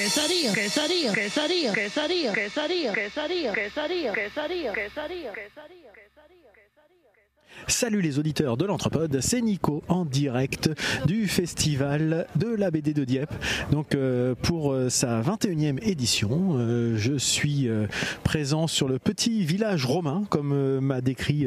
[0.00, 5.69] quesadilla, quesadilla, quesadilla, quesadilla, quesadilla, quesadilla, quesadilla, quesadilla, quesadilla, quesadilla.
[7.70, 10.70] Salut les auditeurs de l'Anthropode, c'est Nico en direct
[11.06, 13.32] du festival de la BD de Dieppe.
[13.70, 17.68] Donc euh, pour euh, sa 21e édition, euh, je suis
[18.24, 21.46] présent sur le petit village romain comme m'a décrit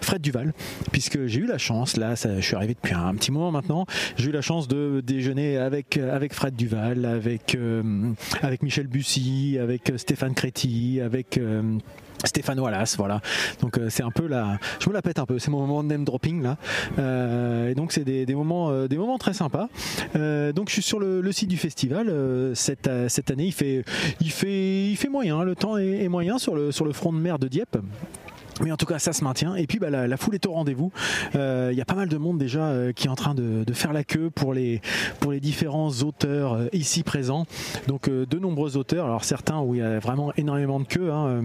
[0.00, 0.54] Fred Duval
[0.92, 3.84] puisque j'ai eu la chance là, je suis arrivé depuis un, petit moment maintenant,
[4.16, 7.58] j'ai eu la chance de déjeuner avec avec Fred Duval, avec
[8.42, 11.40] avec Michel Bussy, avec Stéphane Créti, avec
[12.24, 13.20] Stéphane Wallace, voilà.
[13.60, 15.38] Donc euh, c'est un peu la, je me la pète un peu.
[15.38, 16.56] C'est mon moment de name dropping là.
[16.98, 19.68] Euh, et donc c'est des, moments, euh, des moments très sympas.
[20.14, 22.12] Donc je suis sur le, site du festival.
[22.54, 23.84] Cette, cette année, il fait,
[24.20, 25.42] il fait, il fait moyen.
[25.42, 27.76] Le temps est, est moyen sur le sur le front de mer de Dieppe.
[28.62, 29.54] Mais en tout cas, ça se maintient.
[29.56, 30.92] Et puis, bah, la, foule est au rendez-vous.
[31.34, 33.64] Euh, Il y a pas mal de monde déjà euh, qui est en train de,
[33.72, 34.80] faire la queue pour les,
[35.20, 37.46] pour les différents auteurs euh, ici présents.
[37.88, 39.06] Donc, euh, de nombreux auteurs.
[39.06, 41.10] Alors, certains où il y a vraiment énormément de queue.
[41.12, 41.26] hein.
[41.26, 41.42] Euh,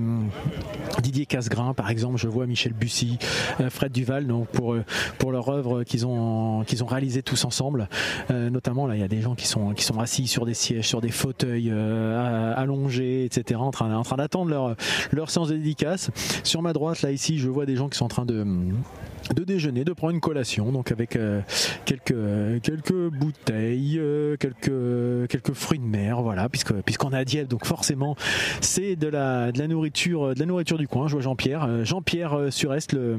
[1.02, 3.18] Didier Casgrain, par exemple, je vois Michel Bussy,
[3.62, 4.84] euh, Fred Duval, donc pour, euh,
[5.18, 7.88] pour leur œuvre qu'ils ont, qu'ils ont réalisé tous ensemble.
[8.32, 10.54] Euh, notamment, là, il y a des gens qui sont, qui sont assis sur des
[10.54, 14.76] sièges, sur des fauteuils euh, allongés, etc., en train, en train d'attendre leur,
[15.12, 16.12] leur séance de dédicace.
[16.44, 18.46] Sur ma droite, là, ici, je vois des gens qui sont en train de
[19.36, 21.42] de déjeuner, de prendre une collation, donc avec euh,
[21.86, 27.48] quelques quelques bouteilles, euh, quelques quelques fruits de mer, voilà, puisque puisqu'on est à Dieppe,
[27.48, 28.16] donc forcément
[28.62, 31.08] c'est de la de la nourriture de la nourriture du coin.
[31.08, 33.18] Je vois Jean-Pierre, euh, Jean-Pierre euh, Surest, le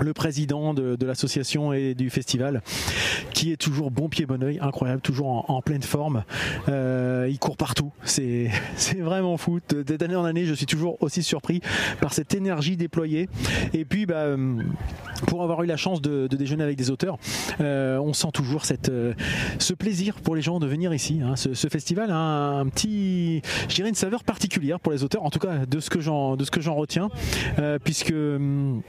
[0.00, 2.62] le président de, l'association et du festival,
[3.32, 6.24] qui est toujours bon pied bon oeil, incroyable, toujours en, pleine forme.
[6.68, 8.50] Euh, il court partout, c'est
[8.98, 9.60] vraiment fou.
[9.68, 11.60] D'année en année, je suis toujours aussi surpris
[12.00, 13.28] par cette énergie déployée.
[13.72, 14.62] Et puis, bah, euh,
[15.26, 17.18] pour avoir eu la chance de, déjeuner avec des auteurs,
[17.60, 21.20] euh, on sent toujours ce plaisir pour les gens de venir ici.
[21.22, 21.36] hein.
[21.36, 23.42] Ce, festival a un, petit,
[23.78, 27.08] une saveur particulière pour les auteurs, en tout cas de ce que j'en retiens,
[27.82, 28.82] puisque hum,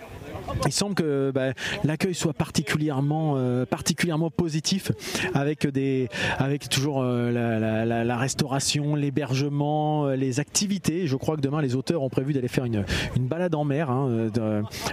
[0.65, 1.53] il semble que bah,
[1.83, 4.91] l'accueil soit particulièrement euh, particulièrement positif
[5.33, 11.07] avec des avec toujours euh, la, restauration l'hébergement euh, les activités.
[11.07, 13.89] Je crois que demain les auteurs ont prévu d'aller faire une, une balade en mer
[13.89, 14.29] hein,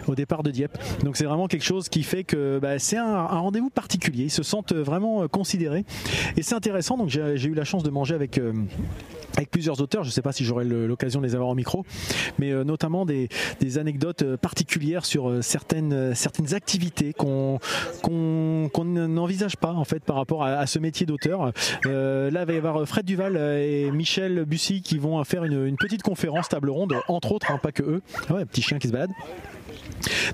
[0.06, 0.78] au départ de Dieppe.
[1.02, 4.24] Donc c'est vraiment quelque chose qui fait que bah, c'est un, rendez-vous particulier.
[4.24, 5.84] Ils se sentent vraiment considérés.
[6.36, 6.96] Et c'est intéressant.
[6.96, 8.40] Donc j'ai eu la chance de manger avec
[9.36, 11.84] avec plusieurs auteurs, je ne sais pas si j'aurai l'occasion de les avoir au micro,
[12.38, 13.28] mais notamment des,
[13.58, 17.60] des anecdotes particulières sur certaines, euh, certaines activités qu'on
[18.84, 21.52] n'envisage pas en fait par rapport à, ce métier d'auteur.
[21.86, 25.44] Euh, là, il va y avoir Fred Duval euh, et Michel Bussy qui vont faire
[25.44, 28.02] une, une petite conférence table ronde, entre autres, hein, pas que eux.
[28.28, 29.10] Ah ouais, petit chien qui se balade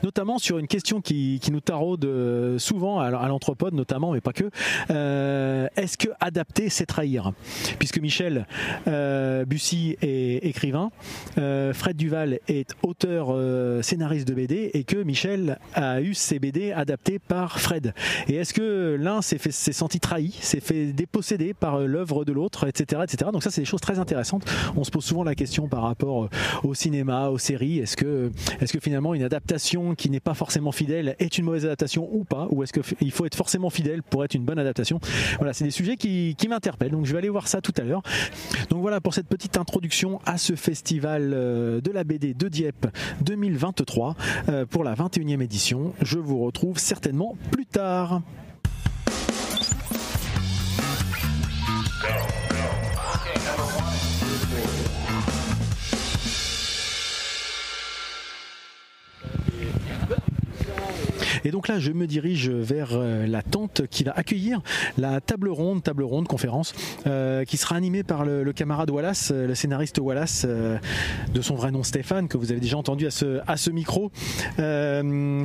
[0.02, 4.50] notamment sur une question qui, nous taraude euh, souvent à, l'anthropode notamment mais pas que
[4.90, 7.32] Euh, est-ce que adapter c'est trahir?
[7.78, 8.46] Puisque Michel
[8.86, 10.90] euh, Bussy est écrivain
[11.36, 13.34] Fred Duval est auteur
[13.84, 17.94] scénariste de BD et que Michel a eu ses BD adaptés par Fred.
[18.28, 19.38] Et est-ce que l'un s'est
[19.72, 23.66] senti trahi s'est fait déposséder par l'œuvre de l'autre etc etc donc ça c'est des
[23.66, 24.44] choses très intéressantes.
[24.76, 26.28] On se pose souvent la question par rapport
[26.62, 27.78] au cinéma aux séries.
[27.78, 28.30] Est-ce que
[28.60, 32.48] est-ce que finalement adaptation qui n'est pas forcément fidèle est une mauvaise adaptation ou pas
[32.50, 34.98] Ou est-ce qu'il faut être forcément fidèle pour être une bonne adaptation
[35.38, 36.90] Voilà, c'est des sujets qui, qui m'interpellent.
[36.90, 38.02] Donc je vais aller voir ça tout à l'heure.
[38.70, 42.88] Donc voilà pour cette petite introduction à ce festival euh, de la BD de Dieppe
[43.22, 44.16] 2023
[44.48, 45.92] euh, pour la 21e édition.
[46.02, 48.22] Je vous retrouve certainement plus tard.
[61.44, 64.60] Et donc là, je me dirige vers euh, la tente qui va accueillir
[64.98, 66.74] la table ronde, table ronde conférence,
[67.06, 71.70] euh, qui sera animée par le, camarade Wallace, euh, le scénariste Wallace, de son vrai
[71.70, 74.10] nom Stéphane, que vous avez déjà entendu à ce, à ce micro,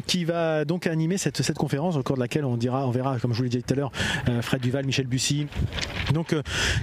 [0.08, 3.20] qui va donc animer cette, cette conférence au cours de laquelle on dira, on verra,
[3.20, 3.92] comme je vous l'ai dit tout à l'heure,
[4.42, 5.48] Fred Duval, Michel Bussy.
[6.14, 6.36] Donc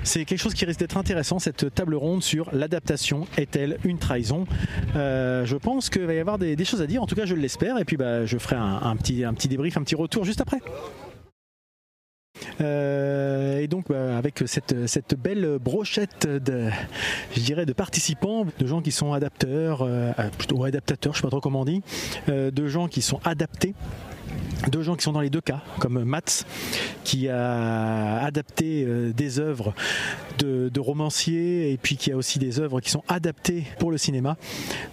[0.02, 4.46] c'est quelque chose qui risque d'être intéressant, cette table ronde sur l'adaptation est-elle une trahison?
[4.94, 7.34] Je pense qu'il va y avoir des, des choses à dire, en tout cas je
[7.34, 10.40] l'espère, et puis bah, je ferai un, un un petit débrief, un petit retour juste
[10.40, 10.60] après.
[12.60, 16.68] Euh, et donc bah, avec cette, belle brochette de,
[17.34, 21.30] je dirais, de participants, de gens qui sont adapteurs, euh, plutôt adaptateurs, je sais pas
[21.30, 21.82] trop comment on dit,
[22.28, 23.74] euh, de gens qui sont adaptés
[24.70, 26.44] deux gens qui sont dans les deux cas, comme Mats,
[27.04, 29.74] qui a adapté euh, des œuvres
[30.38, 34.36] de, romanciers et puis qui a aussi des œuvres qui sont adaptées pour le cinéma.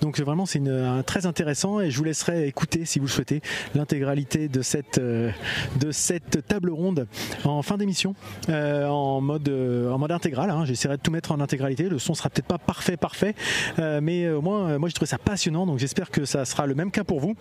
[0.02, 0.62] Donc vraiment c'est
[1.08, 3.42] très intéressant et je vous laisserai écouter si vous le souhaitez
[3.74, 5.32] l'intégralité de cette, euh,
[5.80, 7.08] de cette table ronde
[7.44, 8.14] en fin d'émission
[8.50, 10.52] euh, en, mode, en mode intégral.
[10.52, 10.66] Hein.
[10.66, 11.90] J'essaierai de tout mettre en intégralité.
[11.90, 13.34] Le son sera peut-être pas parfait, parfait,
[13.78, 16.92] mais au moins moi j'ai trouvé ça passionnant donc j'espère que ça sera le même
[16.92, 17.36] cas pour vous.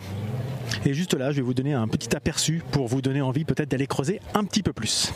[0.84, 3.70] Et juste là, je vais vous donner un petit aperçu pour vous donner envie peut-être
[3.70, 5.12] d'aller creuser un petit peu plus.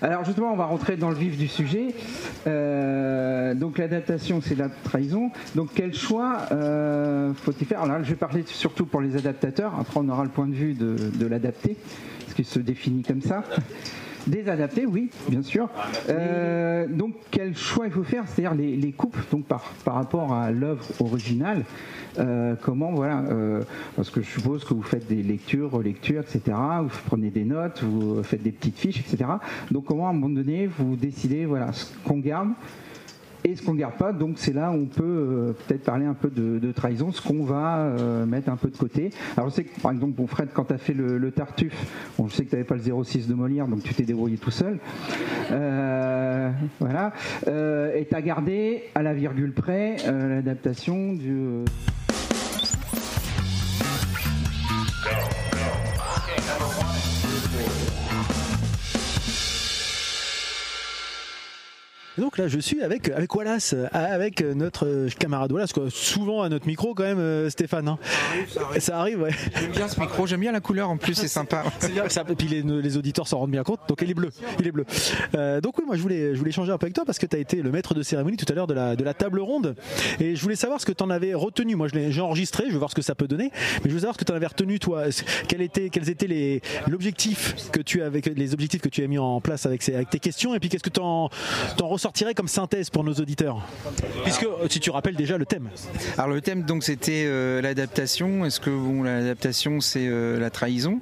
[0.00, 1.88] Alors justement, on va rentrer dans le vif du sujet.
[2.46, 5.32] Euh, donc l'adaptation, c'est la trahison.
[5.56, 7.82] Donc quel choix euh, faut-il faire?
[7.82, 9.74] Alors je vais parler surtout pour les adaptateurs.
[9.78, 11.76] Après, on aura le point de vue de, de l'adapté,
[12.20, 13.42] parce qu'il se définit comme ça.
[14.28, 15.70] Des adaptés, oui, bien sûr.
[16.10, 20.34] Euh, donc quel choix il faut faire C'est-à-dire les, les, coupes donc par, par rapport
[20.34, 21.64] à l'œuvre originale.
[22.18, 23.62] Euh, comment, voilà, euh,
[23.96, 26.56] parce que je suppose que vous faites des lectures, relectures, etc.
[26.82, 29.30] Vous prenez des notes, vous faites des petites fiches, etc.
[29.70, 32.48] Donc comment, à un moment donné, vous décidez, voilà, ce qu'on garde
[33.44, 34.12] et ce qu'on ne garde pas.
[34.12, 37.44] Donc c'est là où on peut euh, peut-être parler un peu de, trahison, ce qu'on
[37.44, 37.94] va
[38.26, 39.10] mettre un peu de côté.
[39.36, 42.28] Alors je sais que par exemple, bon Fred, quand tu as fait le, Tartuffe, bon,
[42.28, 44.50] je sais que tu n'avais pas le 06 de Molière, donc tu t'es débrouillé tout
[44.50, 44.78] seul.
[46.80, 47.12] voilà.
[47.46, 51.64] et tu as gardé à la virgule près l'adaptation du...
[62.18, 66.94] donc là, je suis avec, avec Wallace, avec notre camarade Wallace, souvent à notre micro
[66.94, 67.88] quand même, euh, Stéphane.
[67.88, 67.98] Hein.
[68.48, 69.20] Ça arrive, ça arrive.
[69.20, 69.30] ouais.
[69.60, 71.64] J'aime bien ce micro, j'aime bien la couleur en plus, c'est sympa.
[71.82, 74.30] et puis les, auditeurs s'en rendent bien compte, donc il est bleu.
[74.58, 74.84] Il est bleu.
[75.34, 77.26] Euh, donc oui, moi je voulais, je voulais échanger un peu avec toi parce que
[77.26, 79.40] tu as été le maître de cérémonie tout à l'heure de la, de la table
[79.40, 79.76] ronde.
[80.20, 81.76] Et je voulais savoir ce que tu en avais retenu.
[81.76, 83.50] Moi j'ai enregistré, je veux voir ce que ça peut donner.
[83.84, 85.04] Mais je veux savoir ce que tu en avais retenu toi.
[85.46, 89.18] Quel était, quels étaient les, l'objectif que tu avais, les objectifs que tu as mis
[89.18, 91.30] en place avec, avec tes questions et puis qu'est-ce que tu en,
[91.80, 93.60] en ressortirais comme synthèse pour nos auditeurs
[94.24, 95.68] Puisque si tu rappelles déjà le thème.
[96.16, 98.46] Alors le thème donc c'était euh, l'adaptation.
[98.46, 101.00] Est-ce que bon, l'adaptation c'est euh, la trahison?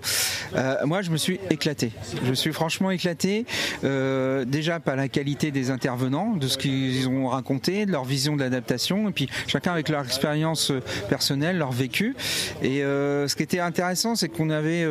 [0.57, 1.93] Euh, Moi je me suis éclaté.
[2.25, 3.47] Je suis franchement éclaté.
[3.83, 8.43] déjà par la qualité des intervenants, de ce qu'ils ont raconté, de leur vision de
[8.43, 10.73] l'adaptation, et puis chacun avec leur expérience
[11.09, 12.17] personnelle, leur vécu.
[12.63, 14.87] Et ce qui était intéressant, c'est qu'on avait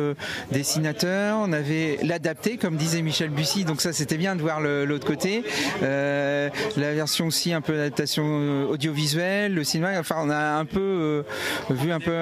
[0.50, 3.64] dessinateurs, on avait l'adapté, comme disait Michel Bussy.
[3.64, 5.44] Donc ça c'était bien de voir l'autre côté.
[6.76, 9.98] La version aussi un peu d'adaptation euh, audiovisuelle, le cinéma.
[9.98, 11.22] Enfin, on a un peu euh,
[11.70, 12.12] vu un peu.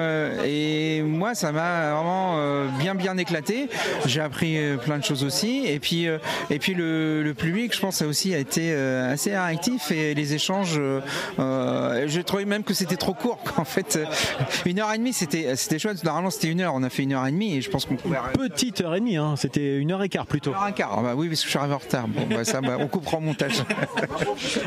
[0.45, 2.37] Et moi, ça m'a vraiment
[2.79, 3.69] bien bien éclaté.
[4.05, 5.65] J'ai appris plein de choses aussi.
[5.65, 6.07] Et puis
[6.49, 10.79] et puis le, le public, je pense, a aussi été assez réactif et les échanges.
[11.37, 13.39] je trouvais même que c'était trop court.
[13.57, 13.97] En fait,
[14.65, 16.03] une heure et demie, c'était c'était chouette.
[16.03, 16.73] Normalement, c'était une heure.
[16.75, 18.17] On a fait une heure et demie et je pense qu'on pouvait.
[18.33, 19.35] Petite heure et demie, hein.
[19.37, 20.51] c'était une heure et quart plutôt.
[20.51, 20.95] Une heure et quart.
[20.97, 22.07] Ah bah oui, parce que je suis arrivé en retard.
[22.07, 23.63] Bon, bah, ça, bah, on coupera en montage.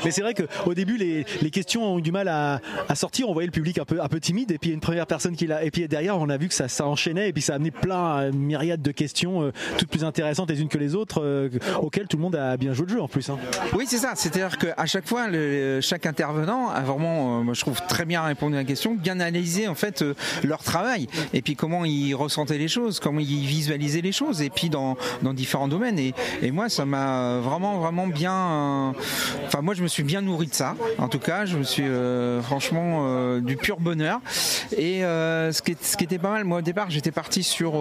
[0.05, 2.61] Mais c'est vrai qu'au début, les, questions ont eu du mal à,
[2.95, 3.29] sortir.
[3.29, 4.51] On voyait le public un peu, timide.
[4.51, 5.65] Et puis, une première personne qui l'a.
[5.65, 7.29] Et puis, derrière, on a vu que ça, ça enchaînait.
[7.29, 10.61] Et puis, ça a amené plein, une myriade de questions, euh, toutes plus intéressantes les
[10.61, 11.49] unes que les autres, euh,
[11.81, 13.29] auxquelles tout le monde a bien joué le jeu en plus.
[13.31, 13.39] Hein.
[13.75, 14.13] Oui, c'est ça.
[14.15, 15.27] C'est-à-dire qu'à chaque fois,
[15.81, 19.69] chaque intervenant a vraiment, euh, je trouve, très bien répondu à la question, bien analysé,
[19.69, 20.05] en fait,
[20.45, 21.07] leur travail.
[21.33, 24.43] Et puis, comment ils ressentaient les choses, comment ils visualisaient les choses.
[24.43, 25.99] Et puis, dans, dans différents domaines.
[25.99, 28.88] Et, et moi, ça m'a vraiment, vraiment bien
[29.47, 30.75] Enfin, moi, je me suis bien nourri de ça.
[30.99, 34.21] En tout cas, je me suis euh, franchement euh, du pur bonheur.
[34.77, 35.73] Et euh, ce, qui
[36.05, 37.73] était pas mal, moi au départ, j'étais parti sur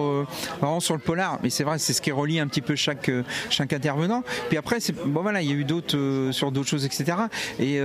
[0.60, 3.10] vraiment sur le polar, mais c'est vrai, c'est ce qui relie un petit peu chaque
[3.50, 4.22] chaque intervenant.
[4.48, 7.18] Puis après, bon voilà, il y a eu d'autres sur d'autres choses, etc.
[7.58, 7.80] Et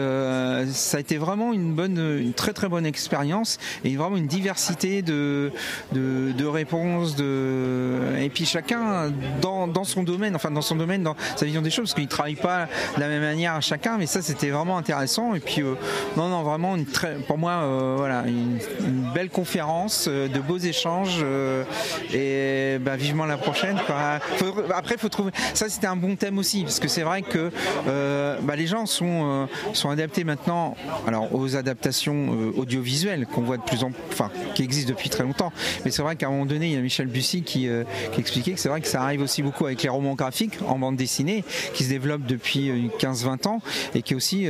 [0.71, 5.01] ça a été vraiment une bonne, une très très bonne expérience et vraiment une diversité
[5.01, 5.51] de
[5.91, 9.11] de, réponses, de et puis chacun
[9.41, 12.07] dans, dans son domaine, enfin dans son domaine, dans sa vision des choses, parce qu'il
[12.07, 15.35] travaille pas la même manière à chacun, mais ça c'était vraiment intéressant.
[15.35, 15.75] Et puis euh,
[16.17, 18.59] non, non, vraiment une très, pour moi, euh, voilà, une,
[19.13, 21.23] belle conférence, euh, de beaux échanges
[22.13, 23.77] et bah, vivement la prochaine.
[24.73, 25.31] après, faut trouver.
[25.53, 27.51] Ça c'était un bon thème aussi, parce que c'est vrai que
[28.41, 30.75] bah, les gens sont sont adaptés maintenant,
[31.07, 35.51] alors aux adaptations audiovisuelles qu'on voit de plus en, enfin, qui existent depuis très longtemps.
[35.85, 37.69] Mais c'est vrai qu'à un moment donné, il y a Michel Bussy qui,
[38.11, 40.77] qui expliquait que c'est vrai que ça arrive aussi beaucoup avec les romans graphiques en
[40.79, 41.43] bande dessinée,
[41.73, 43.61] qui se développent depuis 15-20 ans
[43.95, 44.47] et qui aussi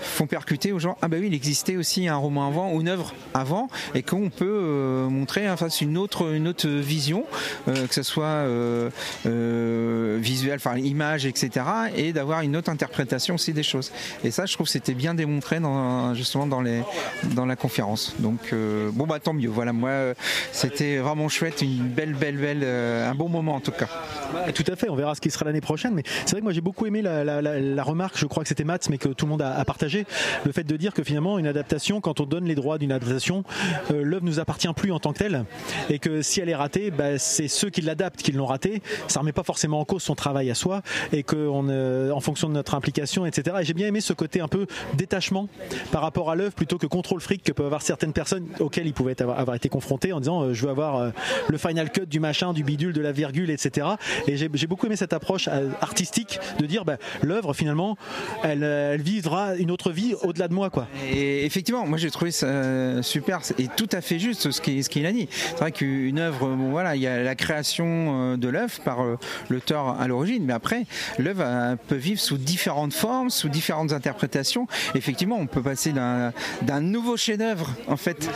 [0.00, 2.88] font percuter aux gens ah bah oui il existait aussi un roman avant ou une
[2.88, 7.24] œuvre avant et qu'on peut montrer en face une autre une autre vision
[7.66, 8.44] que ce soit
[9.24, 11.64] visuel enfin image etc
[11.96, 13.92] et d'avoir une autre interprétation aussi des choses.
[14.24, 16.82] Et ça je trouve c'était bien démontré dans, justement dans les
[17.34, 18.14] dans la conférence.
[18.18, 18.54] Donc
[18.92, 19.48] bon bah tant mieux.
[19.48, 20.14] Voilà moi
[20.52, 21.62] c'était vraiment chouette.
[21.62, 23.88] Une belle belle belle un bon moment en tout cas.
[24.54, 25.94] Tout à fait, on verra ce qui sera l'année prochaine.
[25.94, 27.24] Mais c'est vrai que moi j'ai beaucoup aimé la,
[27.80, 30.06] remarque, je crois que c'était Mats, mais que tout le monde a, partagé,
[30.44, 33.44] le fait de dire que finalement une adaptation, quand on donne les droits d'une adaptation,
[33.90, 35.44] euh, l'œuvre nous appartient plus en tant que telle,
[35.90, 38.82] et que si elle est ratée, bah, c'est ceux qui l'adaptent qui l'ont ratée.
[39.08, 42.48] Ça remet pas forcément en cause son travail à soi, et que euh, en fonction
[42.48, 43.56] de notre implication, etc.
[43.60, 45.48] Et j'ai bien aimé ce côté un peu détachement
[45.90, 48.94] par rapport à l'œuvre plutôt que contrôle fric que peuvent avoir certaines personnes auxquelles ils
[48.94, 51.12] pouvaient avoir, été confrontés en disant euh, je veux avoir
[51.48, 53.86] le final cut du machin, du bidule, de la virgule, etc.
[54.26, 57.96] Et j'ai beaucoup aimé cette approche euh, artistique de dire bah, l'œuvre finalement
[58.42, 60.86] elle, elle, vivra une autre vie au-delà de moi quoi.
[61.10, 64.82] Et effectivement, moi j'ai trouvé ça euh, super et tout à fait juste ce qu'il
[64.84, 65.28] ce a dit.
[65.30, 68.98] C'est vrai qu'une œuvre, voilà, il y a la création euh, de l'œuvre par
[69.50, 70.84] l'auteur à l'origine, mais après
[71.18, 74.66] l'œuvre peut vivre sous différentes formes, sous différentes interprétations.
[74.94, 78.28] Effectivement, on peut passer d'un nouveau chef-d'œuvre en fait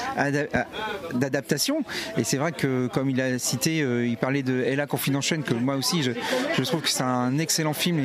[1.14, 1.82] d'adaptation.
[2.16, 5.76] Et c'est vrai que comme il a cité, il parlait de Ella Confidential que moi
[5.76, 7.99] aussi je, trouve que c'est un excellent film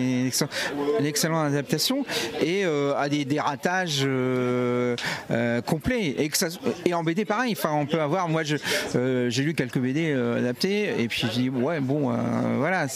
[1.02, 2.06] une excellente adaptation
[2.42, 4.96] et euh, a des, ratages euh,
[5.32, 6.48] euh, complets et, que ça,
[6.86, 7.54] et en BD pareil.
[7.58, 8.30] Enfin, on peut avoir.
[8.30, 12.12] Moi, j'ai lu quelques BD adaptés et puis je dis ouais bon
[12.58, 12.88] voilà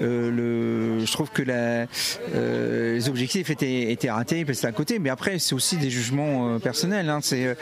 [0.00, 1.04] le.
[1.04, 4.98] Je trouve que les objectifs étaient, étaient ratés parce à côté.
[4.98, 7.08] Mais après, c'est aussi des jugements personnels.
[7.08, 7.56] Hein, c'est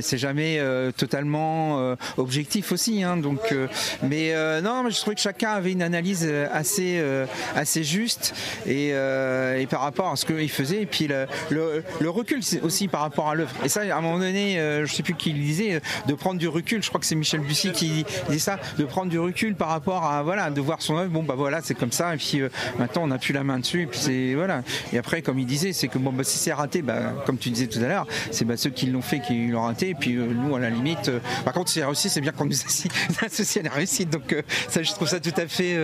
[0.00, 0.60] c'est jamais
[0.96, 3.02] totalement objectif aussi.
[3.02, 3.54] Hein, donc,
[4.02, 7.02] mais non, je trouvais que chacun avait une analyse assez,
[7.54, 8.34] assez juste
[8.66, 8.92] et,
[9.56, 10.82] et, par rapport à ce qu'il faisait.
[10.82, 13.50] Et puis le, recul aussi par rapport à l'œuvre.
[13.64, 16.48] Et ça, à un moment donné, je sais plus qui le disait, de prendre du
[16.48, 16.82] recul.
[16.82, 20.04] Je crois que c'est Michel Bussy qui disait ça, de prendre du recul par rapport
[20.04, 21.10] à voilà, de voir son œuvre.
[21.10, 22.14] Bon bah voilà, c'est comme ça.
[22.14, 22.42] Et puis
[22.78, 23.82] maintenant, on n'a plus la main dessus.
[23.82, 24.62] Et puis c'est voilà.
[24.92, 27.50] Et après, comme il disait, c'est que bon bah si c'est raté, bah comme tu
[27.50, 29.90] disais tout à l'heure, c'est bah, ceux qui l'ont fait qui l'ont raté.
[29.90, 31.10] Et puis nous, à la limite,
[31.44, 32.56] par contre, c'est réussi, c'est bien qu'on nous
[33.24, 34.10] associe à la réussite.
[34.10, 34.34] Donc
[34.68, 35.76] ça, je trouve ça tout à fait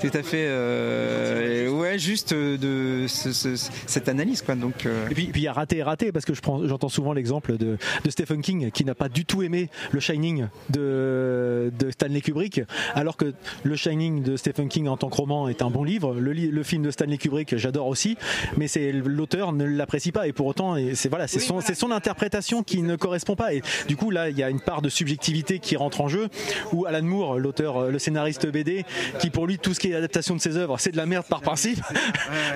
[0.00, 2.63] tout à fait euh, ouais juste de
[3.06, 5.08] cette analyse quoi donc euh.
[5.10, 7.56] et puis il y a raté et raté parce que je prends j'entends souvent l'exemple
[7.56, 7.76] de,
[8.08, 12.62] Stephen King qui n'a pas du tout aimé le Shining de, Stanley Kubrick
[12.94, 16.14] alors que le Shining de Stephen King en tant que roman est un bon livre
[16.14, 18.16] le, le film de Stanley Kubrick j'adore aussi
[18.56, 22.62] mais c'est l'auteur ne l'apprécie pas et pour autant c'est voilà c'est son, son interprétation
[22.62, 25.58] qui ne correspond pas et du coup là il y a une part de subjectivité
[25.58, 26.28] qui rentre en jeu
[26.72, 28.84] où Alan Moore l'auteur le scénariste BD
[29.20, 31.26] qui pour lui tout ce qui est adaptation de ses œuvres, c'est de la merde
[31.28, 31.80] par principe.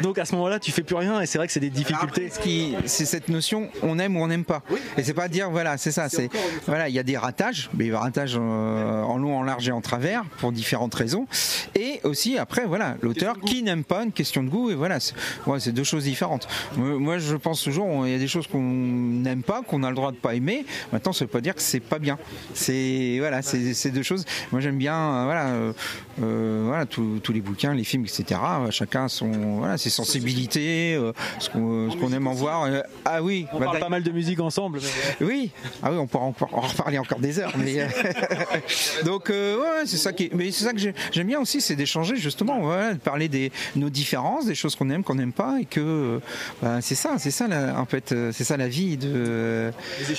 [0.02, 2.31] Donc à ce moment-là, tu fais plus rien et c'est vrai que c'est des difficultés.
[2.87, 4.62] C'est cette notion, on aime ou on n'aime pas.
[4.97, 6.09] Et c'est pas dire, voilà, c'est ça.
[6.09, 6.31] C'est
[6.67, 9.73] voilà, il y a des ratages, mais des ratages euh, en long, en large et
[9.73, 11.26] en travers pour différentes raisons.
[11.75, 15.73] Et aussi après, voilà, l'auteur qui n'aime pas une question de goût et voilà, c'est
[15.73, 16.49] deux choses différentes.
[16.76, 19.97] Moi, je pense toujours, il y a des choses qu'on n'aime pas, qu'on a le
[19.97, 20.64] droit de pas aimer.
[20.93, 22.19] Maintenant, ça veut pas dire que c'est pas bien.
[22.55, 24.25] C'est voilà, c'est deux choses.
[24.52, 25.47] Moi, j'aime bien, euh, voilà,
[26.23, 28.40] euh, voilà, tous les bouquins, les films, etc.
[28.71, 32.64] Chacun son, voilà, ses sensibilités, euh, ce qu'on aime en voir.
[32.64, 34.80] Euh, ah oui, on parle pas mal de musique ensemble.
[35.21, 35.50] Oui,
[35.83, 37.52] ah oui, on pourra encore en reparler encore des heures.
[37.57, 37.87] Mais euh,
[39.04, 40.80] donc ouais, c'est ça qui, mais c'est ça que
[41.12, 42.59] j'aime bien aussi, c'est d'échanger justement,
[42.92, 46.21] de parler des nos différences, des choses qu'on aime, qu'on n'aime pas, et que
[46.62, 49.73] bah, c'est ça, c'est ça en fait, c'est ça la vie de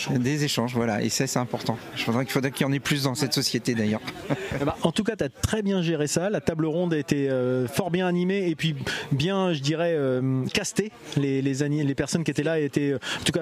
[0.09, 0.73] des échanges.
[0.75, 1.01] voilà.
[1.01, 1.77] Et ça, c'est important.
[1.95, 4.01] Je voudrais qu'il faudrait qu'il y en ait plus dans cette société d'ailleurs.
[4.29, 6.29] Eh ben, en tout cas, tu as très bien géré ça.
[6.29, 8.75] La table ronde était euh, fort bien animé et puis
[9.11, 10.91] bien, je dirais, euh, casté.
[11.17, 13.41] Les, les, les, personnes qui étaient là étaient, en tout cas,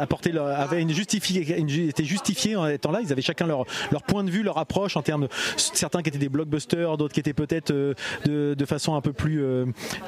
[0.00, 3.00] apporté leur, avaient une justifié, une, étaient justifiées en étant là.
[3.02, 6.08] Ils avaient chacun leur, leur point de vue, leur approche en termes de certains qui
[6.08, 9.42] étaient des blockbusters, d'autres qui étaient peut-être euh, de, de, façon un peu plus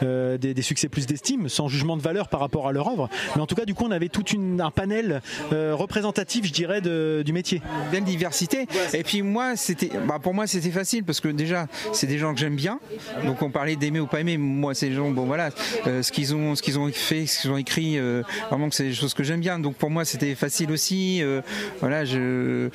[0.03, 3.09] des, des, succès plus d'estime, sans jugement de valeur par rapport à leur œuvre.
[3.35, 4.25] Mais en tout cas, du coup, on avait tout
[4.61, 7.61] un panel représentatif, je dirais, du métier.
[7.91, 8.67] Belle diversité.
[8.93, 12.35] Et puis moi, c'était, bah, pour moi, c'était facile parce que déjà, c'est des gens
[12.35, 12.79] que j'aime bien.
[13.25, 14.37] Donc on parlait d'aimer ou pas aimer.
[14.37, 15.40] Moi, ces gens, bon voilà,
[15.87, 18.75] euh, ce qu'ils ont, ce qu'ils ont fait, ce qu'ils ont écrit, euh, vraiment que
[18.75, 19.59] c'est des choses que j'aime bien.
[19.59, 21.23] Donc pour moi, c'était facile aussi.
[21.23, 21.41] Euh,
[21.81, 22.69] voilà, je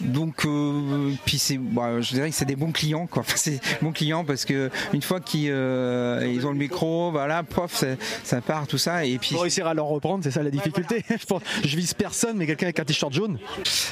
[0.00, 3.20] donc, euh, puis c'est, bah, je dirais que c'est des bons clients, quoi.
[3.30, 7.42] Enfin, c'est bons clients parce que une fois qu'ils euh, ils ont le micro, voilà,
[7.42, 7.88] pof, ça,
[8.24, 9.32] ça part, tout ça, et puis.
[9.32, 11.04] Pour réussir à leur reprendre, c'est ça la difficulté.
[11.10, 13.38] je, pense- je vise personne, mais quelqu'un avec un t-shirt jaune.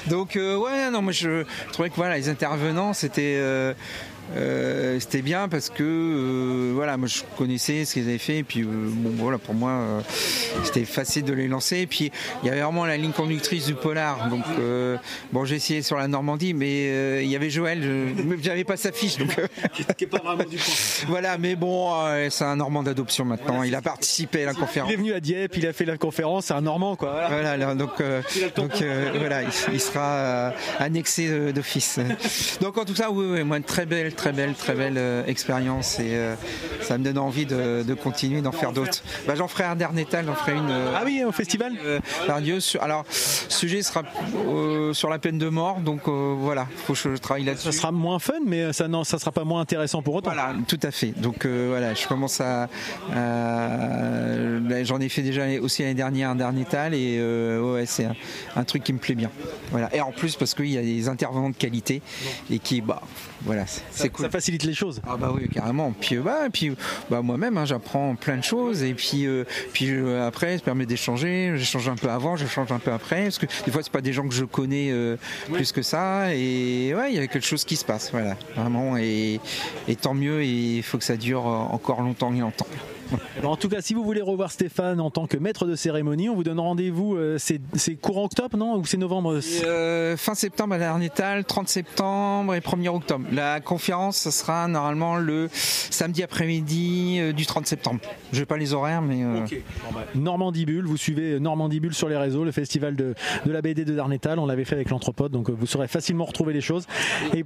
[0.07, 3.38] Donc euh, ouais, non, moi je trouvais que voilà, les intervenants c'était
[4.37, 8.42] euh, c'était bien parce que euh, voilà, moi je connaissais ce qu'ils avaient fait et
[8.44, 10.00] puis euh, bon voilà pour moi euh,
[10.64, 12.11] c'était facile de les lancer et puis
[12.42, 14.97] il y avait vraiment la ligne conductrice du polar donc euh,
[15.32, 17.82] bon j'ai essayé sur la Normandie mais euh, il y avait Joël,
[18.42, 19.47] j'avais pas sa fiche donc euh,
[19.97, 20.75] Qui est pas vraiment du coin.
[21.08, 24.90] voilà mais bon euh, c'est un Normand d'adoption maintenant, il a participé à la conférence.
[24.90, 27.11] Il est venu à Dieppe, il a fait la conférence, c'est un Normand quoi.
[27.12, 27.28] Voilà.
[27.28, 28.20] Voilà, alors, donc, euh,
[28.56, 31.99] donc euh, voilà, il, il sera euh, annexé euh, d'office.
[32.61, 35.25] Donc en tout cas, oui, oui, moi une très belle, très belle, très belle euh,
[35.26, 36.34] expérience et euh,
[36.82, 39.02] ça me donne envie de, de continuer, d'en faire d'autres.
[39.26, 40.68] Bah, j'en ferai un dernier étal, j'en ferai une.
[40.70, 41.72] euh, Ah oui, au festival?
[42.42, 42.60] Dieu.
[42.60, 44.02] Sur, alors, sujet sera
[44.92, 47.72] sur la peine de mort, donc voilà, faut que je travaille là-dessus.
[47.72, 50.30] Ça sera moins fun, mais ça non, ça sera pas moins intéressant pour autant.
[50.32, 51.12] Voilà, tout à fait.
[51.16, 52.68] Donc voilà, je commence à.
[53.14, 57.20] à- ben, J'en ai fait déjà aussi l'année dernière un dernier tal et
[57.60, 58.14] ouais, c'est un,
[58.56, 59.30] un truc qui me plaît bien.
[59.70, 59.94] Voilà.
[59.94, 62.02] Et en plus parce qu'il y a des intervenants de qualité
[62.50, 63.02] et qui, bah,
[63.42, 63.64] voilà,
[64.11, 64.25] cool.
[64.25, 65.00] Ça facilite les choses.
[65.07, 65.93] Ah bah oui carrément.
[65.99, 66.73] Puis euh, bah, puis
[67.11, 70.87] bah moi-même hein, j'apprends plein de choses et puis euh, puis euh, après ça permet
[70.87, 71.53] d'échanger.
[71.57, 74.12] J'échange un peu avant, j'échange un peu après parce que des fois c'est pas des
[74.12, 75.17] gens que je connais euh,
[75.53, 78.97] plus que ça et ouais il y a quelque chose qui se passe voilà vraiment
[78.97, 79.41] et,
[79.87, 82.67] et tant mieux et il faut que ça dure encore longtemps et longtemps.
[83.45, 86.35] En tout cas, si vous voulez revoir Stéphane en tant que maître de cérémonie, on
[86.35, 87.17] vous donne rendez-vous.
[87.17, 87.61] euh, c'est
[87.95, 92.61] courant octobre, non Ou c'est novembre Et, euh, fin septembre à Larnétal, 30 septembre et
[92.61, 93.25] 1er octobre.
[93.33, 98.00] La conférence, ça sera normalement le samedi après-midi euh, du 30 septembre.
[98.33, 99.45] Je n'ai pas les horaires, mais euh,
[100.15, 103.15] Normandibule, vous suivez Normandibule sur les réseaux, le festival de,
[103.47, 106.25] de la BD de Darnétal, on l'avait fait avec l'anthropode, donc euh, vous saurez facilement
[106.25, 106.87] retrouver les choses.
[107.35, 107.45] Et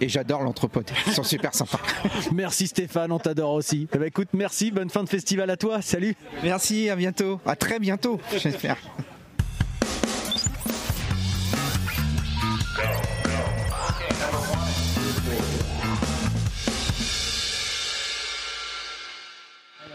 [0.00, 0.90] et j'adore l'anthropode.
[1.06, 1.78] Ils sont super sympas.
[2.32, 3.86] merci Stéphane, on t'adore aussi.
[3.94, 7.40] Eh ben, écoute, merci, bonne fin de festival à toi, salut Merci, à bientôt.
[7.46, 8.76] À très bientôt, j'espère.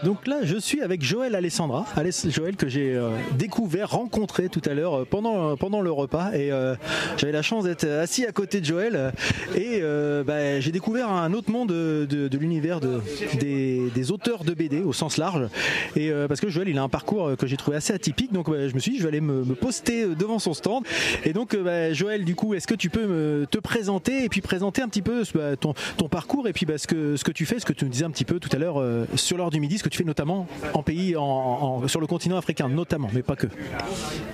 [0.04, 4.62] Donc là, je suis avec Joël Alessandra, Aless- Joël que j'ai euh, découvert, rencontré tout
[4.66, 6.30] à l'heure euh, pendant, pendant le repas.
[6.34, 6.76] Et euh,
[7.16, 8.92] j'avais la chance d'être assis à côté de Joël.
[8.94, 9.10] euh,
[9.56, 13.00] Et euh, bah, j'ai découvert un autre monde de, l'univers de,
[13.40, 15.48] des, auteurs de BD au sens large.
[15.96, 18.32] Et euh, parce que Joël, il a un parcours euh, que j'ai trouvé assez atypique.
[18.32, 20.54] Donc bah, je me suis dit, je vais aller me, me poster euh, devant son
[20.54, 20.84] stand.
[21.24, 24.28] Et donc, euh, bah, Joël, du coup, est-ce que tu peux me, te présenter et
[24.28, 25.24] puis présenter un petit peu
[25.60, 25.74] ton,
[26.08, 28.10] parcours et puis ce, que, ce que tu fais, ce que tu nous disais un
[28.10, 30.46] petit peu tout à l'heure euh, sur l'heure du midi, ce que tu fais notamment
[30.74, 33.46] en pays, en, sur le continent africain, notamment, mais pas que.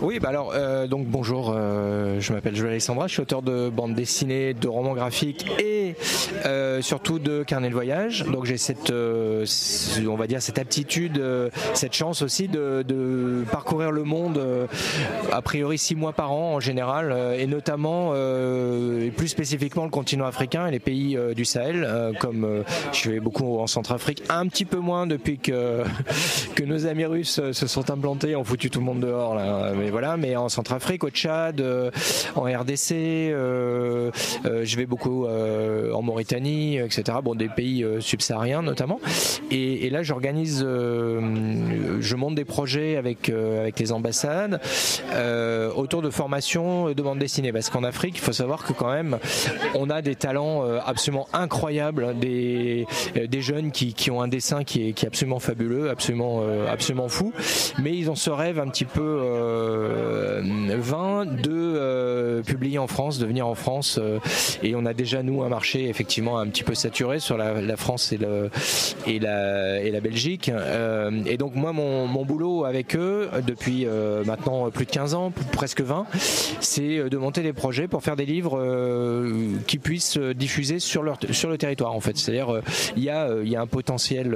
[0.00, 3.68] Oui, bah alors, euh, donc bonjour, euh, je m'appelle Joël Alessandra, je suis auteur de
[3.68, 5.94] bandes dessinées, de romans graphiques et
[6.44, 8.24] euh, surtout de carnets de voyage.
[8.24, 11.22] Donc j'ai cette, on va dire, cette aptitude,
[11.74, 14.40] cette chance aussi de, de parcourir le monde,
[15.32, 20.26] a priori six mois par an en général, et notamment, et plus spécifiquement le continent
[20.26, 24.78] africain et les pays du Sahel, comme je vais beaucoup en Centrafrique, un petit peu
[24.78, 25.38] moins depuis
[26.54, 29.36] que, nos amis russes se sont implantés, ont foutu tout le monde dehors.
[29.76, 31.90] Mais voilà, mais en Centrafrique, au Tchad, euh,
[32.36, 34.10] en RDC, euh,
[34.46, 37.18] euh, je vais beaucoup en Mauritanie, etc.
[37.22, 39.00] Bon, des pays subsahariens notamment.
[39.50, 44.60] Et, et là, j'organise, je monte des projets avec avec les ambassades
[45.76, 47.52] autour de formation de bande dessinée.
[47.52, 49.18] Parce qu'en Afrique, il faut savoir que quand même,
[49.74, 54.88] on a des talents absolument incroyables, des des jeunes qui, qui ont un dessin qui
[54.88, 57.32] est, qui est absolument fabuleux, absolument euh, absolument fou,
[57.78, 60.42] mais ils ont ce rêve un petit peu euh,
[60.78, 64.00] vain de euh, publier en France, de venir en France,
[64.62, 68.12] et on a déjà nous un marché effectivement un petit peu saturé sur la, France
[68.12, 68.50] et le
[69.06, 70.50] la Belgique,
[71.26, 73.86] et donc moi mon, boulot avec eux depuis
[74.26, 76.06] maintenant plus de 15 ans, presque 20,
[76.60, 78.58] c'est de monter des projets pour faire des livres
[79.66, 82.16] qui puissent diffuser sur leur le territoire en fait.
[82.16, 82.60] C'est-à-dire
[82.96, 84.34] il y a un potentiel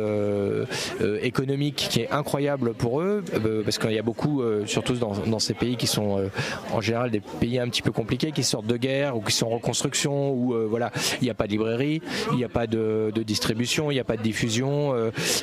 [1.00, 4.94] euh, économique qui est incroyable pour eux euh, parce qu'il y a beaucoup euh, surtout
[4.94, 6.28] dans, dans ces pays qui sont euh,
[6.72, 9.46] en général des pays un petit peu compliqués qui sortent de guerre ou qui sont
[9.46, 12.00] en reconstruction où euh, voilà il n'y a pas de librairie
[12.32, 14.94] il n'y a pas de, de distribution il n'y a pas de diffusion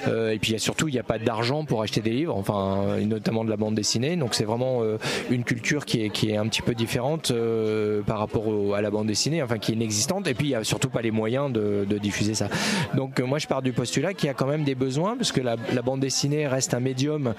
[0.08, 2.36] et puis il y a surtout il n'y a pas d'argent pour acheter des livres
[2.36, 4.16] enfin notamment de la bande dessinée.
[4.16, 4.82] Donc c'est vraiment
[5.30, 7.32] une culture qui est, qui est un petit peu différente
[8.06, 10.56] par rapport au- à la bande dessinée enfin qui est inexistante et puis il n'y
[10.56, 12.48] a surtout pas les moyens de, de diffuser ça.
[12.96, 15.42] Donc moi je pars du postulat qu'il y a quand même des besoins parce que
[15.42, 17.34] la, bande dessinée reste un médium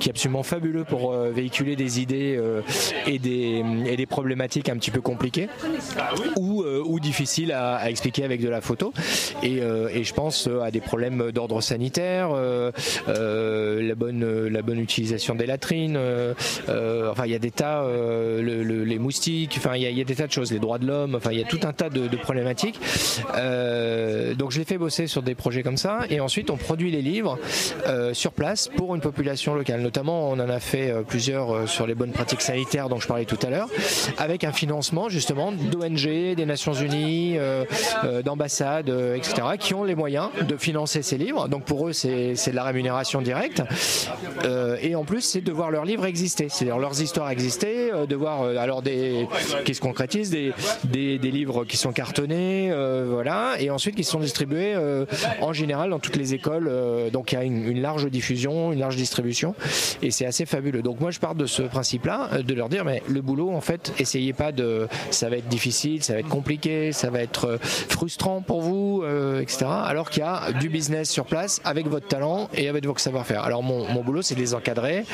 [0.00, 2.40] qui est absolument fabuleux pour véhiculer des idées
[3.06, 5.48] et, des, et des problématiques un petit peu compliquées
[6.36, 8.92] ou, ou difficiles à, expliquer avec de la photo.
[9.42, 12.30] Et, je pense à des problèmes d'ordre sanitaire,
[13.06, 15.98] la, bonne, utilisation des latrines.
[16.68, 17.84] enfin, il y a des tas,
[18.40, 21.30] les moustiques, enfin, il y, a des tas de choses, les droits de l'homme, enfin,
[21.32, 22.80] il y a tout un tas de, problématiques.
[24.38, 26.00] donc, je l'ai fait bosser sur des projets comme ça.
[26.10, 27.38] Et ensuite, on produit les livres
[28.12, 29.80] sur place pour une population locale.
[29.80, 33.38] Notamment, on en a fait plusieurs sur les bonnes pratiques sanitaires dont je parlais tout
[33.42, 33.68] à l'heure,
[34.18, 37.38] avec un financement justement d'ONG, des Nations Unies,
[38.24, 41.48] d'ambassades, etc., qui ont les moyens de financer ces livres.
[41.48, 43.62] Donc pour eux, c'est de la rémunération directe.
[44.44, 48.06] Euh, et en plus, c'est de voir leurs livres exister, c'est-à-dire leurs histoires exister, euh,
[48.06, 49.26] de voir euh, alors des
[49.64, 52.72] qui se concrétisent, des, livres qui sont cartonnés,
[53.06, 54.74] voilà, et ensuite qui sont distribués
[55.40, 56.70] en général dans toutes les écoles.
[57.38, 59.54] Y a une, large diffusion, une large distribution,
[60.02, 60.82] et c'est assez fabuleux.
[60.82, 63.92] Donc moi, je pars de ce principe-là, de leur dire, mais le boulot, en fait,
[63.98, 68.40] essayez pas de, ça va être difficile, ça va être compliqué, ça va être frustrant
[68.42, 69.04] pour vous,
[69.40, 69.66] etc.
[69.68, 73.42] Alors qu'il y a du business sur place avec votre talent et avec votre savoir-faire.
[73.44, 75.04] Alors mon, boulot, c'est de les encadrer,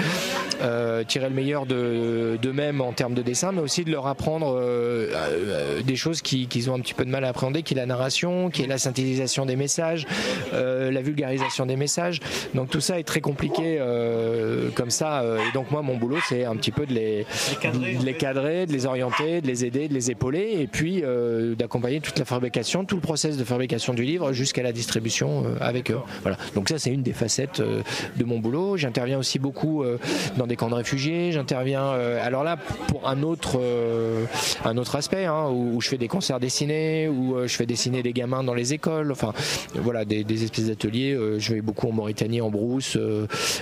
[0.62, 5.10] euh, tirer le meilleur d'eux-mêmes en termes de dessin, mais aussi de leur apprendre euh,
[5.14, 7.86] euh, des choses qu'ils ont un petit peu de mal à appréhender, qui est la
[7.86, 10.06] narration, qui est la synthétisation des messages,
[10.52, 12.07] la vulgarisation des messages.
[12.54, 13.78] Donc tout ça est très compliqué
[14.74, 15.22] comme ça.
[15.24, 17.26] et donc moi, mon boulot, c'est un petit peu de les,
[17.62, 21.02] de les cadrer, de les orienter, de les aider, de les épauler, et puis
[21.56, 25.90] d'accompagner toute la fabrication, tout le process de fabrication du livre jusqu'à la distribution avec
[25.90, 25.98] eux.
[26.22, 26.36] Voilà.
[26.54, 27.82] Donc ça, c'est une des facettes euh,
[28.16, 28.76] de mon boulot.
[28.76, 29.98] J'interviens aussi beaucoup euh,
[30.36, 31.32] dans des camps de réfugiés.
[31.32, 32.56] J'interviens, euh, alors là,
[32.88, 33.60] pour un autre,
[34.64, 38.12] un autre aspect, hein, où, je fais des concerts dessinés, où je fais dessiner des
[38.12, 39.12] gamins dans les écoles.
[39.12, 39.32] Enfin,
[39.74, 41.16] voilà, des, espèces d'ateliers.
[41.38, 42.96] je vais beaucoup en Mauritanie, en brousse,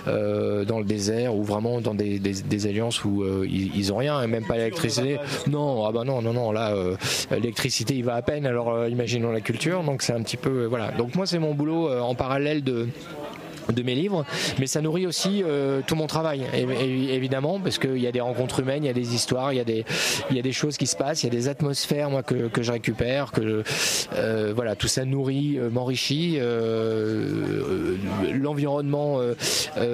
[0.07, 4.57] dans le désert, ou vraiment dans des, alliances où ils, ont rien, et même pas
[4.57, 5.19] l'électricité.
[5.49, 6.53] Non, ah bah non, non, non.
[6.53, 6.75] Là,
[7.31, 8.47] l'électricité, il va à peine.
[8.47, 9.83] Alors, imaginons la culture.
[9.83, 10.93] Donc c'est un petit peu, voilà.
[10.93, 12.89] Donc moi, c'est mon boulot en parallèle de
[13.73, 14.25] de mes livres,
[14.59, 18.61] mais ça nourrit aussi euh, tout mon travail, évidemment, parce qu'il y a des rencontres
[18.61, 19.85] humaines, il y a des histoires, il y a des,
[20.31, 22.49] il y a des choses qui se passent, il y a des atmosphères moi que,
[22.49, 23.63] que je récupère, que
[24.15, 26.39] euh, voilà, tout ça nourrit, euh, m'enrichit,
[28.33, 29.21] l'environnement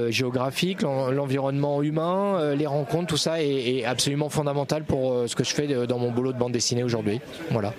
[0.08, 5.54] géographique, l'environnement humain, les rencontres, tout ça est, est absolument fondamental pour ce que je
[5.54, 7.20] fais dans mon boulot de bande dessinée aujourd'hui.
[7.50, 7.74] Voilà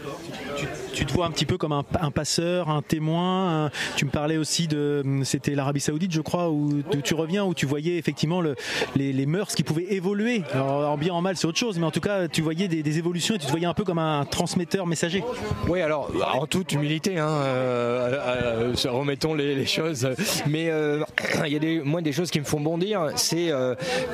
[0.93, 3.71] tu te vois un petit peu comme un, passeur, un témoin.
[3.95, 7.65] tu me parlais aussi de, c'était l'Arabie Saoudite, je crois, où, tu reviens, où tu
[7.65, 8.55] voyais effectivement le,
[8.95, 10.43] les, mœurs qui pouvaient évoluer.
[10.53, 12.97] Alors, en bien, en mal, c'est autre chose, mais en tout cas, tu voyais des,
[12.97, 15.23] évolutions et tu te voyais un peu comme un transmetteur messager.
[15.67, 20.07] Oui, alors en toute humilité, hein, euh, euh, remettons les, choses.
[20.47, 21.03] Mais euh,
[21.45, 23.51] il y a des, moi des choses qui me font bondir, c'est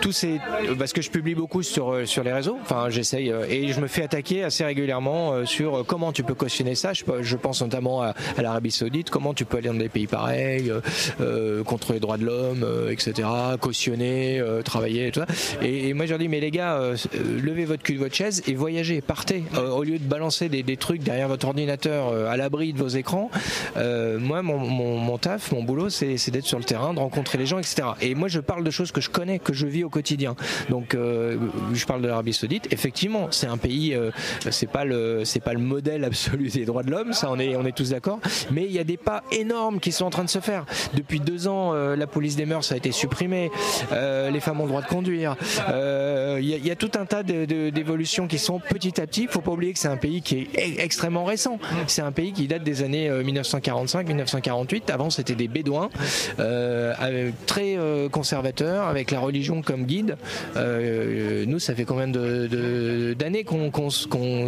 [0.02, 0.40] tous ces,
[0.78, 2.58] parce que je publie beaucoup sur sur les réseaux.
[2.62, 6.94] Enfin, j'essaye et je me fais attaquer assez régulièrement sur comment tu peux cautionner ça.
[6.94, 9.10] Je, pense notamment à, l'Arabie Saoudite.
[9.10, 10.72] Comment tu peux aller dans des pays pareils,
[11.63, 13.28] contre les droits de l'homme, euh, etc.,
[13.60, 15.28] cautionner, travailler, et tout ça.
[15.62, 16.80] Et, moi, je leur dis, mais les gars,
[17.43, 19.43] levez votre cul de votre chaise et voyagez, partez.
[19.56, 23.30] au lieu de balancer des, trucs derrière votre ordinateur à l'abri de vos écrans,
[23.76, 27.89] moi, mon, taf, mon boulot, c'est d'être sur le terrain, de rencontrer les gens, etc.
[28.02, 30.36] Et moi, je parle de choses que je connais, que je vis au quotidien.
[30.69, 32.72] Donc, je parle de l'Arabie Saoudite.
[32.72, 33.98] Effectivement, c'est un pays,
[34.50, 37.56] c'est pas le, c'est pas le modèle absolu des droits de l'homme, ça on est,
[37.56, 38.19] on est tous d'accord,
[38.52, 40.65] mais il y a des pas énormes qui sont en train de se faire.
[40.93, 43.52] Depuis deux ans, euh, la police des mœurs a été supprimée,
[43.92, 45.36] euh, les femmes ont le droit de conduire,
[45.70, 49.24] euh, il y, a tout un tas d'évolutions qui sont petit à petit.
[49.24, 51.60] Il faut pas oublier que c'est un pays qui est extrêmement récent.
[51.88, 54.92] C'est un pays qui date des années 1945-1948.
[54.92, 55.90] Avant, c'était des bédouins
[57.46, 57.78] très
[58.12, 60.18] conservateurs avec la religion comme guide.
[60.56, 63.72] nous, ça fait combien d'années qu'on,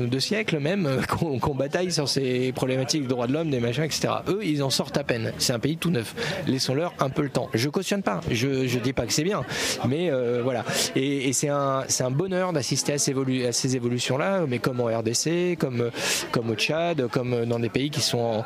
[0.06, 1.02] de siècles même,
[1.42, 4.14] qu'on bataille sur ces problématiques de droits de l'homme, des machins, etc.
[4.28, 5.34] Eux, ils en sortent à peine.
[5.38, 6.16] C'est un pays tout neuf.
[6.48, 7.50] Laissons-leur un peu le temps.
[7.54, 8.22] Je cautionne pas.
[8.30, 9.44] Je, je dis pas que c'est bien,
[9.88, 10.64] mais euh, voilà.
[10.96, 15.90] Et, c'est un, un bonheur d'assister à ces, évolutions-là, mais comme en RDC, comme,
[16.32, 18.44] comme au Tchad, comme dans des pays qui sont,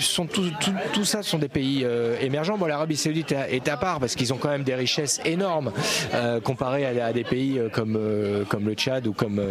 [0.00, 0.50] sont tout,
[0.92, 2.56] tout, ça sont des pays euh, émergents.
[2.56, 5.72] Bon, l'Arabie Saoudite est à part parce qu'ils ont quand même des richesses énormes
[6.14, 7.98] euh, comparées à, des pays comme
[8.48, 9.42] comme le Tchad ou comme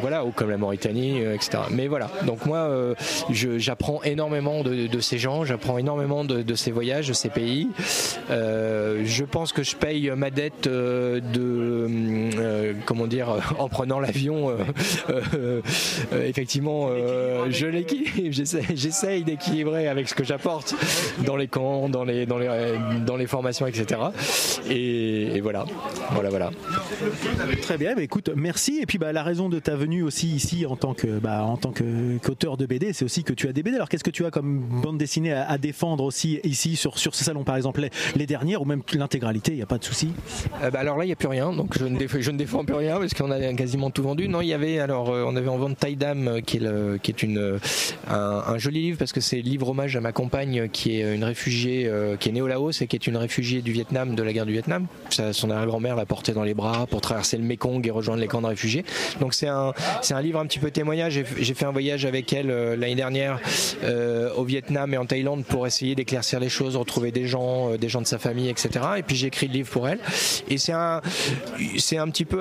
[0.00, 1.64] voilà ou comme la Mauritanie, etc.
[1.70, 2.10] mais voilà.
[2.26, 2.94] Donc moi,
[3.30, 7.68] j'apprends énormément de, de ces gens, j'apprends énormément de, de ces voyages, de ces pays.
[8.30, 13.98] Euh, je pense que je paye ma dette euh, de, euh, comment dire, en prenant
[14.00, 14.50] l'avion.
[14.50, 14.54] euh,
[15.10, 15.60] euh,
[16.12, 18.10] euh, effectivement, euh, je l'équilibre.
[18.30, 20.74] J'essaie- J'essaye d'équilibrer avec ce que j'apporte
[21.26, 22.48] dans les camps, dans les, dans les,
[23.06, 24.00] dans les formations, etc.
[24.68, 25.64] Et, et voilà,
[26.12, 26.50] voilà, voilà.
[27.62, 28.78] Très bien, bah, écoute, merci.
[28.82, 31.56] Et puis bah, la raison de ta venue aussi ici en tant que bah, en
[31.56, 33.76] tant que- qu'auteur de BD, c'est aussi que tu as des BD.
[33.76, 37.14] Alors qu'est-ce que tu as comme bande dessinée à, à défendre aussi ici sur, sur
[37.14, 37.80] ce salon par exemple
[38.16, 40.12] les, dernières ou même l'intégralité, il n'y a pas de souci.
[40.62, 41.98] Euh, bah alors là, il n'y a plus rien, donc je ne,
[42.36, 44.28] défends, plus rien parce qu'on a quasiment tout vendu.
[44.28, 46.98] Non, il y avait alors, euh, on avait en vente Taïdam, euh, qui est, le-
[47.22, 47.58] une,
[48.08, 51.90] un, joli livre parce que c'est livre hommage à ma compagne qui est une réfugiée,
[52.18, 54.46] qui est née au Laos et qui est une réfugiée du Vietnam, de la guerre
[54.46, 54.86] du Vietnam.
[55.32, 58.40] Son arrière-grand-mère l'a portée dans les bras pour traverser le Mekong et rejoindre les camps
[58.40, 58.84] de réfugiés.
[59.20, 59.72] Donc c'est un,
[60.10, 61.22] un livre un petit peu témoignage.
[61.38, 63.40] J'ai fait un voyage avec elle l'année dernière
[64.36, 67.88] au Vietnam et en Thaïlande pour essayer d'éclaircir les choses, retrouver des gens, euh, des
[67.88, 68.70] gens de sa famille, etc.
[68.98, 70.00] Et puis j'ai écrit le livre pour elle.
[70.48, 71.00] Et c'est un,
[71.78, 72.40] c'est un petit peu,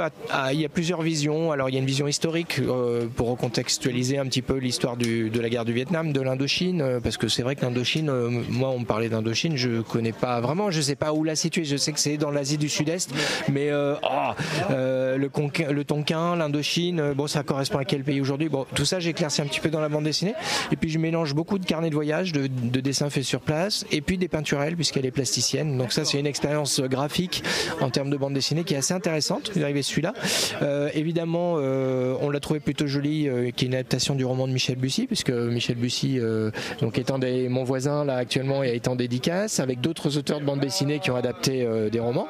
[0.52, 1.52] il y a plusieurs visions.
[1.52, 5.40] Alors il y a une vision historique euh, pour recontextualiser un petit peu l'histoire de
[5.40, 8.10] la guerre du Vietnam, de l'Indochine, euh, parce que c'est vrai que l'Indochine,
[8.50, 11.66] moi on me parlait d'Indochine, je connais pas vraiment, je sais pas où la situer.
[11.66, 13.12] Je sais que c'est dans l'Asie du Sud-Est,
[13.52, 18.50] mais euh, le, Conquin- le Tonkin, l'Indochine, bon ça correspond à quel pays aujourd'hui?
[18.50, 20.34] Bon, tout ça j'éclaircis un petit peu dans la bande dessinée.
[20.72, 22.48] Et puis je mélange beaucoup de carnets de voyage, de
[22.80, 25.78] dessins faits sur place, et puis des peinturelles puisqu'elle est plasticienne.
[25.78, 27.44] Donc ça c'est une expérience graphique
[27.82, 29.52] en termes de bande dessinée qui est assez intéressante.
[29.56, 30.14] Vous arrivez celui-là.
[30.62, 34.48] Euh, évidemment, euh, on l'a trouvé plutôt joli, euh, qui est une adaptation du roman
[34.48, 38.76] de Michel Bussy, puisque Michel Bussy, euh, donc étant des, mon voisin là actuellement et
[38.76, 42.28] étant dédicace, avec d'autres auteurs de bande dessinée qui ont adapté euh, des romans.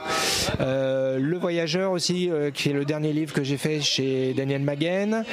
[0.60, 5.24] Euh, le Voyageur aussi, qui est le dernier livre que j'ai fait chez Daniel Maguen.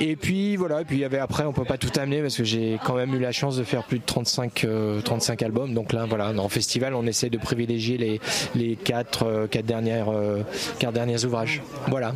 [0.00, 2.36] Et puis voilà, et puis il y avait après, on peut pas tout amener parce
[2.36, 5.63] que j'ai quand même eu la chance de faire plus de 35, euh, 35 albums.
[5.72, 8.20] Donc là, voilà, en festival, on essaie de privilégier les,
[8.54, 10.42] les quatre, euh, quatre, dernières, euh,
[10.78, 11.62] quatre derniers ouvrages.
[11.88, 12.12] Voilà.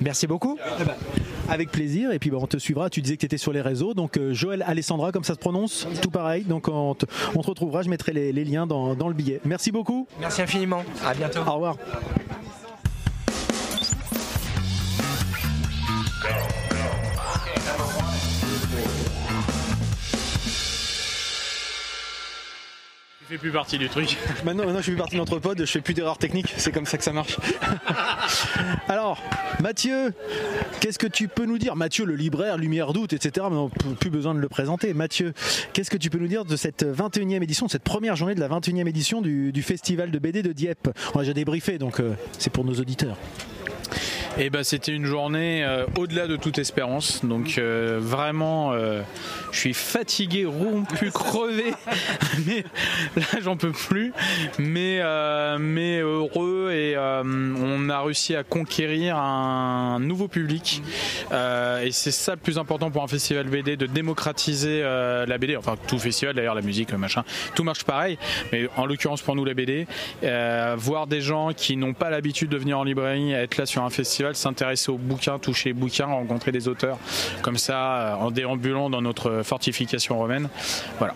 [0.00, 0.58] Merci beaucoup.
[1.48, 2.12] Avec plaisir.
[2.12, 2.90] Et puis bah, on te suivra.
[2.90, 3.94] Tu disais que tu étais sur les réseaux.
[3.94, 6.44] Donc euh, Joël Alessandra, comme ça se prononce, tout pareil.
[6.44, 7.82] Donc on te, on te retrouvera.
[7.82, 9.40] Je mettrai les, les liens dans, dans le billet.
[9.44, 10.06] Merci beaucoup.
[10.20, 10.84] Merci infiniment.
[11.04, 11.40] À bientôt.
[11.40, 11.76] Au revoir.
[23.28, 24.16] Tu fais plus partie du truc.
[24.46, 26.72] Maintenant, maintenant, je fais plus partie de notre pod, je fais plus d'erreurs techniques, c'est
[26.72, 27.36] comme ça que ça marche.
[28.88, 29.22] Alors,
[29.60, 30.14] Mathieu,
[30.80, 31.76] qu'est-ce que tu peux nous dire?
[31.76, 33.46] Mathieu, le libraire, Lumière d'août, etc.
[33.50, 34.94] Mais on n'a plus besoin de le présenter.
[34.94, 35.34] Mathieu,
[35.74, 38.40] qu'est-ce que tu peux nous dire de cette 21e édition, de cette première journée de
[38.40, 40.88] la 21e édition du, du festival de BD de Dieppe?
[41.14, 43.18] On a déjà débriefé, donc euh, c'est pour nos auditeurs.
[44.40, 47.24] Et ben c'était une journée euh, au-delà de toute espérance.
[47.24, 49.02] Donc euh, vraiment, euh,
[49.50, 51.74] je suis fatigué, rompu, crevé.
[52.46, 52.64] mais
[53.16, 54.12] là, j'en peux plus.
[54.60, 55.02] Mais
[55.58, 60.82] mais heureux et on a réussi à conquérir un nouveau public.
[61.32, 65.56] Et c'est ça le plus important pour un festival BD, de démocratiser la BD.
[65.56, 67.24] Enfin, tout festival d'ailleurs, la musique, le machin,
[67.56, 68.18] tout marche pareil.
[68.52, 69.86] Mais en l'occurrence pour nous la BD,
[70.76, 73.90] voir des gens qui n'ont pas l'habitude de venir en librairie, être là sur un
[73.90, 76.98] festival, s'intéresser aux bouquins, toucher bouquins, rencontrer des auteurs
[77.42, 80.48] comme ça euh, en déambulant dans notre fortification romaine.
[80.98, 81.14] Voilà.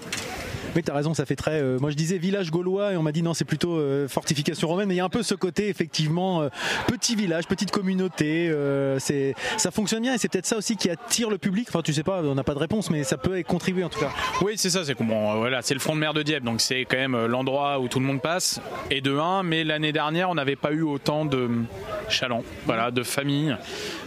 [0.74, 1.60] Oui, t'as raison, ça fait très.
[1.60, 4.68] euh, moi, je disais village gaulois et on m'a dit non, c'est plutôt euh, fortification
[4.68, 4.88] romaine.
[4.88, 6.48] Mais il y a un peu ce côté, effectivement, euh,
[6.86, 8.52] petit village, petite communauté.
[8.98, 11.66] c'est, ça fonctionne bien et c'est peut-être ça aussi qui attire le public.
[11.68, 13.88] Enfin, tu sais pas, on n'a pas de réponse, mais ça peut y contribuer en
[13.88, 14.10] tout cas.
[14.40, 16.84] Oui, c'est ça, c'est bon, voilà, c'est le front de mer de Dieppe, donc c'est
[16.84, 18.60] quand même l'endroit où tout le monde passe.
[18.90, 21.48] Et de un, mais l'année dernière, on n'avait pas eu autant de
[22.08, 23.56] chalands, voilà, de familles.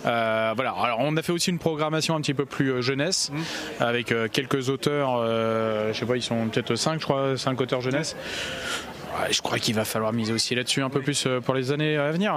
[0.03, 0.71] Voilà.
[0.71, 3.31] Alors, on a fait aussi une programmation un petit peu plus jeunesse,
[3.79, 5.23] avec euh, quelques auteurs.
[5.25, 8.15] je sais pas, ils sont peut-être 5 je crois, 5 auteurs jeunesse.
[9.21, 11.71] Ouais, je crois qu'il va falloir miser aussi là-dessus un peu plus euh, pour les
[11.71, 12.33] années à venir.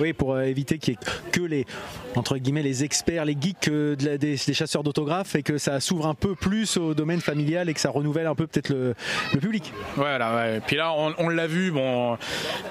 [0.00, 1.66] Oui, pour euh, éviter qu'il y ait que les
[2.14, 5.58] entre guillemets les experts, les geeks euh, de la- des, des chasseurs d'autographes et que
[5.58, 8.70] ça s'ouvre un peu plus au domaine familial et que ça renouvelle un peu peut-être
[8.70, 8.94] le,
[9.34, 9.72] le public.
[9.96, 10.60] Voilà, ouais.
[10.66, 12.16] Puis là, on, on l'a vu, bon,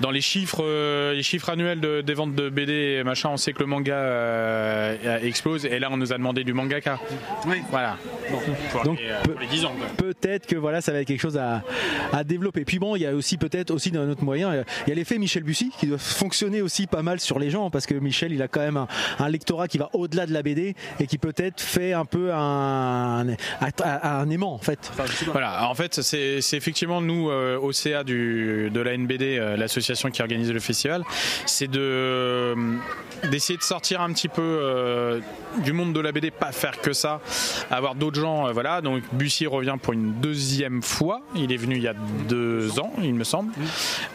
[0.01, 0.63] dans les chiffres,
[1.13, 3.93] les chiffres annuels de- des ventes de BD et machin, on sait que le manga
[3.93, 5.65] euh, explose.
[5.65, 6.99] Et là, on nous a demandé du mangaka.
[7.45, 7.57] Oui.
[7.69, 7.97] Voilà.
[8.71, 9.73] Pour Donc, les, euh, peu- les 10 ans.
[9.77, 9.87] quoi.
[9.97, 11.61] Peut-être que voilà, ça va être quelque chose à,
[12.11, 12.65] à développer.
[12.65, 14.53] Puis bon, il y a aussi aussi peut-être aussi d'un autre moyen.
[14.85, 17.69] Il y a l'effet Michel Bussy qui doit fonctionner aussi pas mal sur les gens
[17.69, 18.87] parce que Michel, il a quand même un,
[19.19, 23.27] un lectorat qui va au-delà de la BD et qui peut-être fait un peu un,
[23.27, 23.35] un,
[23.83, 24.91] un aimant en fait.
[24.91, 25.03] Enfin.
[25.31, 29.57] Voilà, en fait, c'est c'est effectivement nous, euh, au CA du, de la NBD, euh,
[29.57, 31.03] l'association qui organise le festival,
[31.45, 32.55] c'est de euh,
[33.29, 35.19] d'essayer de sortir un petit peu euh,
[35.63, 37.21] du monde de la BD, pas faire que ça,
[37.71, 38.81] avoir d'autres gens, euh, voilà.
[38.81, 41.21] Donc Bussy revient pour une deuxième fois.
[41.35, 41.95] Il est venu il y a
[42.27, 43.51] deux ans, il me semble.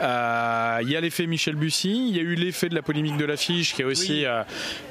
[0.01, 3.17] Euh, il y a l'effet Michel Bussy, il y a eu l'effet de la polémique
[3.19, 4.43] de l'affiche qui a aussi euh,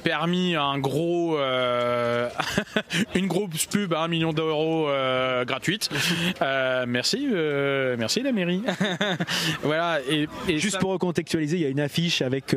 [0.03, 2.29] permis un gros, euh,
[3.15, 4.89] une grosse pub à un million d'euros
[5.45, 5.89] gratuite.
[6.87, 7.27] Merci,
[7.97, 8.61] merci la mairie.
[9.63, 9.99] voilà.
[10.09, 12.55] Et, et Juste ça- pour recontextualiser, il y a une affiche avec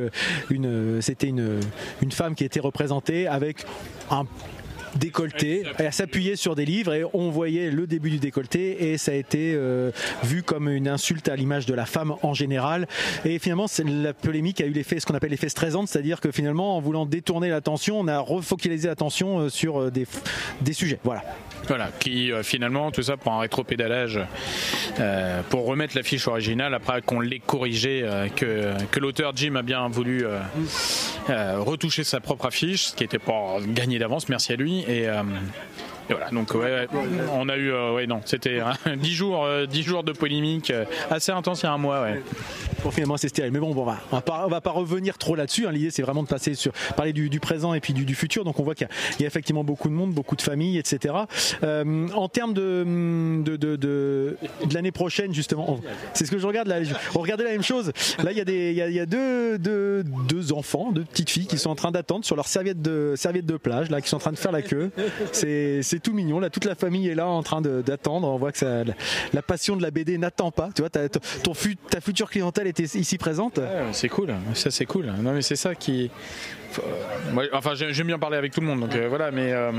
[0.51, 1.61] une, c'était une,
[2.03, 3.65] une femme qui était représentée avec
[4.11, 4.25] un
[4.97, 9.13] décolleté, elle s'appuyait sur des livres et on voyait le début du décolleté et ça
[9.13, 9.91] a été euh,
[10.25, 12.87] vu comme une insulte à l'image de la femme en général.
[13.25, 16.77] Et finalement la polémique a eu l'effet ce qu'on appelle l'effet stressant c'est-à-dire que finalement
[16.77, 20.07] en voulant détourner l'attention on a refocalisé l'attention euh, sur euh, des,
[20.61, 20.99] des sujets.
[21.05, 21.25] Voilà
[21.69, 24.21] Voilà, qui euh, finalement, tout ça pour un rétropédalage,
[24.99, 29.63] euh, pour remettre l'affiche originale après qu'on l'ait corrigé, euh, que, que l'auteur Jim a
[29.63, 30.39] bien voulu euh,
[31.31, 34.81] euh, retoucher sa propre affiche, ce qui était pas gagné d'avance, merci à lui.
[34.89, 35.23] Et, euh,
[36.33, 40.13] donc on a eu, euh, ouais, non, c'était hein, 10 jours, euh, 10 jours de
[40.13, 42.07] polémique euh, assez intense il y a un mois.
[42.83, 43.53] Bon, finalement, c'est stérile.
[43.53, 45.67] Mais bon, on va, on va pas, on pas revenir trop là-dessus.
[45.67, 45.73] hein.
[45.73, 48.45] L'idée, c'est vraiment de passer sur parler du, présent et puis du, futur.
[48.45, 48.89] Donc, on voit qu'il
[49.21, 51.15] y, a- effectivement beaucoup de monde, beaucoup de familles, etc.
[51.63, 52.85] En termes de
[53.43, 54.37] de, de, de,
[54.75, 55.81] l'année prochaine, justement,
[56.15, 56.79] c'est ce que je regarde là.
[57.15, 57.93] On regardait la même chose.
[58.23, 61.59] Là, il y a des, y a, deux, deux, deux enfants, deux petites filles qui
[61.59, 64.21] sont en train d'attendre sur leur serviette de serviette de plage, là, qui sont en
[64.21, 64.91] train de faire la queue.
[65.33, 66.41] C'est tout mignon.
[66.41, 68.29] Là, toute la famille est là en train d'attendre.
[68.29, 68.95] On voit que ça, la,
[69.33, 70.71] la passion de la BD n'attend pas.
[70.75, 73.59] Tu vois, ton, fut- ta future clientèle était ici présente.
[73.59, 75.07] Ouais, c'est cool, ça c'est cool.
[75.21, 76.11] Non mais c'est ça qui.
[76.79, 76.83] euh,
[77.33, 79.31] moi, enfin, j'ai- j'aime bien parler avec tout le monde, donc euh, voilà.
[79.31, 79.73] Mais euh,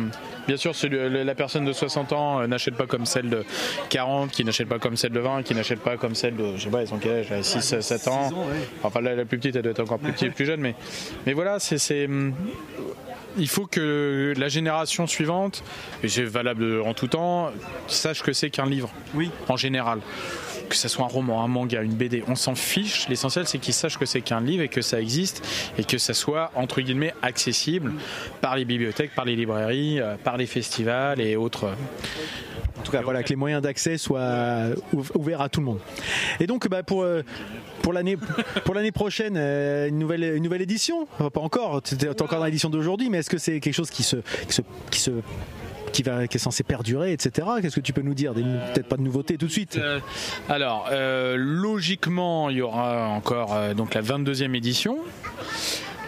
[0.47, 3.43] bien sûr, celui- la personne de 60 ans euh, n'achète pas comme celle de
[3.89, 6.63] 40, qui n'achète pas comme celle de 20, qui n'achète pas comme celle de, je
[6.63, 8.29] sais pas, ils ont quel âge, 6, 7 ans.
[8.83, 10.75] Enfin, la, la plus petite, elle doit être encore plus petite, plus jeune, mais,
[11.25, 12.07] mais voilà, c'est.
[13.37, 15.63] Il faut que la génération suivante,
[16.03, 17.51] et c'est valable en tout temps,
[17.87, 18.91] sache que c'est qu'un livre.
[19.13, 19.31] Oui.
[19.49, 19.99] En général.
[20.69, 23.07] Que ce soit un roman, un manga, une BD, on s'en fiche.
[23.09, 25.45] L'essentiel, c'est qu'ils sachent que c'est qu'un livre et que ça existe
[25.77, 27.93] et que ça soit, entre guillemets, accessible
[28.41, 31.75] par les bibliothèques, par les librairies, euh, par les festivals et autres.
[32.79, 35.79] En tout cas, voilà, que les moyens d'accès soient ouv- ouverts à tout le monde.
[36.39, 37.21] Et donc, bah, pour, euh,
[37.81, 38.17] pour l'année
[38.65, 41.07] pour l'année prochaine, euh, une, nouvelle, une nouvelle édition?
[41.17, 44.03] Pas encore, tu es encore dans l'édition d'aujourd'hui, mais est-ce que c'est quelque chose qui
[44.03, 45.11] se, qui se, qui se
[45.93, 47.47] qui, va, qui est censé perdurer, etc.
[47.61, 48.33] Qu'est-ce que tu peux nous dire?
[48.33, 49.77] Peut-être pas de nouveautés tout de suite.
[49.77, 49.99] Euh,
[50.49, 54.97] alors, euh, logiquement, il y aura encore euh, donc la 22e édition.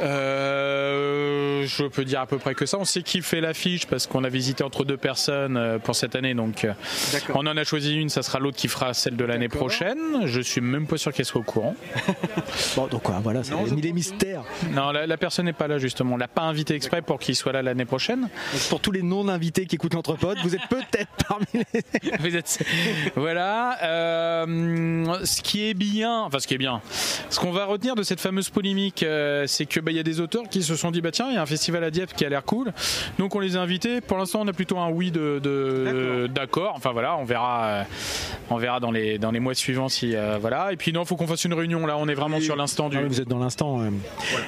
[0.02, 2.78] Euh, je peux dire à peu près que ça.
[2.78, 6.34] On sait qui fait l'affiche parce qu'on a visité entre deux personnes pour cette année.
[6.34, 6.68] Donc,
[7.34, 8.10] on en a choisi une.
[8.10, 10.26] Ça sera l'autre qui fera celle de l'année prochaine.
[10.26, 11.76] Je suis même pas sûr qu'elle soit au courant.
[12.76, 14.44] Bon, donc quoi, voilà, c'est mis les mystères.
[14.72, 16.16] Non, la, la personne n'est pas là justement.
[16.16, 18.22] On l'a pas invité exprès pour qu'il soit là l'année prochaine.
[18.22, 21.66] Donc, pour tous les non-invités qui écoutent l'entrepode, vous êtes peut-être parmi les.
[22.20, 22.60] Vous êtes-
[23.16, 23.78] Voilà.
[23.84, 26.82] euh, ce qui est bien, enfin ce qui est bien,
[27.30, 30.04] ce qu'on va retenir de cette fameuse polémique, euh, c'est que bah, il y a
[30.04, 32.14] des auteurs qui se sont dit bah tiens, il y a un festival à Dieppe
[32.14, 32.72] qui a l'air cool,
[33.20, 34.02] donc on les a invités.
[34.02, 36.74] Pour l'instant, on a plutôt un oui de, d'accord.
[36.76, 37.84] Enfin voilà, on verra, euh,
[38.50, 40.72] on verra dans les dans les mois suivants si voilà.
[40.74, 41.86] Et puis non, faut qu'on fasse une réunion.
[41.86, 42.98] Là, on est vraiment sur l'instant du.
[42.98, 43.82] Ah vous êtes dans l'instant.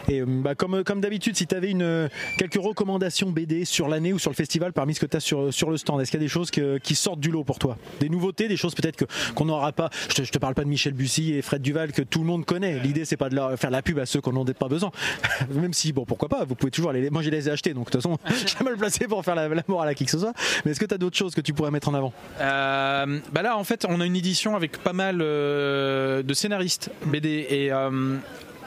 [0.08, 4.20] Et bah, comme, comme d'habitude, si tu avais une, quelques recommandations BD sur l'année ou
[4.20, 6.24] sur le festival parmi ce que tu as sur, sur le stand, est-ce qu'il y
[6.24, 7.78] a des choses que- qui sortent du lot pour toi?
[8.00, 9.90] Des nouveautés, des choses peut-être que, qu'on n'aura pas?
[10.10, 12.26] Je te, je te parle pas de Michel Bussy et Fred Duval que tout le
[12.26, 12.80] monde connaît.
[12.80, 14.92] L'idée, c'est pas de leur faire la pub à ceux qu'on n'en a pas besoin.
[15.52, 17.10] Même si, bon, pourquoi pas, vous pouvez toujours les.
[17.10, 19.36] Moi, je les ai achetés, donc de toute façon, je suis mal placé pour faire
[19.36, 20.34] la, la morale à qui que ce soit.
[20.66, 22.14] Mais est-ce que tu as d'autres choses que tu pourrais mettre en avant?
[22.40, 26.92] Euh, bah là, en fait, on a une édition avec pas mal euh, de scénaristes
[27.06, 28.18] BD et euh,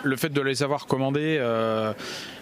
[0.03, 1.39] le fait de les avoir commandés.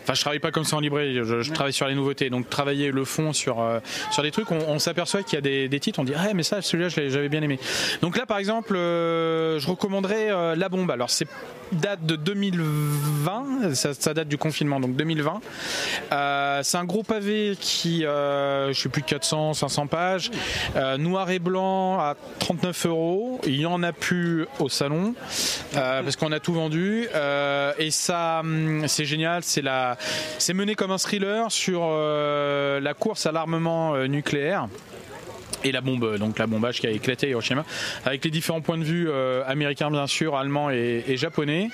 [0.09, 2.31] Enfin, je travaille pas comme ça en librairie, je, je travaille sur les nouveautés.
[2.31, 3.79] Donc, travailler le fond sur, euh,
[4.11, 6.33] sur des trucs, on, on s'aperçoit qu'il y a des, des titres, on dit, ah,
[6.33, 7.59] mais ça, celui-là, j'avais bien aimé.
[8.01, 10.90] Donc là, par exemple, euh, je recommanderais euh, La Bombe.
[10.90, 11.29] Alors, c'est
[11.73, 15.42] date de 2020, ça, ça date du confinement, donc 2020.
[16.12, 20.31] Euh, c'est un gros pavé qui, euh, je sais plus, 400, 500 pages,
[20.77, 23.40] euh, noir et blanc à 39 euros.
[23.47, 25.14] Il y en a plus au salon
[25.77, 29.42] euh, parce qu'on a tout vendu Euh, et ça, hum, c'est génial.
[29.42, 29.97] C'est la,
[30.38, 34.68] c'est mené comme un thriller sur euh, la course à l'armement euh, nucléaire.
[35.64, 37.64] Et la bombe, donc la bombage qui a éclaté à Hiroshima,
[38.05, 41.68] avec les différents points de vue euh, américains bien sûr, allemands et, et japonais.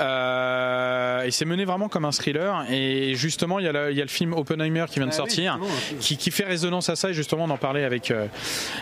[0.00, 2.64] Euh, et c'est mené vraiment comme un thriller.
[2.70, 5.12] Et justement, il y, a le, il y a le film Oppenheimer qui vient de
[5.12, 5.58] sortir,
[6.00, 7.10] qui, qui fait résonance à ça.
[7.10, 8.26] Et justement, on en parlait avec euh,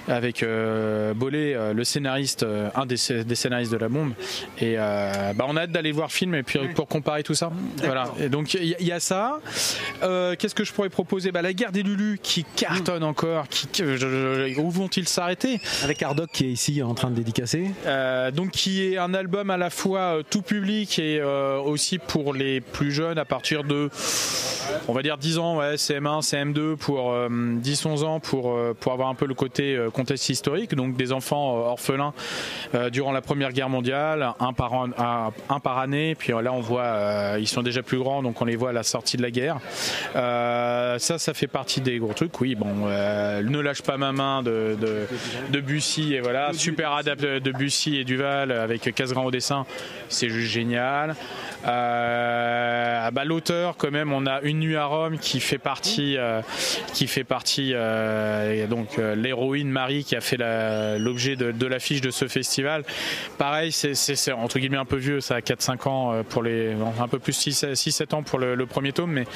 [0.08, 1.12] avec euh,
[1.74, 4.12] le scénariste, un des, scé- des scénaristes de la bombe.
[4.60, 7.50] Et bah, on a hâte d'aller voir le film et puis pour comparer tout ça.
[7.78, 8.12] Voilà.
[8.20, 9.38] Et donc il y, a ça.
[10.00, 11.32] Qu'est-ce que je pourrais proposer?
[11.32, 13.48] Bah, La guerre des Lulus qui cartonne encore.
[13.48, 17.70] Qui, je- je- où vont-ils s'arrêter Avec Hardock qui est ici en train de dédicacer.
[17.86, 21.98] Euh, donc qui est un album à la fois euh, tout public et euh, aussi
[21.98, 23.88] pour les plus jeunes à partir de
[24.88, 28.92] on va dire 10 ans ouais, CM1 CM2 pour euh, 10-11 ans pour, euh, pour
[28.92, 30.74] avoir un peu le côté euh, contexte historique.
[30.74, 32.12] Donc des enfants euh, orphelins
[32.74, 36.14] euh, durant la première guerre mondiale un par, an- un, un par année.
[36.14, 38.70] Puis euh, là on voit euh, ils sont déjà plus grands donc on les voit
[38.70, 39.58] à la sortie de la guerre.
[40.16, 42.40] Euh, ça ça fait partie des gros trucs.
[42.40, 45.06] Oui bon euh, ne lâche pas ma main de, de,
[45.50, 49.66] de Bussy et voilà super adapte de Bussy et Duval avec Casgrain au dessin
[50.08, 51.16] c'est juste génial.
[51.66, 56.42] Euh, bah, l'auteur quand même on a une nuit à Rome qui fait partie euh,
[56.92, 60.36] qui fait partie euh, donc l'héroïne Marie qui a fait
[60.98, 62.84] l'objet de, de l'affiche de ce festival.
[63.38, 67.18] Pareil c'est entre guillemets un peu vieux ça a 4-5 ans pour les un peu
[67.18, 69.26] plus 6-7 ans pour le, le premier tome mais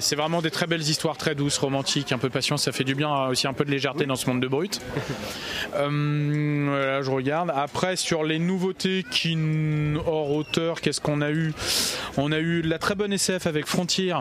[0.00, 2.94] c'est vraiment des très belles histoires très douces romantiques un peu passion ça fait du
[2.94, 4.80] bien euh, aussi un peu de légèreté dans ce monde de brut
[5.74, 7.52] euh, voilà, je regarde.
[7.54, 9.36] Après, sur les nouveautés qui
[10.06, 11.52] hors auteur, qu'est-ce qu'on a eu?
[12.16, 14.12] On a eu de la très bonne SF avec Frontier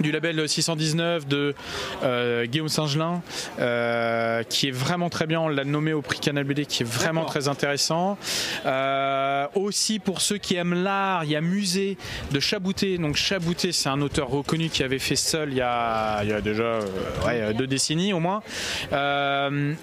[0.00, 1.54] du label 619 de
[2.02, 3.22] euh, Guillaume Singelin
[3.58, 5.40] euh, qui est vraiment très bien.
[5.40, 8.18] On l'a nommé au prix Canal BD qui est vraiment très intéressant.
[8.66, 11.96] Euh, aussi pour ceux qui aiment l'art il y a Musée
[12.32, 12.98] de Chabouté.
[12.98, 16.32] Donc Chabouté c'est un auteur reconnu qui avait fait seul il y a, il y
[16.32, 16.80] a déjà
[17.26, 18.42] ouais, deux décennies au moins.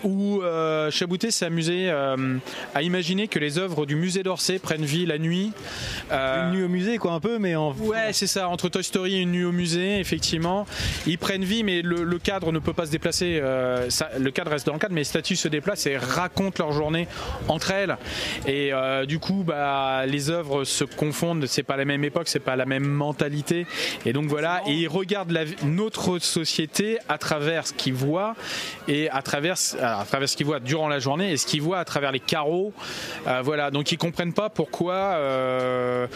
[0.04, 0.42] Où
[0.92, 5.52] Chabouté s'est amusé à imaginer que les œuvres du musée d'Orsay prennent vie la nuit.
[6.12, 7.74] Une nuit au musée, quoi, un peu, mais en.
[7.74, 8.48] Ouais, c'est ça.
[8.50, 10.66] Entre Toy Story et une nuit au musée, effectivement,
[11.06, 13.40] ils prennent vie, mais le, le cadre ne peut pas se déplacer.
[13.42, 16.64] euh, ça- le cadre reste dans le cadre, mais les statues se déplacent et racontent
[16.64, 17.08] leur journée
[17.50, 17.98] entre elles.
[18.48, 21.46] Et euh, du coup, bah, les œuvres se confondent.
[21.46, 23.68] C'est pas la même époque, c'est pas la même mentalité.
[24.06, 24.62] Et donc voilà.
[24.68, 28.36] Et ils regardent la, notre société à travers ce qu'ils voient
[28.88, 31.62] et à travers, alors, à travers ce qu'ils voient durant la journée et ce qu'ils
[31.62, 32.72] voient à travers les carreaux.
[33.28, 33.72] Euh, voilà.
[33.72, 34.94] Donc ils comprennent pas pourquoi.
[34.94, 36.08] euh,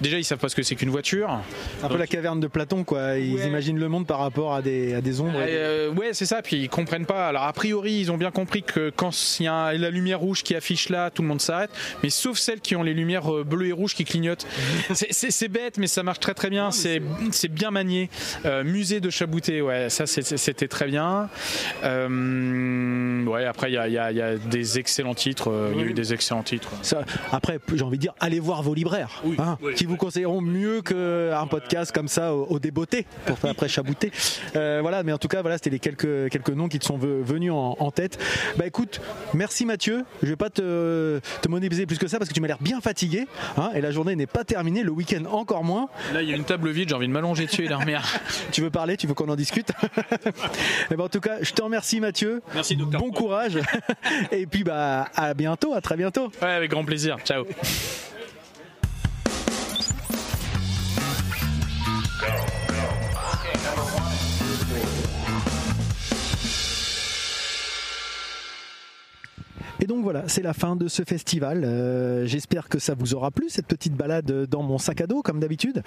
[0.00, 1.40] déjà, ils savent pas ce que c'est qu'une voiture.
[1.82, 3.18] Un peu la caverne de Platon, quoi.
[3.18, 3.48] Ils Ouais.
[3.48, 5.38] imaginent le monde par rapport à des, à des ombres.
[5.38, 6.42] des- Euh, ouais, c'est ça.
[6.42, 7.28] Puis ils comprennent pas.
[7.28, 9.10] Alors a priori, ils ont bien compris que quand
[9.40, 11.70] il y a la lumière rouge qui affiche là, tout le monde s'arrête.
[12.02, 14.46] Mais sauf celles qui ont les lumières euh, bleues et rouges qui clignotent.
[14.92, 16.70] C'est- bête, mais ça marche très très bien.
[16.70, 17.00] C'est
[17.48, 18.08] bien manié.
[18.44, 21.28] Euh, musée de Chabouté, ouais, ça c'était très bien.
[22.10, 25.50] Euh, ouais, après il y a, y y des excellents titres.
[25.50, 26.70] euh, Il y a eu des excellents titres.
[26.82, 30.82] Ça, après, j'ai envie de dire, allez voir vos libraires, hein, qui vous conseilleront mieux
[30.82, 34.10] qu'un podcast comme ça au, au débeauté, pour faire après chabouter.
[34.56, 36.98] Euh, voilà, mais en tout cas, voilà, c'était les quelques, quelques noms qui te sont
[36.98, 38.18] ve- venus en, en tête.
[38.56, 39.00] Bah écoute,
[39.34, 40.04] merci Mathieu.
[40.22, 42.80] Je vais pas te, te monétiser plus que ça parce que tu m'as l'air bien
[42.80, 43.26] fatigué,
[43.56, 45.88] hein, et la journée n'est pas terminée, le week-end encore moins.
[46.12, 46.88] Là, il y a une table vide.
[46.88, 48.02] J'ai envie de m'allonger dessus et dormir.
[48.52, 49.70] Tu veux parler, tu veux qu'on en discute
[50.90, 52.42] Eh ben, En tout cas, je te remercie Mathieu.
[52.54, 53.58] Merci, docteur Bon courage.
[54.32, 56.30] et puis bah à bientôt, à très bientôt.
[56.42, 57.16] Ouais, avec grand plaisir.
[57.24, 57.44] Ciao.
[69.82, 71.64] Et donc voilà, c'est la fin de ce festival.
[71.64, 75.22] Euh, J'espère que ça vous aura plu, cette petite balade dans mon sac à dos,
[75.22, 75.82] comme d'habitude.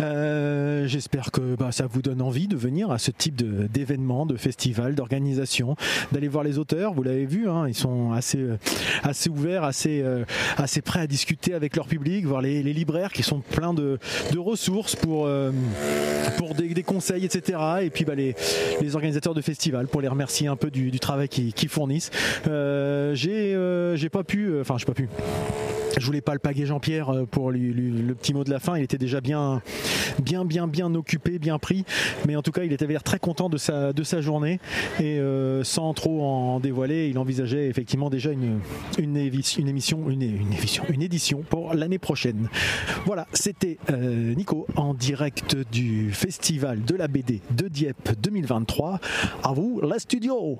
[0.00, 4.26] Euh, J'espère que bah, ça vous donne envie de venir à ce type de- d'événement,
[4.26, 5.76] de, festival, d'organisation,
[6.12, 6.92] d'aller voir les auteurs.
[6.92, 8.58] Vous l'avez vu, hein, ils sont assez, euh,
[9.02, 10.24] assez ouverts, assez, euh,
[10.58, 13.98] assez prêts à discuter avec leur public, voir les, libraires qui sont pleins de,
[14.30, 15.52] de ressources pour, euh,
[16.36, 17.58] pour des, conseils, etc.
[17.82, 18.36] Et puis bah, les,
[18.80, 22.10] les organisateurs de festivals pour les remercier un peu du, du travail qu'ils qu'ils fournissent.
[22.46, 25.08] Euh, j'ai euh, j'ai pas pu, euh, enfin j'ai pas pu.
[25.98, 28.76] Je voulais pas le paguer Jean-Pierre euh, pour le petit mot de la fin.
[28.76, 29.62] Il était déjà bien,
[30.22, 31.84] bien, bien, bien occupé, bien pris.
[32.26, 34.60] Mais en tout cas, il était très content de sa, journée
[35.00, 35.20] et
[35.62, 38.60] sans trop en dévoiler, il envisageait effectivement déjà une,
[39.16, 42.48] émission, une, édition pour l'année prochaine.
[43.06, 49.00] Voilà, c'était Nico en direct du festival de la BD de Dieppe 2023.
[49.42, 50.58] À vous, la studio.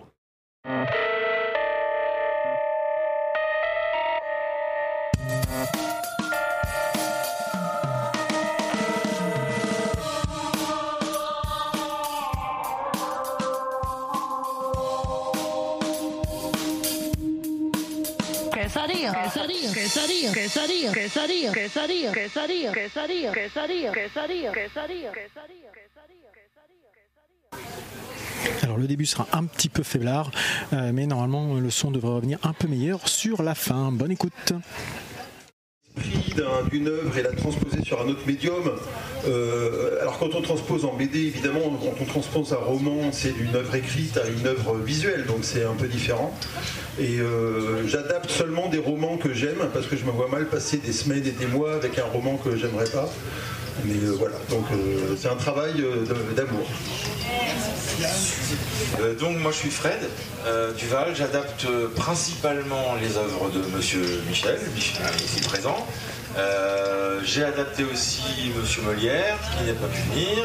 [28.62, 30.30] Alors le début sera un petit peu faiblard,
[30.72, 33.90] euh, mais normalement le son devrait revenir un peu meilleur sur la fin.
[33.92, 34.52] Bonne écoute.
[36.36, 38.70] D'un- d'une œuvre et la transposer sur un autre médium.
[39.26, 43.54] Euh, alors quand on transpose en BD, évidemment, quand on transpose un roman, c'est d'une
[43.56, 46.32] œuvre écrite à une œuvre visuelle, donc c'est un peu différent.
[47.00, 50.76] Et euh, j'adapte seulement des romans que j'aime, parce que je me vois mal passer
[50.78, 53.08] des semaines et des mois avec un roman que j'aimerais pas.
[53.84, 56.04] Mais euh, voilà, donc euh, c'est un travail euh,
[56.34, 56.66] d'amour.
[59.20, 59.98] Donc moi je suis Fred
[60.78, 61.66] Duval, j'adapte
[61.96, 65.86] principalement les œuvres de Monsieur Michel, Michel ici présent.
[66.36, 68.22] Euh, J'ai adapté aussi
[68.56, 70.44] Monsieur Molière, qui n'est pas pu venir.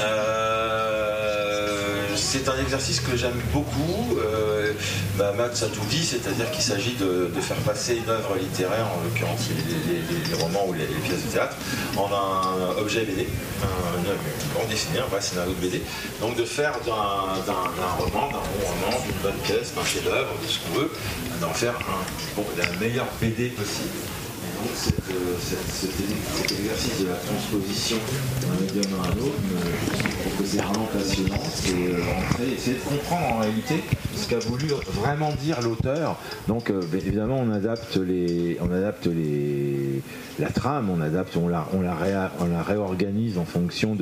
[0.00, 1.70] Euh,
[2.16, 4.18] c'est un exercice que j'aime beaucoup.
[4.18, 4.72] Euh,
[5.16, 5.32] bah,
[5.72, 10.66] tout dit, c'est-à-dire qu'il s'agit de, faire passer une œuvre littéraire, en l'occurrence les, romans
[10.68, 11.56] ou les, pièces de théâtre,
[11.96, 13.26] en un objet BD,
[13.62, 15.82] un, bande dessinée, un vrai scénario de BD.
[16.20, 16.92] Donc de faire d'un
[17.98, 20.90] roman, d'un bon roman, d'une bonne pièce, d'un chef-d'œuvre, de ce qu'on veut,
[21.40, 24.19] d'en faire un, bon, la meilleure BD possible.
[24.60, 27.96] Euh, cet, exercice de la transposition
[28.42, 29.40] d'un médium à un autre,
[30.38, 31.42] que c'est vraiment passionnant.
[31.54, 33.82] C'est euh, essayer de comprendre en réalité
[34.14, 36.18] ce qu'a voulu vraiment dire l'auteur.
[36.46, 40.02] Donc euh, bien évidemment on adapte les, on adapte les,
[40.38, 41.96] la trame, on adapte, on la, on la,
[42.40, 43.96] on la réorganise en fonction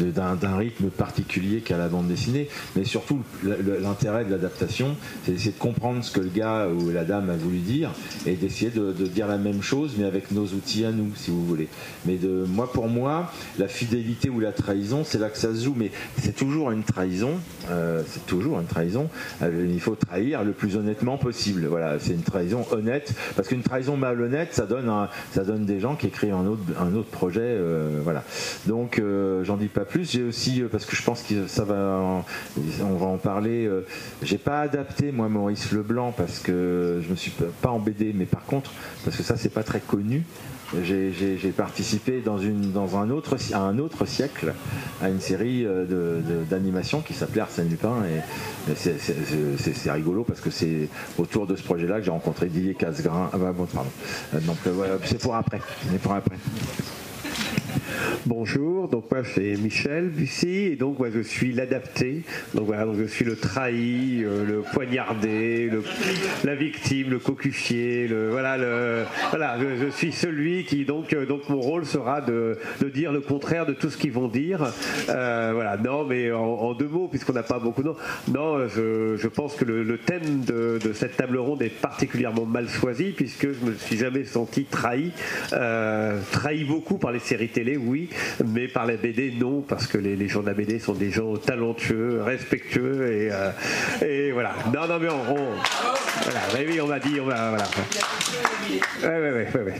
[0.00, 2.48] d'un, rythme particulier qu'a la bande dessinée.
[2.74, 7.04] Mais surtout l'intérêt de l'adaptation, c'est d'essayer de comprendre ce que le gars ou la
[7.04, 7.92] dame a voulu dire
[8.26, 11.44] et d'essayer de, de dire la même chose, avec nos outils à nous, si vous
[11.44, 11.68] voulez.
[12.06, 15.64] Mais de moi pour moi, la fidélité ou la trahison, c'est là que ça se
[15.64, 15.74] joue.
[15.76, 15.90] Mais
[16.20, 17.32] c'est toujours une trahison.
[17.70, 19.08] euh, c'est toujours une trahison.
[19.42, 21.66] Euh, il faut trahir le plus honnêtement possible.
[21.66, 23.12] Voilà, c'est une trahison honnête.
[23.36, 24.90] Parce qu'une trahison malhonnête, ça donne,
[25.32, 27.40] ça donne des gens qui écrivent un autre, projet.
[27.42, 28.24] euh, voilà.
[28.66, 29.00] Donc,
[29.42, 30.10] j'en dis pas plus.
[30.10, 32.24] J'ai aussi, parce que je pense que ça va, en-
[32.82, 33.68] on va en parler.
[34.22, 38.44] j'ai pas adapté moi Maurice Leblanc parce que je me suis pas- BD, mais par
[38.44, 38.70] contre,
[39.04, 40.22] parce que ça c'est pas très connu.
[40.84, 42.38] J'ai participé dans,
[42.96, 44.54] un, autre, à un autre siècle
[45.02, 50.88] à une série euh, d'animation qui s'appelait Arsène Lupin et c'est- rigolo parce que c'est
[51.18, 53.30] autour de ce projet-là que j'ai rencontré Didier Casgrain.
[53.32, 53.90] Ah bah, bon, pardon.
[54.34, 55.60] Euh, Donc euh, voilà, c'est pour après.
[55.90, 56.36] C'est pour après.
[58.26, 62.22] Bonjour, donc moi c'est Michel Bussy et donc moi je suis l'adapté.
[62.54, 65.70] Donc voilà, donc je suis le trahi, euh, le poignardé,
[66.44, 71.48] la victime, le cocufié, le voilà le voilà, je, suis celui qui donc euh, donc
[71.48, 72.58] mon rôle sera de,
[72.92, 74.72] dire le contraire de tout ce qu'ils vont dire.
[75.08, 77.96] Euh, voilà, non mais en, deux mots puisqu'on n'a pas beaucoup de noms.
[78.32, 83.48] Non, je, pense que le, thème de, cette table ronde est particulièrement mal choisi puisque
[83.50, 85.10] je me suis jamais senti trahi,
[85.50, 88.08] trahi beaucoup par les séries télé, oui,
[88.46, 91.36] mais par la BD, non, parce que les, gens de la BD sont des gens
[91.36, 93.50] talentueux, respectueux et, euh,
[94.00, 94.54] et voilà.
[94.72, 95.48] Non, non, mais en rond.
[96.22, 97.64] Voilà, oui, on m'a dit, on va, voilà.
[99.02, 99.74] Ouais, ouais, ouais, ouais.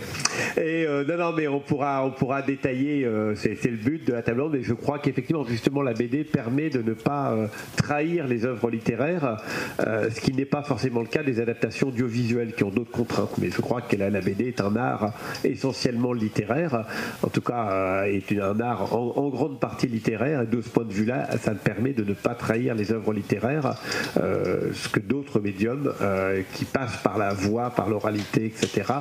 [0.56, 3.04] Et euh, non, non, mais on pourra, on pourra détailler.
[3.04, 6.24] euh, c'est le but de la table ronde, mais je crois qu'effectivement, justement, la BD
[6.24, 7.36] permet de ne pas
[7.76, 9.36] trahir les œuvres littéraires,
[9.78, 13.38] ce qui n'est pas forcément le cas des adaptations audiovisuelles qui ont d'autres contraintes.
[13.38, 15.12] Mais je crois que la BD est un art
[15.44, 16.84] essentiellement littéraire,
[17.22, 20.42] en tout cas, est un art en, grande partie littéraire.
[20.42, 23.12] Et de ce point de vue-là, ça me permet de ne pas trahir les œuvres
[23.12, 23.74] littéraires,
[24.16, 28.92] euh, ce que d'autres médiums euh, qui passent par la voix, par l'oralité, etc.,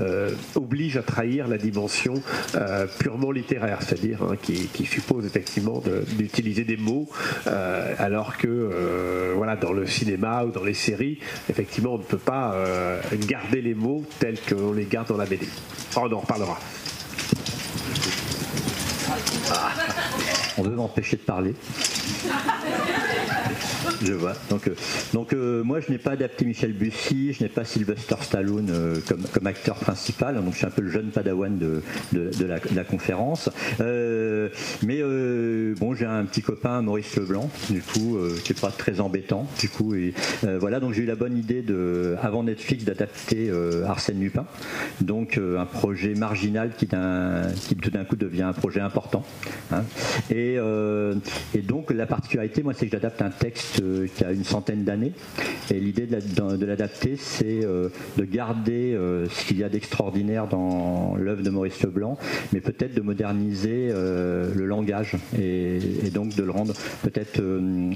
[0.00, 2.14] euh, obligent à trahir la dimension
[2.98, 5.82] purement littéraire, c'est-à-dire hein, qui, suppose effectivement
[6.16, 7.08] d'utiliser des mots,
[7.98, 12.54] alors que voilà, dans le cinéma ou dans les séries, effectivement, on ne peut pas
[13.26, 15.46] garder les mots tels qu'on les garde dans la BD.
[15.96, 16.58] On en reparlera.
[20.58, 21.54] On veut m'empêcher de parler.
[24.02, 24.34] Je vois.
[24.50, 24.74] Donc, euh,
[25.12, 28.98] donc euh, moi, je n'ai pas adapté Michel Bussy, je n'ai pas Sylvester Stallone euh,
[29.06, 30.36] comme, comme acteur principal.
[30.36, 31.82] Donc, je suis un peu le jeune padawan de,
[32.12, 33.50] de, la, conférence.
[34.82, 35.02] Mais
[35.74, 39.48] bon, j'ai un petit copain, Maurice Leblanc, du coup, qui n'est pas très embêtant.
[39.58, 40.80] Du coup, et, voilà.
[40.80, 43.50] Donc, j'ai eu la bonne idée de, avant Netflix, d'adapter
[43.86, 44.46] Arsène Lupin.
[45.00, 49.24] Donc, un projet marginal qui, qui tout d'un coup devient un projet important.
[49.72, 49.84] hein.
[50.30, 50.56] Et,
[51.54, 53.75] et donc, la particularité, moi, c'est que j'adapte un texte
[54.14, 55.12] qui a une centaine d'années.
[55.70, 59.68] Et l'idée de la- de l'adapter, c'est euh, de garder euh, ce qu'il y a
[59.68, 62.18] d'extraordinaire dans l'œuvre de Maurice Leblanc,
[62.52, 65.78] mais peut-être de moderniser euh, le langage et,
[66.12, 66.72] donc de le rendre
[67.02, 67.40] peut-être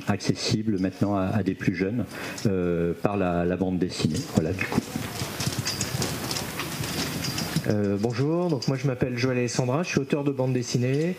[0.08, 2.04] accessible maintenant à, des plus jeunes
[3.02, 4.20] par la, la bande dessinée.
[4.34, 4.80] Voilà, du coup.
[7.70, 11.14] Euh, bonjour, donc moi je m'appelle Joël Alessandra, je suis auteur de bande dessinée.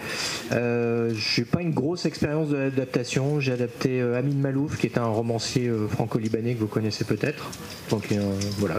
[0.52, 3.39] Euh, je n'ai pas une grosse expérience de l'adaptation.
[3.39, 7.52] J'ai adapté euh, Amin Malouf, qui est un romancier euh, franco-libanais que vous connaissez peut-être.
[7.89, 8.08] Donc
[8.58, 8.76] voilà,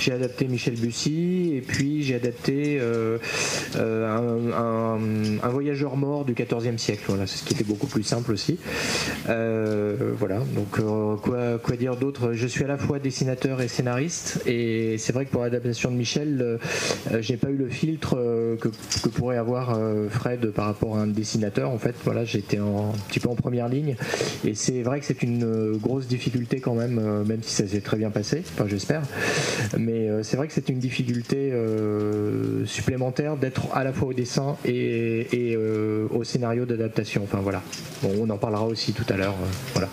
[0.00, 2.80] j'ai adapté Michel Bussy et puis j'ai adapté
[3.76, 4.98] un,
[5.50, 7.02] voyageur mort du XIVe siècle.
[7.08, 8.58] Voilà, c'est ce qui était beaucoup plus simple aussi.
[9.26, 10.80] Voilà, donc
[11.20, 12.32] quoi, dire d'autre?
[12.32, 15.96] Je suis à la fois dessinateur et scénariste, et c'est vrai que pour l'adaptation de
[15.96, 16.58] Michel,
[17.20, 18.68] j'ai pas eu le filtre euh, que,
[19.08, 21.70] pourrait avoir euh, Fred par rapport à un dessinateur.
[21.70, 23.96] En fait, voilà, j'étais un petit peu en première ligne,
[24.44, 27.66] et c'est vrai que c'est une euh, grosse difficulté quand même, euh, même si ça
[27.66, 29.02] s'est très bien passé, enfin j'espère.
[29.78, 34.12] Mais euh, c'est vrai que c'est une difficulté euh, supplémentaire d'être à la fois au
[34.12, 37.22] dessin et, et, euh, au scénario d'adaptation.
[37.24, 37.62] Enfin voilà.
[38.02, 39.34] Bon, on en parlera aussi tout à l'heure.
[39.42, 39.88] euh, voilà.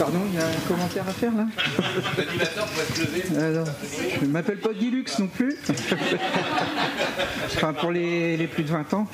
[0.00, 1.44] Pardon, il y a un commentaire à faire là
[2.16, 3.58] L'animateur pourrait se lever.
[3.58, 3.64] Non.
[4.18, 5.58] Je ne m'appelle pas Guy Lux non plus.
[7.44, 9.06] enfin, pour les, les plus de 20 ans.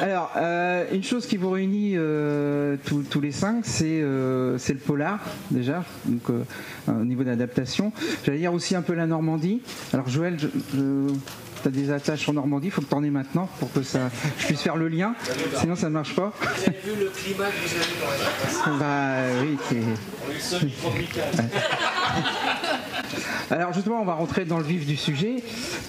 [0.00, 4.72] Alors, euh, une chose qui vous réunit euh, tous, tous les cinq, c'est euh, c'est
[4.72, 5.18] le polar,
[5.50, 6.30] déjà, donc,
[6.86, 7.92] au niveau d'adaptation.
[8.24, 9.62] J'allais dire aussi un peu la Normandie.
[9.92, 10.46] Alors, Joël, je,
[11.64, 13.82] tu as des attaches en Normandie, il faut que tu en aies maintenant pour que
[13.82, 15.14] ça, je puisse faire le lien.
[15.56, 16.32] Sinon, ça ne marche pas.
[16.40, 19.76] Vous avez vu le climat que vous avez dans la Bah oui, c'est.
[19.76, 21.24] On est semi-tropical.
[23.50, 25.36] Alors justement, on va rentrer dans le vif du sujet.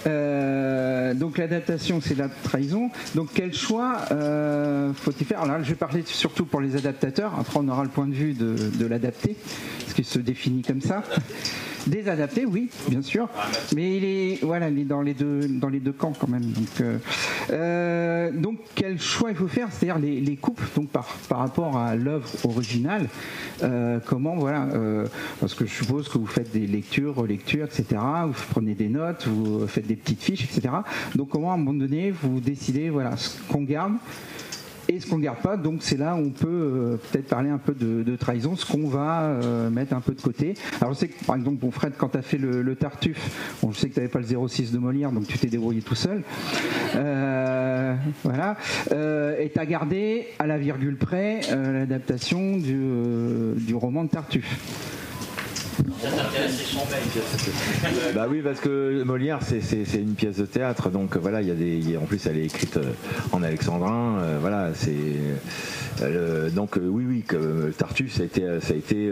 [0.08, 2.90] Euh, donc l'adaptation, c'est la trahison.
[3.16, 5.42] Donc quel choix euh, faut-il faire?
[5.42, 7.34] Alors là, je vais parler surtout pour les adaptateurs.
[7.40, 9.36] Après, on aura le point de vue de, de l'adapté,
[9.82, 11.04] parce qu'il se définit comme ça.
[11.88, 13.30] Des adaptés, oui, bien sûr,
[13.76, 16.46] mais il est voilà, il est dans les deux dans les deux camps quand même.
[16.46, 16.98] Donc, euh,
[17.52, 19.68] euh, donc quel choix il faut faire?
[19.72, 23.08] C'est-à-dire les, les coupes donc par par rapport à l'œuvre originale.
[23.62, 24.68] Euh, comment voilà
[25.40, 28.02] Parce que je suppose que vous faites des lectures, relectures, etc.
[28.26, 30.74] Vous prenez des notes, vous faites des petites fiches, etc.
[31.14, 33.94] Donc comment à un moment donné vous décidez voilà ce qu'on garde
[34.88, 37.50] et ce qu'on ne garde pas, donc c'est là où on peut euh, peut-être parler
[37.50, 40.54] un peu de, trahison, ce qu'on va euh, mettre un peu de côté.
[40.80, 43.72] Alors je sais que par exemple, bon Fred, quand tu as fait le, Tartuffe, bon,
[43.72, 45.96] je sais que tu n'avais pas le 06 de Molière, donc tu t'es débrouillé tout
[45.96, 46.24] seul.
[46.96, 48.58] Euh, voilà.
[48.92, 54.95] Euh, et tu as gardé à la virgule près l'adaptation du roman de Tartuffe.
[58.14, 59.62] Bah oui, parce que Molière, c'est-
[59.96, 62.78] une pièce de théâtre, donc voilà, il y a des, en plus elle est écrite
[62.78, 62.84] euh,
[63.32, 64.92] en alexandrin, euh, voilà, c'est
[66.02, 69.12] euh, donc oui, oui, que Tartuffe, ça a été, ça a été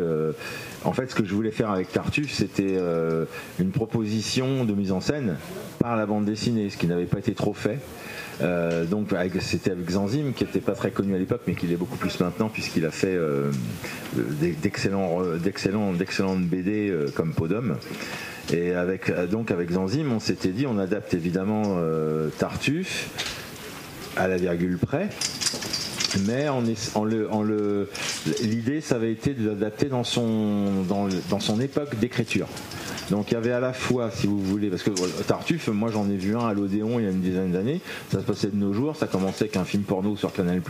[0.85, 2.77] en fait, ce que je voulais faire avec Tartuffe, c'était
[3.59, 5.37] une proposition de mise en scène
[5.79, 7.79] par la bande dessinée, ce qui n'avait pas été trop fait.
[8.41, 9.09] Euh, donc
[9.41, 12.19] c'était avec Zanzim qui n'était pas très connu à l'époque mais qui l'est beaucoup plus
[12.19, 13.51] maintenant puisqu'il a fait euh,
[14.15, 17.77] d'excellentes BD euh, comme Podum
[18.51, 18.73] et
[19.31, 21.77] donc avec Zanzim on s'était dit on adapte évidemment
[22.39, 23.09] Tartuffe
[24.17, 25.09] à la virgule près
[26.27, 26.47] mais
[28.43, 32.47] l'idée, ça avait été de l'adapter dans son époque d'écriture.
[33.11, 35.89] Donc il y avait à la fois, si vous voulez, parce que euh, Tartuffe, moi
[35.91, 37.81] j'en ai vu un à l'Odéon il y a une dizaine d'années,
[38.11, 40.61] ça se passait de nos jours, ça commençait avec un film porno sur Canal+.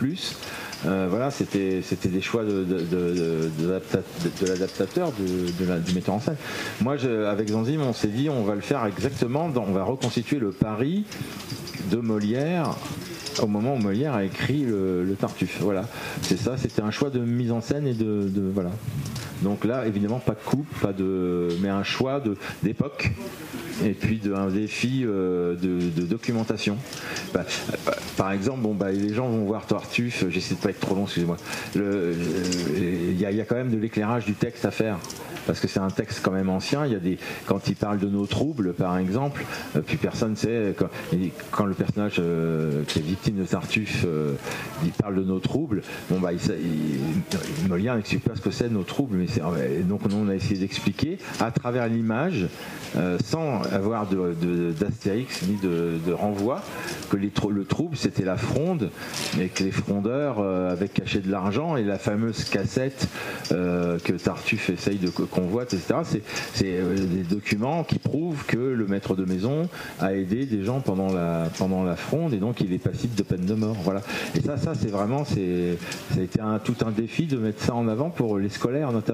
[0.86, 4.02] Euh, voilà, c'était des choix de, de, de- de l'adapta-
[4.42, 6.36] de l'adaptateur, du metteur en scène.
[6.82, 6.96] Moi,
[7.28, 11.04] avec Zanzim, on s'est dit, on va le faire exactement, on va reconstituer le Paris
[11.90, 12.76] de Molière
[13.42, 15.58] au moment où Molière a écrit le, le Tartuffe.
[15.60, 15.88] Voilà,
[16.22, 18.70] c'est ça, c'était un choix de mise en scène et de, de- voilà.
[19.44, 22.20] Donc là, évidemment, pas de coupe, pas de, mais un choix
[22.62, 23.12] d'époque
[23.84, 26.76] et puis de, un défi euh, de, documentation.
[27.32, 30.80] Bah, euh, par exemple, bon, bah, les gens vont voir Tartuffe, j'essaie de pas être
[30.80, 31.36] trop long, excusez-moi.
[31.76, 32.14] Euh,
[33.12, 34.98] Il y, a, y a quand même de l'éclairage du texte à faire.
[35.46, 36.86] Parce que c'est un texte quand même ancien.
[36.86, 39.44] Il y a des, quand il parle de nos troubles, par exemple,
[39.76, 40.74] euh, puis personne sait
[41.52, 44.32] quand, le personnage euh, qui est victime de Tartuffe, euh,
[44.84, 45.82] il parle de nos troubles.
[46.08, 50.16] Bon bah, il, il- Molière n'explique pas ce que c'est nos troubles, mais donc nous
[50.16, 52.46] on a essayé d'expliquer à travers l'image,
[52.96, 56.62] euh, sans avoir de, de- d'astérix ni de, renvoi,
[57.10, 58.90] que le trouble c'était la fronde,
[59.40, 63.08] et que les frondeurs euh, avaient caché de l'argent et la fameuse cassette
[63.52, 65.94] euh, que Tartuffe essaye de co- convoite, etc.
[66.52, 69.68] C'est, des documents qui prouvent que le maître de maison
[70.00, 73.22] a aidé des gens pendant la, pendant la fronde et donc il est passible de
[73.22, 73.76] peine de mort.
[73.84, 74.02] Voilà.
[74.36, 77.74] Et ça, ça c'est vraiment, ça a été un, tout un défi de mettre ça
[77.74, 79.13] en avant pour les scolaires notamment.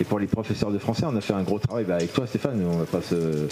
[0.00, 2.26] Et pour les professeurs de français, on a fait un gros travail bah, avec toi,
[2.26, 2.62] Stéphane.
[2.64, 3.46] On va pas se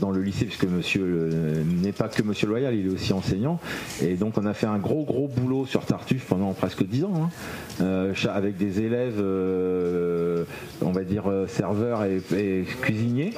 [0.00, 3.60] dans le lycée, puisque Monsieur euh, n'est pas que Monsieur Loyal, il est aussi enseignant.
[4.02, 7.12] Et donc, on a fait un gros gros boulot sur Tartuffe pendant presque 10 ans,
[7.16, 7.28] hein.
[7.80, 10.44] Euh, avec des élèves, euh,
[10.80, 13.32] on va dire euh, serveurs et, cuisiniers.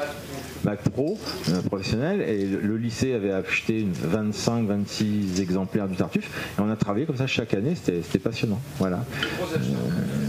[0.65, 1.17] Mac Pro,
[1.49, 7.07] euh, professionnel, et le, lycée avait acheté 25-26 exemplaires du Tartuffe, et on a travaillé
[7.07, 8.61] comme ça chaque année, c'était passionnant.
[8.79, 9.05] Voilà.
[9.41, 9.57] Euh.
[9.57, 10.26] Euh,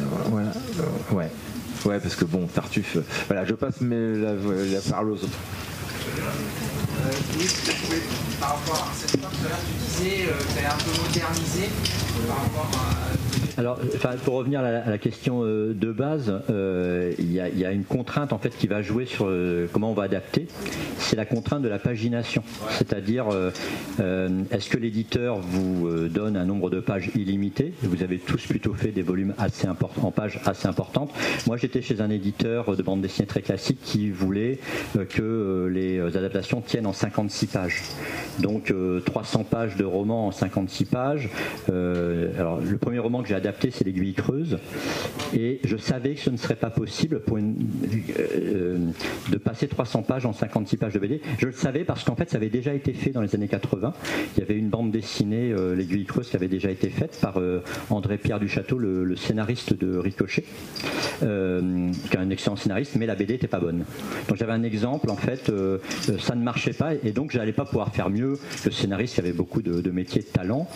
[1.11, 1.31] ouais.
[1.85, 2.97] Ouais, parce que bon, Tartuffe.
[2.97, 5.27] euh, voilà, je passe mes- la, la parole aux autres.
[6.19, 7.45] Euh, oui,
[7.91, 7.97] oui,
[8.39, 12.69] par rapport à cette l'heure, tu disais euh, tu un peu modernisé euh, par rapport
[12.73, 13.46] à.
[13.57, 13.79] Alors,
[14.23, 18.37] pour revenir à la, question euh, de base, euh, il y, a- une contrainte en
[18.37, 20.47] fait qui va jouer sur euh, comment on va adapter.
[20.99, 23.27] C'est la contrainte de la pagination, c'est-à-dire
[23.99, 28.91] est-ce que l'éditeur vous donne un nombre de pages illimité Vous avez tous plutôt fait
[28.91, 31.11] des volumes assez en pages assez importantes.
[31.45, 34.59] Moi, j'étais chez un éditeur de bande dessinée très classique qui voulait
[35.09, 37.81] que les adaptations tiennent en 56 pages.
[38.39, 41.29] Donc euh, 300 pages de romans en 56 pages.
[41.69, 44.57] Alors le premier roman que j'ai c'est L'Aiguille creuse,
[45.35, 48.77] et je savais que ce ne serait pas possible euh,
[49.29, 51.21] de passer 300 pages en 56 pages de BD.
[51.39, 53.93] Je le savais parce qu'en fait, ça avait déjà été fait dans les années 80.
[54.35, 57.37] Il y avait une bande dessinée, euh, L'Aiguille creuse, qui avait déjà été faite par
[57.37, 60.45] euh, André Pierre du Château, le, le scénariste de Ricochet,
[61.23, 63.85] euh, qui est un excellent scénariste, mais la BD n'était pas bonne.
[64.27, 65.51] Donc j'avais un exemple, en fait,
[66.19, 69.61] ça ne marchait pas, et donc j'allais pas pouvoir faire mieux que scénariste avait beaucoup
[69.61, 70.67] de, de métiers de talent.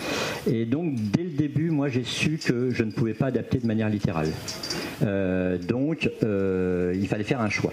[0.46, 3.66] Et donc dès le début, moi j'ai su que je ne pouvais pas adapter de
[3.66, 4.28] manière littérale.
[5.02, 7.72] Euh, donc euh, il fallait faire un choix.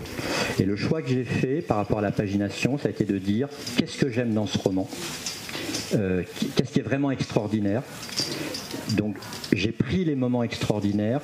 [0.60, 3.18] Et le choix que j'ai fait par rapport à la pagination, ça a été de
[3.18, 4.90] dire qu'est-ce que j'aime dans ce roman?
[5.96, 6.24] Euh,
[6.56, 7.84] Qu'est-ce qui est vraiment extraordinaire?
[8.96, 9.18] Donc
[9.54, 11.22] j'ai pris les moments extraordinaires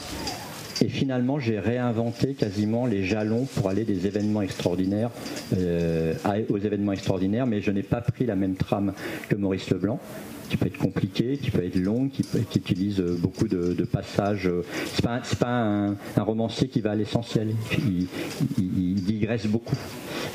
[0.82, 5.09] et finalement, j'ai réinventé quasiment les jalons pour aller des événements extraordinaires
[5.53, 8.91] aux événements extraordinaires, mais je n'ai pas pris la même trame
[9.30, 10.01] que Maurice Leblanc
[10.50, 12.24] qui peut être compliqué, qui peut être long, qui,
[12.56, 14.48] utilise euh, beaucoup de, passages.
[14.48, 14.62] euh,
[14.93, 17.54] C'est pas, pas un, romancier qui va à l'essentiel.
[17.78, 19.76] Il, digresse beaucoup.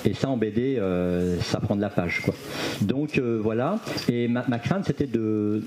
[0.05, 2.35] Et ça en BD, euh, ça prend de la page, quoi.
[2.81, 3.81] Donc voilà.
[4.09, 5.63] Et ma, crainte, c'était de,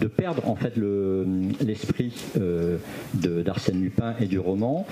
[0.00, 1.26] de perdre en fait le-
[1.64, 2.14] l'esprit
[3.14, 4.86] d'Arsène Lupin et du roman.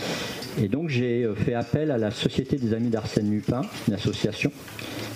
[0.61, 4.53] Et donc j'ai fait appel à la Société des Amis d'Arsène Lupin, une association,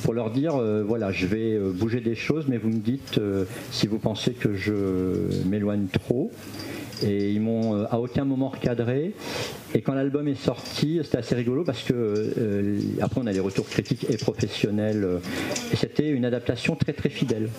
[0.02, 0.54] pour leur dire
[0.86, 3.20] voilà, je vais bouger des choses, mais vous me dites
[3.70, 4.72] si vous pensez que je
[5.46, 6.30] m'éloigne trop.
[7.02, 9.12] Et ils m'ont euh, à aucun moment recadré.
[9.74, 13.40] Et quand l'album est sorti, c'était assez rigolo parce que euh, après on a les
[13.40, 15.04] retours critiques et professionnels.
[15.04, 15.18] euh,
[15.72, 17.50] et c'était une adaptation très très fidèle.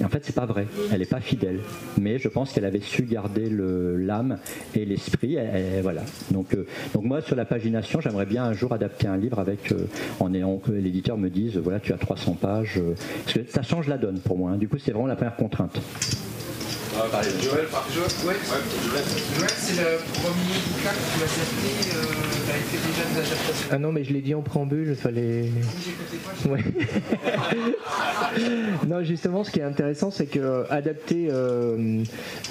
[0.00, 0.66] Et en fait, c'est pas vrai.
[0.92, 1.60] Elle n'est pas fidèle.
[1.98, 4.38] Mais je pense qu'elle avait su garder l'âme
[4.74, 5.36] et l'esprit.
[5.82, 6.02] Voilà.
[6.30, 9.72] Donc, euh, donc moi, sur la pagination, j'aimerais bien un jour adapter un livre avec,
[9.72, 9.86] euh,
[10.20, 12.78] en ayant que l'éditeur me dise, voilà, tu as 300 pages.
[12.78, 12.94] euh,
[13.24, 14.50] parce que ça change la donne pour moi.
[14.50, 14.56] hein.
[14.58, 15.80] Du coup, c'est vraiment la première contrainte.
[16.96, 18.34] Joël, par- Joël, ouais,
[19.36, 21.70] Joël, c'est le premier bouquin que tu as adapté.
[21.94, 22.00] Euh,
[22.70, 23.68] tu fait déjà des adaptations.
[23.70, 25.50] Ah non, mais je l'ai dit en préambule, il fallait.
[26.48, 26.64] Ouais.
[28.88, 31.28] non, justement, ce qui est intéressant, c'est que euh, adapter.
[31.30, 32.02] euh,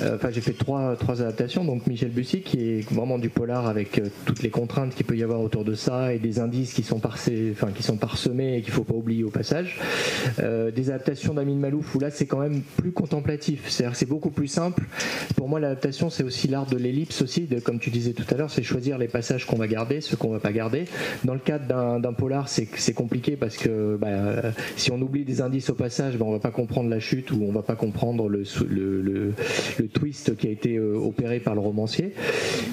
[0.01, 1.63] euh, Enfin, j'ai fait trois, trois adaptations.
[1.63, 5.17] Donc, Michel Bussy, qui est vraiment du polar avec euh, toutes les contraintes qu'il peut
[5.17, 8.57] y avoir autour de ça et des indices qui sont, parsés, enfin, qui sont parsemés
[8.57, 9.79] et qu'il ne faut pas oublier au passage.
[10.39, 13.63] Euh, des adaptations d'Amin Malouf où là, c'est quand même plus contemplatif.
[13.69, 14.83] C'est-à-dire que c'est beaucoup plus simple.
[15.35, 17.47] Pour moi, l'adaptation, c'est aussi l'art de l'ellipse aussi.
[17.63, 20.29] Comme tu disais tout à l'heure, c'est choisir les passages qu'on va garder, ceux qu'on
[20.29, 20.85] va pas garder.
[21.23, 25.69] Dans le cadre d'un polar, c'est compliqué parce que bah, si on oublie des indices
[25.69, 28.43] au passage, bah, on va pas comprendre la chute ou on va pas comprendre le,
[29.93, 32.13] twist qui a été euh, opéré par le romancier.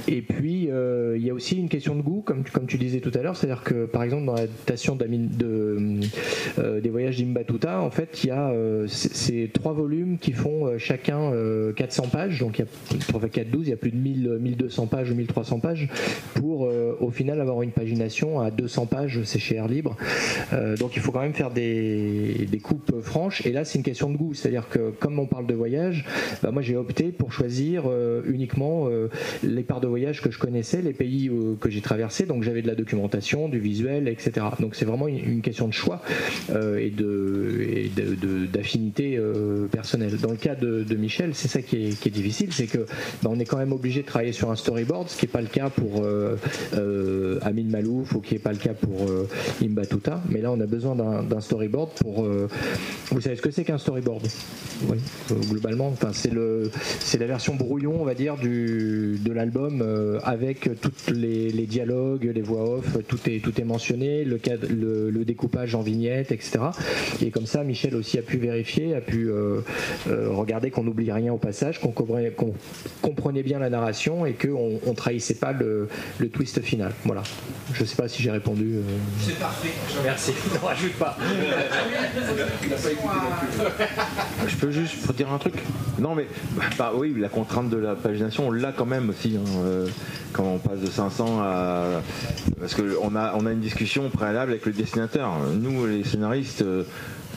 [0.09, 3.13] Et puis, euh, il y a aussi une question de goût, comme, tu disais tout
[3.15, 8.29] à l'heure, c'est-à-dire que par exemple dans l'adaptation euh, des voyages d'Imbatuta, en fait, il
[8.29, 8.53] y a
[8.89, 11.33] ces trois volumes qui font chacun
[11.77, 14.39] 400 pages, donc il y a pour 4 12, il y a plus de 1000,
[14.41, 15.89] 1200 pages ou 1300 pages
[16.35, 19.97] pour euh, au final avoir une pagination à 200 pages, c'est chez Air Libre.
[20.53, 23.45] Euh, donc il faut quand même faire des, coupes franches.
[23.47, 26.05] Et là, c'est une question de goût, c'est-à-dire que comme on parle de voyage,
[26.43, 29.09] bah, moi j'ai opté pour choisir euh, uniquement euh,
[29.43, 32.27] les parts de voyage que je connaissais, les pays euh, que j'ai traversés.
[32.27, 34.47] Donc j'avais de la documentation, du visuel, etc.
[34.61, 36.03] Donc c'est vraiment une, question de choix
[36.51, 40.17] euh, et de et de- de- d'affinité euh, personnelle.
[40.19, 42.87] Dans le cas de, de Michel, c'est ça qui est, difficile, c'est que
[43.23, 45.41] bah, on est quand même obligé de travailler sur un storyboard, ce qui n'est pas
[45.41, 46.37] le cas pour euh,
[46.75, 49.29] euh, Amin Malouf ou qui n'est pas le cas pour euh,
[49.61, 50.23] Imbatuta.
[50.29, 52.25] Mais là, on a besoin d'un storyboard pour.
[52.25, 52.49] euh,
[53.11, 54.23] vous savez ce que c'est qu'un storyboard?
[55.51, 55.89] Globalement.
[55.89, 59.85] Enfin, c'est la version brouillon, on va dire, de l'album
[60.25, 64.39] avec tous les, dialogues, les voix off, tout est, mentionné, le,
[65.11, 66.59] le, découpage en vignettes, etc.
[67.21, 69.31] Et comme ça, Michel aussi a pu vérifier, a pu
[70.09, 75.35] regarder qu'on n'oublie rien au passage, qu'on comprenait, bien la narration et qu'on on trahissait
[75.35, 76.93] pas le, le twist final.
[77.05, 77.23] Voilà.
[77.75, 78.77] Je sais pas si j'ai répondu.
[78.77, 78.83] euh.
[79.21, 79.71] C'est parfait.
[80.05, 80.33] Merci.
[80.53, 81.17] Ne rajoute pas.
[84.47, 85.55] Je peux juste dire un truc
[85.99, 86.27] Non, mais
[86.79, 89.37] bah oui, la contrainte de la pagination, on l'a quand même aussi.
[89.37, 89.87] hein, euh,
[90.33, 91.85] quand on passe de 500 à.
[92.61, 95.31] Parce qu'on a, on a une discussion préalable avec le dessinateur.
[95.55, 96.63] Nous, les scénaristes.
[96.63, 96.85] euh,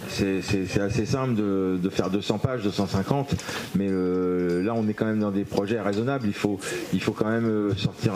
[0.09, 3.35] c'est assez simple de, de faire 200 pages, 250,
[3.75, 6.27] mais euh, là on est quand même dans des projets raisonnables.
[6.27, 6.59] Il faut,
[6.93, 8.13] il faut quand même euh, sortir.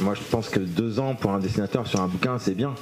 [0.00, 2.74] Moi je pense que deux ans pour un dessinateur sur un bouquin c'est bien.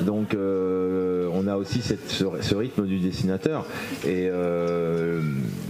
[0.00, 3.64] Donc euh, on a aussi cette- ce, ce rythme du dessinateur.
[4.04, 5.20] Et euh,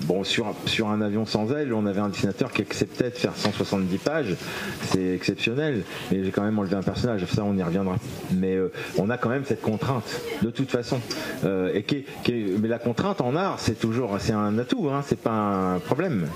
[0.09, 0.47] bon, sur,
[0.89, 4.37] un avion sans aile, on avait un dessinateur qui acceptait de faire 170 pages.
[4.83, 5.85] C'est exceptionnel.
[6.11, 7.25] Mais j'ai quand même enlevé un personnage.
[7.27, 7.97] Ça on y reviendra.
[8.33, 11.01] Mais euh, on a quand même cette contrainte de toute façon.
[11.45, 11.81] Euh,
[12.29, 14.89] mais la contrainte en art, c'est toujours c'est un atout.
[14.91, 16.29] Hein, c'est pas un problème.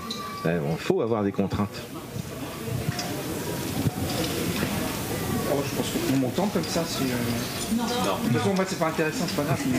[0.45, 1.81] Il faut avoir des contraintes.
[5.55, 6.83] Oh, je pense qu'on m'entend comme ça.
[6.87, 9.61] c'est, euh, De toute façon, moi, c'est pas intéressant, c'est pas grave.
[9.71, 9.79] mais-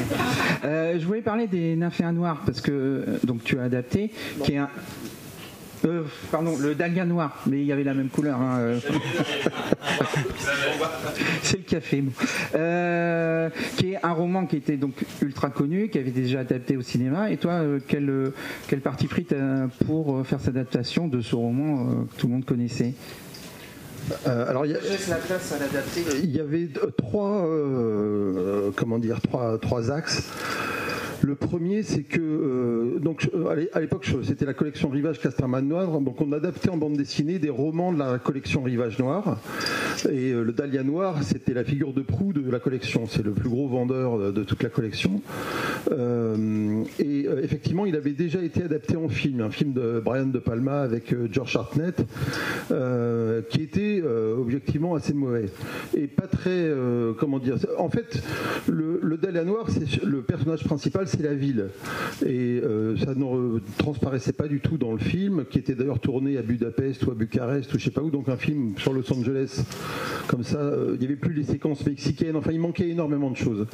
[0.69, 4.11] Euh, je voulais parler des nymphéas noirs parce que euh, donc tu as adapté,
[4.43, 4.69] qui est un
[5.86, 8.39] euh, pardon, le dahlia noir, mais il y avait la même couleur.
[8.39, 8.80] hein, euh.
[11.43, 12.01] C'est le café.
[12.01, 12.11] bon.
[12.55, 16.82] Euh, qui est un roman qui était donc ultra connu, qui avait déjà adapté au
[16.82, 17.32] cinéma.
[17.32, 18.34] Et toi, euh, quel, euh,
[18.67, 19.28] quel parti pris
[19.86, 22.93] pour faire cette adaptation de ce roman que tout le monde connaissait?
[24.28, 26.04] Euh, alors, il y a- Je laisse la place à l'adapter.
[26.24, 30.24] il y avait trois, euh, comment dire, trois, trois axes.
[31.24, 35.19] Le premier, c'est que euh, donc euh, à l'é- à l'époque, c'était la collection Rivage
[35.21, 36.01] Casterman Noir.
[36.01, 39.39] Donc, on adaptait en bande dessinée des romans de la collection Rivage Noir.
[40.11, 43.05] Et euh, le Dahlia Noir, c'était la figure de proue de la collection.
[43.07, 45.21] C'est le plus gros vendeur de, toute la collection.
[46.99, 50.82] Et effectivement, il avait déjà été adapté en film, un film de Brian De Palma
[50.82, 52.01] avec George Hartnett,
[53.49, 55.45] qui était objectivement assez mauvais
[55.95, 56.69] et pas très,
[57.19, 57.55] comment dire.
[57.78, 58.21] En fait,
[58.67, 61.68] le, le Dahlia Noir, c'est le personnage principal, c'est la ville,
[62.26, 66.38] et euh, ça ne transparaissait pas du tout dans le film, qui était d'ailleurs tourné
[66.38, 69.11] à Budapest ou à Bucarest ou je sais pas où, donc un film sur Los
[69.14, 69.64] Angeles,
[70.28, 72.36] comme ça, euh, il n'y avait plus les séquences mexicaines.
[72.36, 73.68] Enfin, il manquait énormément de choses.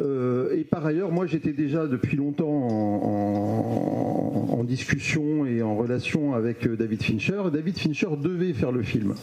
[0.00, 6.34] Euh, et par ailleurs, moi, j'étais déjà depuis longtemps en- en discussion et en relation
[6.34, 7.42] avec euh, David Fincher.
[7.52, 9.14] David Fincher devait faire le film.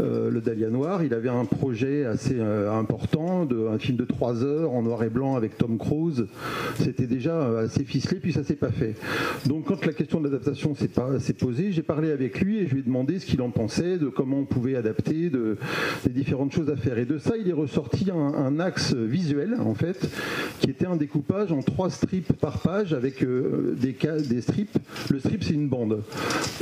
[0.00, 4.44] Euh, le Dahlia Noir, il avait un projet assez euh, important, un film de 3
[4.44, 6.26] heures en noir et blanc avec Tom Cruise.
[6.76, 8.94] C'était déjà assez ficelé, puis ça s'est pas fait.
[9.46, 12.80] Donc quand la question de l'adaptation s'est posée, j'ai parlé avec lui et je lui
[12.80, 15.56] ai demandé ce qu'il en pensait, de comment on pouvait adapter, de,
[16.04, 16.98] des différentes choses à faire.
[16.98, 20.06] Et de ça, il est ressorti un, un axe visuel, en fait,
[20.60, 23.94] qui était un découpage en trois strips par page avec euh, des,
[24.26, 24.78] des strips.
[25.10, 26.02] Le strip, c'est une bande.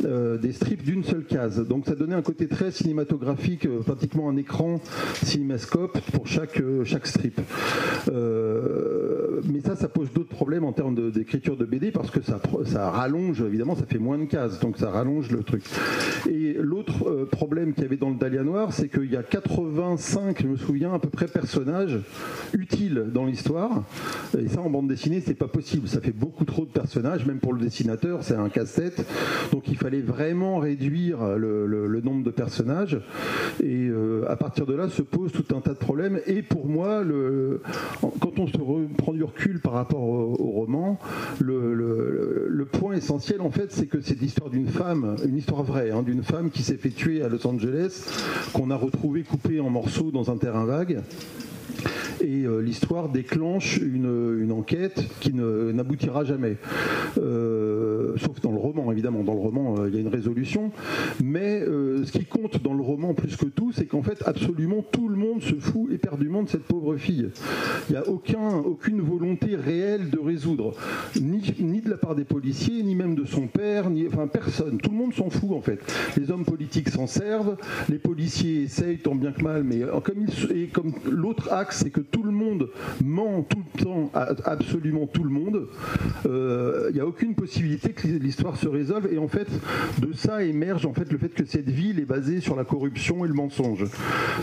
[0.04, 1.66] Euh, des strips d'une seule case.
[1.66, 4.80] Donc ça donnait un côté très cinématographique, euh, pratiquement un écran
[5.22, 7.40] cinémascope pour chaque, euh, chaque strip.
[9.50, 12.90] Mais ça, ça pose d'autres problèmes en termes d'écriture de, BD parce que ça, ça
[12.90, 15.64] rallonge, évidemment, ça fait moins de cases, donc ça rallonge le truc.
[16.30, 19.22] Et l'autre euh, problème qu'il y avait dans le Dahlia Noir, c'est qu'il y a
[19.22, 21.98] 85, je me souviens, à peu près personnages
[22.52, 23.82] utiles dans l'histoire.
[24.38, 25.88] Et ça, en bande dessinée, c'est pas possible.
[25.88, 29.04] Ça fait beaucoup trop de personnages, même pour le dessinateur, c'est un casse-tête.
[29.52, 32.98] Donc il fallait vraiment réduire le, nombre de personnages.
[33.62, 36.20] Et euh, à partir de là se pose tout un tas de problèmes.
[36.26, 37.02] Et pour moi,
[38.20, 39.24] quand on se re- prend du
[39.62, 40.98] par rapport au, roman,
[41.40, 46.02] le, point essentiel, en fait, c'est que c'est l'histoire d'une femme, une histoire vraie, hein,
[46.02, 48.04] d'une femme qui s'est fait tuer à Los Angeles,
[48.52, 51.02] qu'on a retrouvée coupée en morceaux dans un terrain vague.
[52.24, 56.56] Et euh, l'histoire déclenche une, enquête qui n'aboutira jamais.
[57.18, 59.24] Euh, sauf dans le roman, évidemment.
[59.24, 60.70] Dans le roman, euh, il y a une résolution.
[61.22, 65.08] Mais ce qui compte dans le roman plus que tout, c'est qu'en fait, absolument tout
[65.08, 67.28] le monde se fout éperdument de cette pauvre fille.
[67.88, 69.00] Il n'y a aucun, aucune
[69.64, 70.74] réelle de résoudre.
[71.20, 74.78] Ni, de la part des policiers, ni même de son père, ni, enfin personne.
[74.78, 75.80] Tout le monde s'en fout en fait.
[76.16, 77.56] Les hommes politiques s'en servent,
[77.88, 80.00] les policiers essayent tant bien que mal, mais euh,
[80.72, 82.70] comme l'autre axe, c'est que tout le monde
[83.04, 85.66] ment tout le temps à absolument tout le monde,
[86.26, 89.08] euh, il n'y a aucune possibilité que l'histoire se résolve.
[89.12, 89.48] Et en fait,
[90.00, 93.24] de ça émerge en fait le fait que cette ville est basée sur la corruption
[93.24, 93.84] et le mensonge.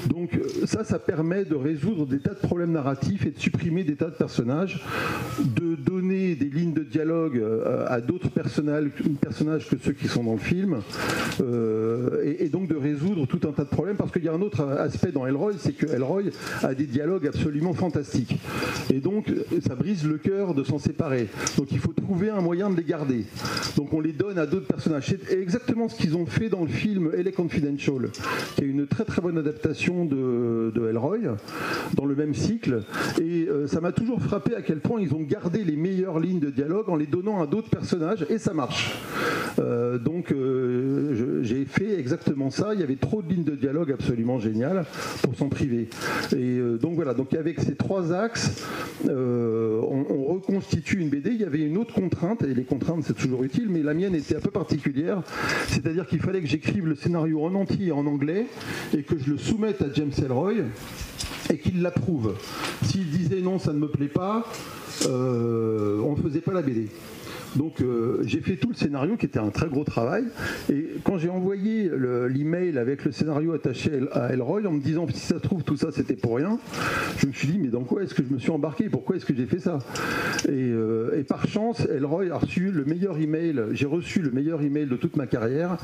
[0.10, 3.84] Donc euh, ça, ça permet de résoudre des tas de problèmes narratifs et de supprimer
[3.84, 8.90] des tas de personnages, de donner des lignes de dialogue euh, à d'autres personnages,
[9.70, 10.82] que ceux qui sont dans le film,
[11.42, 13.96] euh, et, donc de résoudre tout un tas de problèmes.
[13.96, 16.24] Parce qu'il y a un autre aspect dans Elroy, c'est que Elroy
[16.64, 18.38] a des dialogues absolument fantastiques.
[18.94, 19.32] Et donc
[19.68, 21.28] ça brise le cœur de s'en séparer.
[21.58, 23.26] Donc il faut trouver un moyen de les garder.
[23.76, 25.08] Donc on les donne à d'autres personnages.
[25.08, 28.10] C'est exactement ce qu'ils ont fait dans le film LA Confidential,
[28.56, 31.20] qui est une très très bonne adaptation de, de Elroy,
[31.96, 32.82] dans le même cycle.
[33.20, 36.40] Et euh, ça m'a toujours frappé à quel point ils ont gardé les meilleures lignes
[36.40, 38.98] de dialogue en les donnant à d'autres personnages, et ça marche.
[39.60, 42.74] Euh, donc euh, j'ai fait exactement ça.
[42.74, 44.86] Il y avait trop de lignes de dialogue absolument géniales
[45.22, 45.90] pour s'en priver.
[46.34, 48.66] Et euh, donc voilà, donc avec ces trois axes,
[49.08, 51.32] on, on reconstitue une BD.
[51.32, 54.16] Il y avait une autre contrainte, et les contraintes c'est toujours utile, mais la mienne
[54.16, 55.22] était un peu particulière.
[55.68, 58.46] C'est-à-dire qu'il fallait que j'écrive le scénario en entier en anglais
[58.96, 60.54] et que je le soumette à James Elroy
[61.50, 62.36] et qu'il l'approuve.
[62.86, 64.46] S'il disait non, ça ne me plaît pas,
[65.08, 66.88] euh, on ne faisait pas la BD.
[67.56, 70.24] Donc euh, j'ai fait tout le scénario qui était un très gros travail.
[70.72, 75.06] Et quand j'ai envoyé le- l'email avec le scénario attaché à Elroy en me disant
[75.10, 76.60] si ça se trouve tout ça c'était pour rien,
[77.18, 78.90] je me suis dit mais dans quoi est-ce que je me suis embarqué?
[78.90, 79.80] Pourquoi est-ce que j'ai fait ça?
[80.48, 84.62] Et, euh, et par chance Elroy a reçu le meilleur email, j'ai reçu le meilleur
[84.62, 85.78] email de toute ma carrière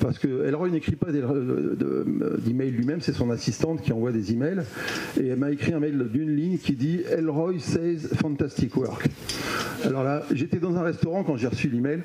[0.00, 2.06] parce que Elroy n'écrit pas de-
[2.44, 4.60] d'email lui-même, c'est son assistante qui envoie des emails
[5.20, 9.06] et elle m'a écrit un mail d'une ligne qui dit Elroy says fantastic work.
[9.84, 12.02] Alors là, j'étais dans un restaurant quand j'ai reçu l'email.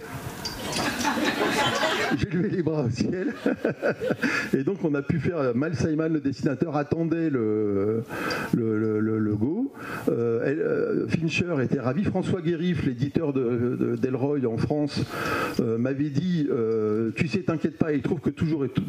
[2.17, 3.33] J'ai levé les bras au ciel.
[4.57, 5.55] Et donc, on a pu faire.
[5.55, 8.03] Mal Simon, le dessinateur, attendait le,
[8.53, 9.71] le, go.
[10.09, 12.03] Euh, euh, Fincher était ravi.
[12.03, 15.01] François Guérif, l'éditeur de, de- d'Elroy en France,
[15.59, 16.47] euh, m'avait dit
[17.15, 18.83] Tu sais, t'inquiète pas, il trouve que toujours tout,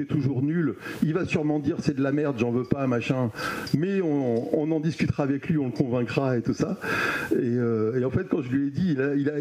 [0.00, 0.74] est toujours nul.
[1.02, 3.30] Il va sûrement dire c'est de la merde, j'en veux pas, machin.
[3.76, 6.78] Mais on, en discutera avec lui, on le convaincra et tout ça.
[7.32, 8.96] Et, en fait, quand je lui ai dit,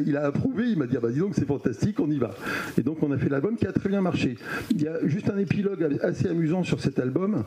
[0.06, 2.32] il a approuvé, il m'a dit ah bah dis donc, c'est fantastique, on y va.
[2.78, 4.38] Et donc, on a fait l'album qui a très bien marché.
[4.72, 7.44] Il y a juste un épilogue assez amusant sur cet album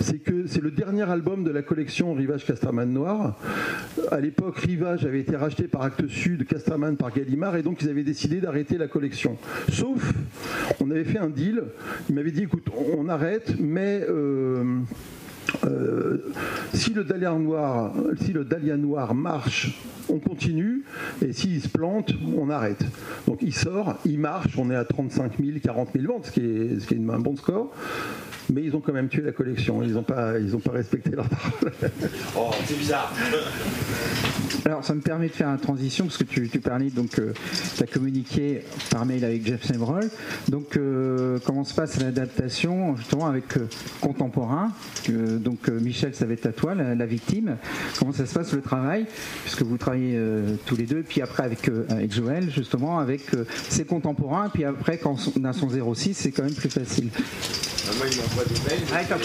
[0.00, 3.38] c'est que c'est le dernier album de la collection Rivage Casterman Noir.
[4.10, 7.88] À l'époque, Rivage avait été racheté par Actes Sud, Casterman par Gallimard, et donc ils
[7.88, 9.36] avaient décidé d'arrêter la collection.
[9.70, 10.12] Sauf,
[10.80, 11.62] on avait fait un deal.
[12.08, 12.68] Il m'avait dit écoute,
[12.98, 14.04] on arrête, mais.
[14.08, 14.80] euh,
[15.64, 16.18] euh,
[16.74, 17.32] si le dahlia
[18.76, 19.78] noir, marche,
[20.08, 20.84] on continue,
[21.22, 22.84] et s'il se plante, on arrête.
[23.26, 26.32] Donc il sort, il marche, on est à 35 000, 40 000 ventes, ce
[26.86, 27.72] qui est un bon score.
[28.52, 29.82] Mais ils ont quand même tué la collection.
[29.82, 31.72] Ils n'ont pas, ils ont pas respecté leur parole.
[32.36, 33.12] Oh, c'est bizarre.
[34.64, 37.82] Alors, ça me permet de faire une transition parce que tu, tu parlais donc, tu
[37.82, 40.10] as communiqué par mail avec Jeff Semerol.
[40.48, 43.66] Donc, euh, comment se passe l'adaptation justement avec euh,
[44.00, 44.72] contemporain
[45.08, 47.56] Euh, Donc, euh, Michel, ça va être à toi, la, la victime.
[47.98, 49.06] Comment ça se passe le travail
[49.44, 53.32] Puisque vous travaillez euh, tous les deux, puis après avec, euh, avec Joël, justement, avec
[53.34, 57.08] euh, ses contemporains, puis après, quand on a son 06, c'est quand même plus facile.
[57.96, 58.86] Moi, il des mails.
[58.92, 59.16] Ah.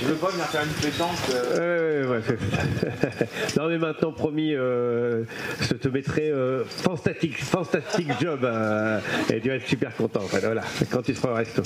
[0.00, 1.10] Je veux pas venir faire une pétanque.
[1.34, 2.22] euh, Ouais, ouais,
[3.56, 5.22] non mais maintenant promis, euh,
[5.60, 8.98] je te mettrai euh, fantastique, fantastique job euh,
[9.32, 10.20] et tu vas être super content.
[10.20, 11.62] en fait, voilà, quand tu seras au resto.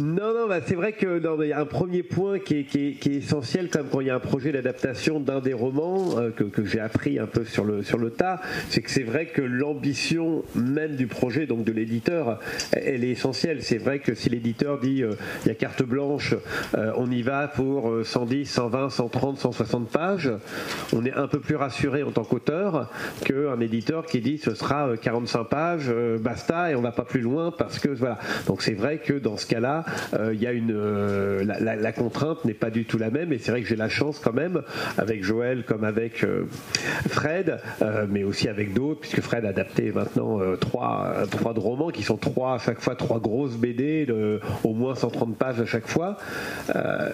[0.00, 2.88] Non, non, bah, c'est vrai que il y a un premier point qui est, qui
[2.88, 6.16] est- qui est essentiel quand quand il y a un projet d'adaptation d'un des romans
[6.36, 9.26] que, que j'ai appris un peu sur le sur le tas, c'est que c'est vrai
[9.26, 12.38] que l'ambition même du projet, donc de l'éditeur,
[12.72, 13.62] elle est essentielle.
[13.62, 15.14] C'est vrai que si l'éditeur dit euh,
[15.44, 16.34] il y a carte blanche,
[16.76, 20.30] euh, on y va pour euh, 110, 120, 130, 160 pages,
[20.92, 22.90] on est un peu plus rassuré en tant qu'auteur
[23.24, 27.04] qu'un éditeur qui dit ce sera euh, 45 pages, euh, basta et on va pas
[27.04, 28.18] plus loin parce que voilà.
[28.46, 29.84] Donc c'est vrai que dans ce cas-là,
[30.14, 33.62] euh, il une euh, la, contrainte n'est pas du tout la même et c'est vrai
[33.62, 34.62] que j'ai la chance quand même
[34.98, 36.44] avec Joël comme avec euh,
[37.08, 41.90] Fred, euh, mais aussi avec d'autres puisque Fred a adapté maintenant euh, trois trois romans
[41.90, 45.66] qui sont trois à chaque fois trois grosses BD de au moins 130 pages à
[45.66, 46.16] chaque fois.
[46.74, 47.10] Euh,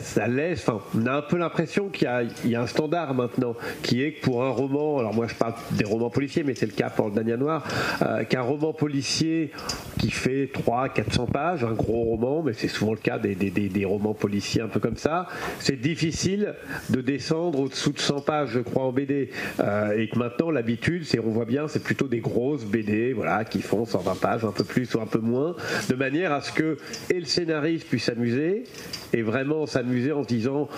[0.00, 2.08] ça, laisse, on a un peu l'impression qu'il
[2.44, 5.54] y a, un standard maintenant qui est que pour un roman, alors moi je parle
[5.72, 7.64] des romans policiers, mais c'est le cas pour le Dania Noir,
[8.02, 9.52] euh, qu'un roman policier
[9.98, 14.60] qui fait 300-400 pages, un gros roman, mais c'est souvent le cas des romans policiers
[14.60, 15.26] un peu comme ça,
[15.58, 16.54] c'est difficile
[16.90, 19.30] de descendre au-dessous de 100 pages, je crois, en BD.
[19.60, 23.44] Euh, et que maintenant, l'habitude, c'est, on voit bien, c'est plutôt des grosses BD, voilà,
[23.44, 25.54] qui font 120 pages, un peu plus ou un peu moins,
[25.88, 26.76] de manière à ce que
[27.10, 28.64] et le scénariste puisse s'amuser
[29.12, 30.68] et vraiment s'amuser en disant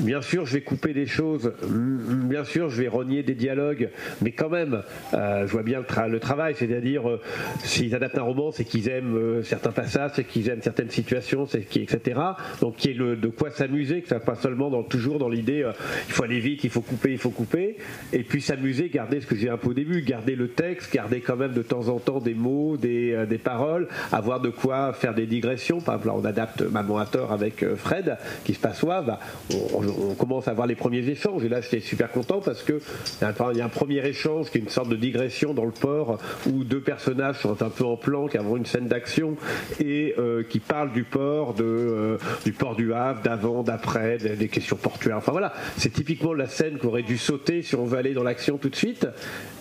[0.00, 3.90] bien sûr je vais couper des choses, bien sûr je vais renier des dialogues,
[4.22, 4.82] mais quand même
[5.14, 7.20] euh, je vois bien le, tra- le travail, c'est-à-dire euh,
[7.64, 11.46] s'ils adaptent un roman, c'est qu'ils aiment euh, certains passages, c'est qu'ils aiment certaines situations,
[11.46, 12.20] c'est qui etc.
[12.60, 15.28] Donc qu'il y ait le- de quoi s'amuser, que ça pas seulement dans, toujours dans
[15.28, 15.68] l'idée
[16.06, 17.76] il faut aller vite, il faut couper, il faut couper,
[18.12, 21.20] et puis s'amuser, garder ce que j'ai un peu au début, garder le texte, garder
[21.20, 25.14] quand même de temps en temps des mots, des, des paroles, avoir de quoi faire
[25.14, 25.80] des digressions.
[25.80, 30.10] Par exemple, on adapte Maman à tort avec euh, Fred, qui se passe on, on-
[30.10, 32.80] on commence à avoir les premiers échanges, et là j'étais super content parce que
[33.20, 36.18] il y a un- premier échange qui est une sorte de digression dans le port
[36.48, 39.36] où deux personnages sont un peu en plan, qui avons une scène d'action
[39.80, 44.48] et euh, qui parlent du port, de, euh, du port du Havre, d'avant, d'après, des,
[44.48, 45.16] questions portuaires.
[45.16, 48.58] Enfin voilà, c'est typiquement la scène qu'aurait dû sauter si on veut aller dans l'action
[48.58, 49.06] tout de suite.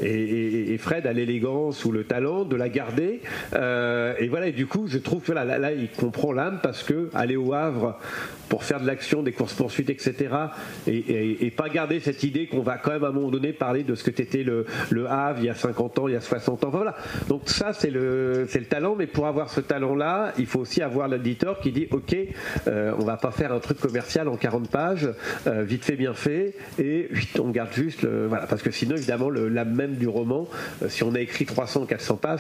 [0.02, 3.22] Et, Fred a l'élégance ou le talent de la garder.
[3.54, 6.32] Et voilà, et du coup, je trouve que là, là, il comprend
[6.62, 7.98] parce que aller au Havre
[8.50, 10.30] pour faire de l'action, des courses poursuites, etc.
[10.88, 13.94] Et, pas garder cette idée qu'on va quand même à un moment donné parler de
[13.96, 16.64] ce que t'étais le, le Havre il y a 50 ans, il y a 60
[16.66, 16.70] ans.
[16.70, 16.96] Voilà.
[17.30, 18.96] Donc ça, c'est le, c'est le talent.
[18.98, 22.16] Mais pour avoir ce talent-là, il faut aussi avoir l'éditeur qui dit, ok,
[22.68, 25.10] euh, on va pas faire un truc commercial en 40 pages,
[25.48, 29.30] euh, vite fait, bien fait, et on garde juste, le- voilà, parce que sinon, évidemment,
[29.30, 30.48] l'âme même du roman,
[30.82, 32.40] euh, si on a écrit 300, 400 pages,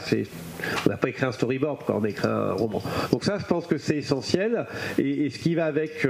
[0.86, 2.82] on n'a pas écrit un storyboard quand on écrit un roman.
[3.12, 4.65] Donc ça, je pense que c'est essentiel.
[4.97, 6.07] Et, ce qui va avec.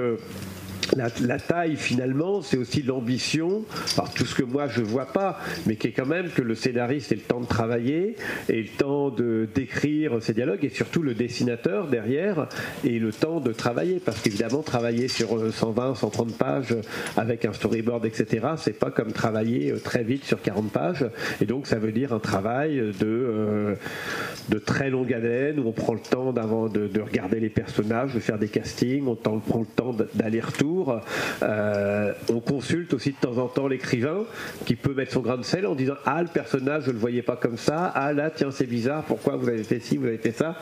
[0.97, 3.63] Euh, la, taille finalement, c'est aussi l'ambition,
[3.97, 6.55] alors tout ce que moi je vois pas, mais qui est quand même que le
[6.55, 8.15] scénariste ait le temps de travailler
[8.49, 12.47] et le temps de d'écrire ses dialogues et surtout le dessinateur derrière
[12.83, 16.75] et le temps de travailler parce qu'évidemment travailler sur euh, 120, 130 pages
[17.17, 18.47] avec un storyboard etc.
[18.57, 21.05] C'est pas comme travailler euh, très vite sur 40 pages
[21.41, 23.75] et donc ça veut dire un travail de euh,
[24.49, 28.19] de très longue haleine où on prend le temps de, de regarder les personnages, de
[28.19, 30.05] faire des castings, on prend le temps d-
[31.43, 34.23] Euh, on consulte aussi de temps en temps l'écrivain
[34.65, 37.21] qui peut mettre son grain de sel en disant ah le personnage je le voyais
[37.21, 40.17] pas comme ça, ah là tiens c'est bizarre, pourquoi vous avez fait ci, vous avez
[40.17, 40.55] fait ça?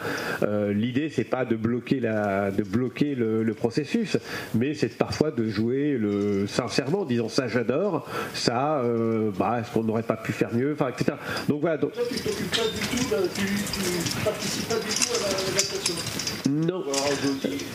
[0.43, 4.18] Euh, L'idée c'est pas de bloquer la, de bloquer le, processus,
[4.53, 5.99] mais c'est parfois de jouer
[6.47, 10.74] sincèrement en disant ça j'adore, ça euh, bah est-ce qu'on n'aurait pas pu faire mieux,
[10.74, 11.18] enfin etc.
[11.49, 11.78] Donc voilà.
[11.78, 16.29] Donc, Toi, t'occupes pas du tout, là, tu, tu participes pas du tout à.
[16.50, 16.84] Non.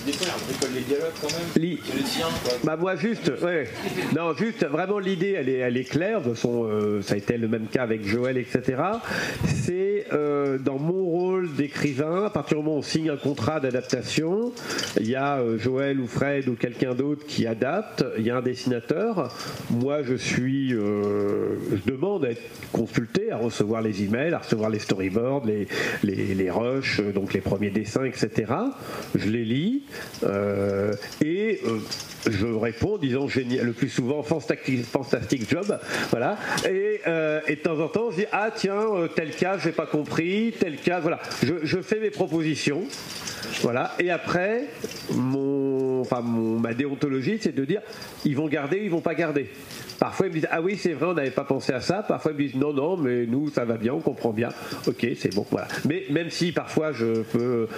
[0.07, 1.79] Des fois, les dialogues quand même.
[2.05, 2.53] Tien, quoi.
[2.64, 3.68] Bah moi juste, ouais.
[4.14, 6.20] Non, juste vraiment l'idée, elle est, elle est claire.
[6.22, 8.83] De euh, ça a été le même cas avec Joël, etc.
[9.47, 13.61] C'est euh, dans mon rôle d'écrivain, à partir du moment où on signe un contrat
[13.61, 14.53] d'adaptation,
[14.99, 18.05] il y a euh, Joël ou Fred ou quelqu'un d'autre qui adapte.
[18.18, 19.35] Il y a un dessinateur.
[19.70, 24.79] Moi, je suis, je demande à être consulté, à recevoir les emails, à recevoir les
[24.79, 25.68] storyboards, les,
[26.03, 28.53] les, les rushs, donc les premiers dessins, etc.
[29.15, 29.83] Je les lis
[30.23, 30.93] euh,
[31.25, 31.79] et euh,
[32.31, 35.79] je réponds en disant génial, le plus souvent fantastic, job,
[36.11, 36.37] voilà.
[36.69, 38.85] Et, euh, et de temps en temps, je dis ah tiens
[39.15, 41.21] tel cas j'ai pas compris, tel cas voilà.
[41.43, 42.83] Je, fais mes propositions,
[43.62, 43.95] voilà.
[43.99, 44.65] Et après
[45.12, 47.83] mon, enfin ma déontologie c'est de dire
[48.25, 49.51] ils vont garder, ils vont pas garder.
[49.99, 52.03] Parfois ils me disent ah oui c'est vrai on n'avait pas pensé à ça.
[52.03, 54.49] Parfois ils me disent non non mais nous ça va bien on comprend bien.
[54.87, 55.69] Ok c'est bon voilà.
[55.87, 57.69] Mais même si parfois je peux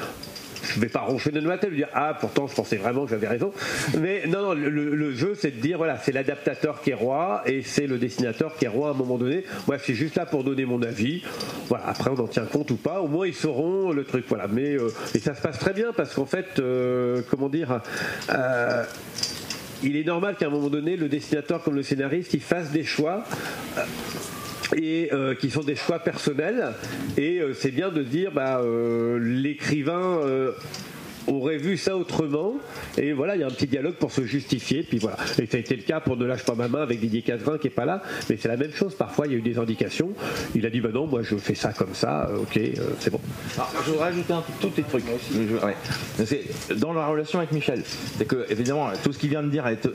[0.74, 3.10] je vais pas roncher de ma tête et dire ah pourtant je pensais vraiment que
[3.10, 3.52] j'avais raison.
[3.98, 7.62] Mais non non le, jeu c'est de dire voilà c'est l'adaptateur qui est roi et
[7.62, 9.44] c'est le dessinateur qui est roi à un moment donné.
[9.66, 11.22] Moi je suis juste là pour donner mon avis.
[11.68, 13.00] Voilà après on en tient compte ou pas.
[13.00, 14.46] Au moins ils sauront le truc voilà.
[14.48, 14.88] Mais euh,
[15.20, 17.80] ça se passe très bien parce qu'en fait euh, comment dire
[18.30, 18.84] euh,
[19.82, 22.84] il est normal qu'à un moment donné, le dessinateur comme le scénariste, il fasse des
[22.84, 23.24] choix
[24.74, 26.72] et euh, qui sont des choix personnels.
[27.16, 30.20] Et euh, c'est bien de dire, bah, euh, l'écrivain
[31.28, 32.54] aurait vu ça autrement.
[32.98, 34.82] Et voilà, il y a un petit dialogue pour se justifier.
[34.82, 35.16] Puis voilà.
[35.38, 37.58] Et ça a été le cas pour Ne lâche pas ma main avec Didier Casgrain
[37.58, 38.02] qui est pas là.
[38.30, 38.94] Mais c'est la même chose.
[38.94, 40.10] Parfois, il y a eu des indications.
[40.54, 42.28] Il a dit, bah non, moi je fais ça comme ça.
[42.30, 42.70] Euh, ok, euh,
[43.00, 43.20] c'est bon.
[43.56, 45.04] Alors, je voudrais ajouter un tout petit truc.
[45.32, 45.76] Je- ouais.
[46.24, 47.82] C'est dans la relation avec Michel.
[48.18, 49.86] C'est que, évidemment, tout ce qu'il vient de dire est,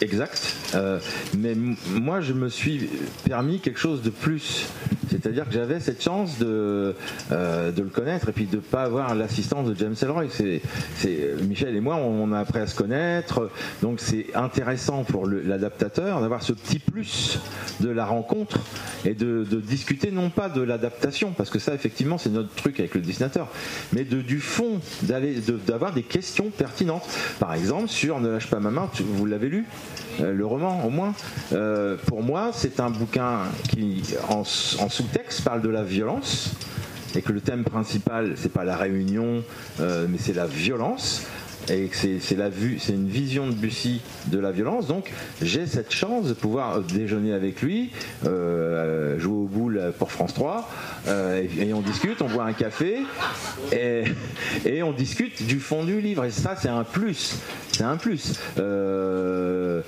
[0.00, 0.54] exact.
[0.74, 0.98] euh,
[1.38, 1.54] mais
[1.94, 2.88] moi, je me suis
[3.28, 4.66] permis quelque chose de plus.
[5.10, 6.94] C'est-à-dire que j'avais cette chance de,
[7.32, 10.24] euh, de le connaître et puis de ne pas avoir l'assistance de James Ellroy.
[10.30, 10.62] C'est, c'est,
[11.42, 13.50] Michel et moi, on a appris à se connaître.
[13.82, 17.38] Donc, c'est intéressant pour l'adaptateur d'avoir ce petit plus
[17.80, 18.58] de la rencontre
[19.04, 22.94] et de, discuter non pas de l'adaptation, parce que ça, effectivement, c'est notre truc avec
[22.94, 23.48] le dessinateur,
[23.92, 27.06] mais du fond, d'avoir des questions pertinentes.
[27.38, 29.66] Par exemple, sur Ne lâche pas ma main, vous l'avez lu
[30.20, 31.14] euh, le roman au moins.
[31.52, 36.54] Euh, pour moi, c'est un bouquin qui, en sous-texte, parle de la violence
[37.16, 39.42] et que le thème principal, c'est pas la réunion,
[39.80, 41.26] euh, mais c'est la violence
[41.68, 44.86] et que c'est- la vue, c'est une vision de Bussy de la violence.
[44.86, 45.10] Donc
[45.42, 47.90] j'ai cette chance de pouvoir déjeuner avec lui,
[48.26, 50.68] euh, jouer au boule pour France 3,
[51.08, 52.98] euh, et, on discute, on boit un café,
[53.72, 54.04] et,
[54.64, 56.24] et on discute du fond du livre.
[56.24, 57.36] Et ça, c'est un plus.
[57.72, 58.38] C'est un plus.
[58.58, 59.82] Euh,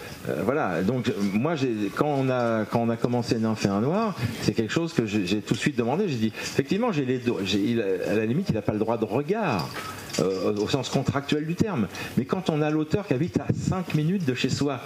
[0.44, 0.82] voilà.
[0.82, 1.54] Donc moi,
[1.96, 3.38] quand on a quand on a commencé
[3.80, 6.04] noir, c'est quelque chose que j'ai tout de suite demandé.
[6.08, 7.18] J'ai dit effectivement, j'ai les
[7.80, 9.68] a- à la limite, il n'a pas le droit de regard.
[10.20, 11.88] Euh, au sens contractuel du terme.
[12.16, 14.80] Mais quand on a l'auteur qui habite à 5 minutes de chez soi,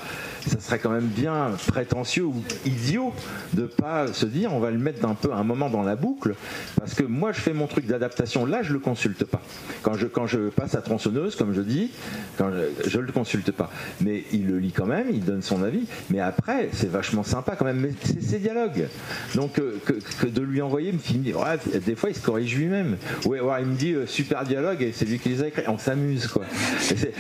[0.47, 3.13] ça serait quand même bien prétentieux ou idiot
[3.55, 6.35] de pas se dire on va le mettre un peu un moment dans la boucle
[6.79, 8.45] parce que moi je fais mon truc d'adaptation.
[8.47, 9.43] Là je le consulte pas.
[9.83, 11.91] Quand je quand je passe à tronçonneuse comme je dis
[12.39, 13.71] je, je le consulte pas.
[14.01, 15.87] Mais il le lit quand même il donne son avis.
[16.11, 17.81] Mais après c'est vachement sympa quand même.
[17.81, 18.89] Mais c'est ses dialogues.
[19.35, 19.79] Donc euh,
[20.21, 22.97] que, de lui envoyer me dit ouais, des fois il se corrige lui-même.
[23.25, 25.79] Ouais, ouais, il me dit euh, super dialogue et c'est lui les a écrits on
[25.79, 26.45] s'amuse quoi.
[26.81, 27.13] C'est-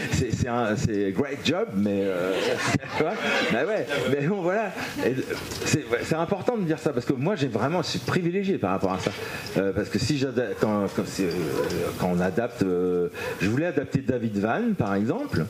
[0.48, 0.74] un
[1.10, 2.32] great job mais euh,
[3.52, 4.72] mais ouais mais bon voilà.
[6.02, 8.92] C'est important de dire ça parce que moi j'ai vraiment je suis privilégié par rapport
[8.92, 9.10] à ça.
[9.56, 11.30] Euh, parce que si j'adapte quand, quand, euh,
[11.98, 12.64] quand on adapte
[13.40, 15.44] je voulais adapter David Van par exemple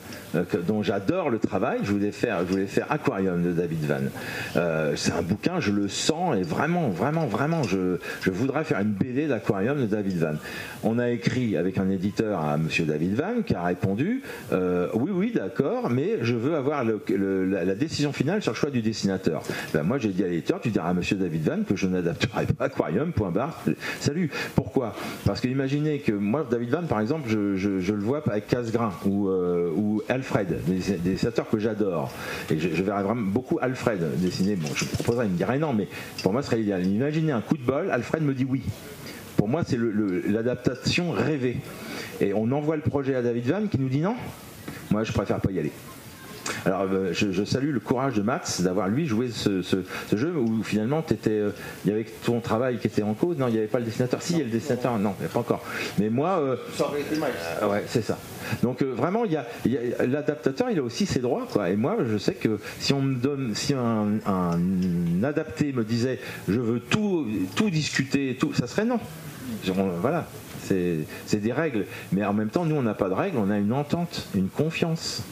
[0.67, 1.79] dont j'adore le travail.
[1.83, 5.89] Je voulais faire je voulais faire Aquarium de David Van c'est un bouquin je le
[5.89, 10.35] sens et vraiment vraiment vraiment je, je voudrais faire une BD d'Aquarium de David Van
[10.85, 15.11] on a écrit avec un éditeur à monsieur David Van qui a répondu euh, oui
[15.13, 19.43] oui d'accord mais je veux avoir la, décision finale sur le choix du dessinateur.
[19.73, 22.47] Ben, moi j'ai dit à l'éditeur tu diras à monsieur David Van que je n'adapterai
[22.47, 23.63] pas Aquarium point barre
[24.01, 24.31] salut.
[24.55, 24.95] Pourquoi?
[25.25, 29.29] Parce que imaginez que moi David Van par exemple je, le vois avec Casgrain ou,
[29.29, 32.13] euh, ou Alfred des, des dessinateurs que j'adore.
[32.51, 34.59] Et je, je verrais vraiment beaucoup Alfred dessiner.
[34.75, 35.89] Je proposerais il me dirait non mais
[36.23, 36.87] pour moi ce serait idéal.
[36.87, 38.63] Imaginez un coup de bol Alfred me dit oui.
[39.37, 39.79] Pour moi, c'est
[40.29, 41.57] l'adaptation rêvée.
[42.23, 44.15] Et on envoie le projet à David Van qui nous dit non.
[44.91, 45.73] Moi, je préfère pas y aller.
[46.65, 50.17] Alors, euh, je, je salue le courage de Max d'avoir lui joué ce, ce- ce
[50.17, 51.51] jeu où finalement, euh,
[51.85, 53.37] il y avait ton travail qui était en cause.
[53.39, 54.23] Non, il n'y avait pas le dessinateur.
[54.23, 54.97] Si, il y a le dessinateur.
[54.99, 55.65] Non, il n'y a pas encore.
[55.99, 57.17] Mais moi, euh, Ça aurait été
[57.63, 58.19] euh, ouais, c'est ça.
[58.63, 59.47] Donc vraiment, il y a,
[60.07, 61.71] l'adaptateur, il a aussi ses droits, quoi.
[61.71, 66.21] Et moi, je sais que si on me donne, si un, un adapté me disait,
[66.49, 67.27] je veux tout,
[67.57, 69.01] tout discuter, tout, ça serait non.
[70.01, 70.27] Voilà,
[70.63, 71.87] c'est des règles.
[72.13, 74.49] Mais en même temps, nous, on n'a pas de règles, on a une entente, une
[74.49, 75.23] confiance.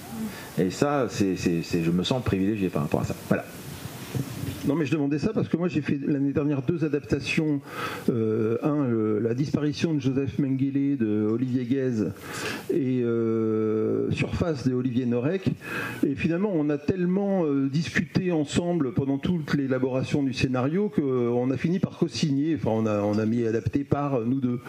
[0.59, 3.15] Et ça, c'est- je me sens privilégié par rapport à ça.
[3.29, 3.45] Voilà.
[4.71, 7.61] Non, mais je demandais ça parce que moi j'ai fait l'année dernière deux adaptations.
[8.09, 8.87] Euh, un,
[9.21, 12.13] la disparition de Joseph Mengele de Olivier Guèze
[12.73, 15.51] et euh, Surface de Olivier Norek.
[16.07, 21.57] Et finalement, on a tellement euh, discuté ensemble pendant toute l'élaboration du scénario qu'on a
[21.57, 22.55] fini par co-signer.
[22.55, 24.61] Enfin, on a, on a mis adapté par nous deux,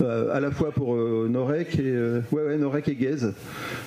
[0.00, 1.96] à la fois pour Norek et
[2.32, 3.34] ouais, ouais, Norek et Guèze.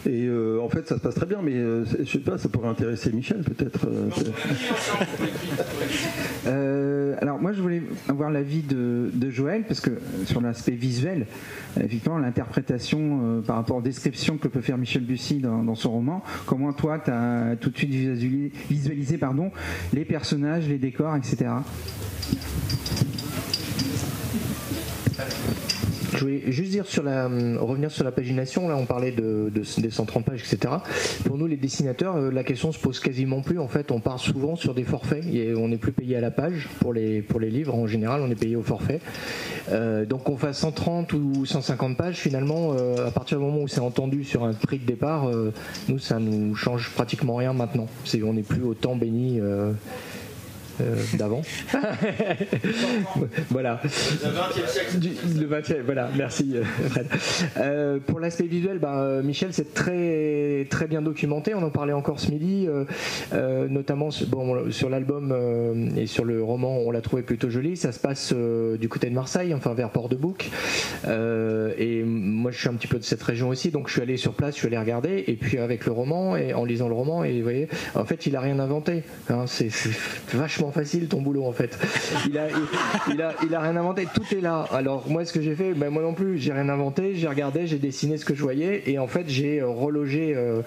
[0.10, 0.30] Et
[0.62, 1.56] en fait, ça se passe très bien, mais
[2.00, 3.86] je sais pas, ça pourrait intéresser Michel peut-être.
[6.48, 11.28] euh, alors moi je voulais avoir l'avis de, Joël parce que euh, sur l'aspect visuel,
[11.80, 15.92] effectivement l'interprétation euh, par rapport aux descriptions que peut faire Michel Bussy dans, dans son
[15.92, 19.52] roman, comment toi tu as tout de suite visualisé, visualisé, pardon,
[19.94, 21.48] les personnages, les décors, etc.
[26.18, 28.68] Je voulais juste sur la, hum, revenir sur la pagination.
[28.68, 30.74] Là, on parlait de, de- des 130 pages, etc.
[31.26, 33.60] Pour nous, les dessinateurs, euh, la question se pose quasiment plus.
[33.60, 35.24] En fait, on part souvent sur des forfaits.
[35.58, 37.22] On n'est plus payé à la page pour les
[37.52, 37.76] livres.
[37.76, 39.00] En général, on est payé au forfait.
[39.72, 43.68] Euh, donc, qu'on fasse 130 ou 150 pages, finalement, euh, à partir du moment où
[43.68, 45.54] c'est entendu sur un prix de départ, euh,
[45.88, 47.88] nous, ça nous change pratiquement rien maintenant.
[48.24, 48.96] On n'est plus au temps
[50.82, 51.42] euh, d'avant.
[53.50, 53.82] voilà.
[54.98, 55.10] Du-
[55.40, 57.08] le 20e, voilà, merci euh, Fred.
[57.58, 61.54] Euh, pour l'aspect visuel, euh, Michel, c'est très, très bien documenté.
[61.56, 62.68] On en parlait encore ce midi,
[63.70, 67.78] notamment sur, bon, sur l'album et sur le roman, on l'a trouvé plutôt joli.
[67.78, 70.50] Ça se passe du côté de Marseille, enfin vers Port-de-Bouc.
[71.08, 74.18] Et moi, je suis un petit peu de cette région aussi, donc je suis allé
[74.18, 75.24] sur place, je suis allé regarder.
[75.28, 78.26] Et puis avec le roman, et en lisant le roman, et vous voyez, en fait,
[78.26, 79.04] il a rien inventé.
[79.30, 79.46] hein.
[79.48, 79.90] c'est c'est
[80.72, 81.78] facile ton boulot en fait.
[82.28, 82.48] Il a,
[83.12, 84.66] il, a, il a rien inventé, tout est là.
[84.72, 87.16] Alors moi, ce que j'ai fait, ben, moi non plus, j'ai rien inventé.
[87.16, 90.62] J'ai regardé, j'ai dessiné ce que je voyais, et en fait, j'ai euh, relogé euh,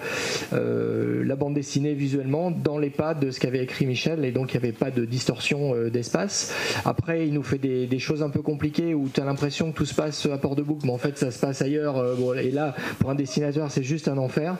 [0.53, 4.53] euh, la bande dessinée visuellement dans les pas de ce qu'avait écrit Michel, et donc
[4.53, 6.53] il n'y avait pas de distorsion d'espace.
[6.85, 9.85] Après, il nous fait des, choses un peu compliquées où tu as l'impression que tout
[9.85, 12.03] se passe à Port-de-Bouc, mais en fait, ça se passe ailleurs
[12.37, 14.55] et là, pour un dessinateur, c'est juste un enfer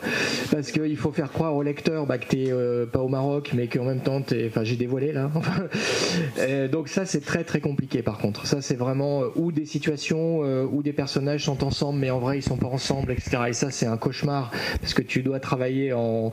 [0.52, 3.86] parce qu'il faut faire croire au lecteur bah, que euh, pas au Maroc, mais qu'en
[3.86, 4.22] même temps.
[4.48, 5.31] Enfin, j'ai dévoilé là.
[6.72, 8.02] Donc ça, c'est très très compliqué.
[8.02, 12.00] Par contre, ça, c'est vraiment euh, où des situations euh, où des personnages sont ensemble,
[12.00, 13.38] mais en vrai, ils sont pas ensemble, etc.
[13.50, 16.32] Et ça, c'est un cauchemar parce que tu dois travailler en,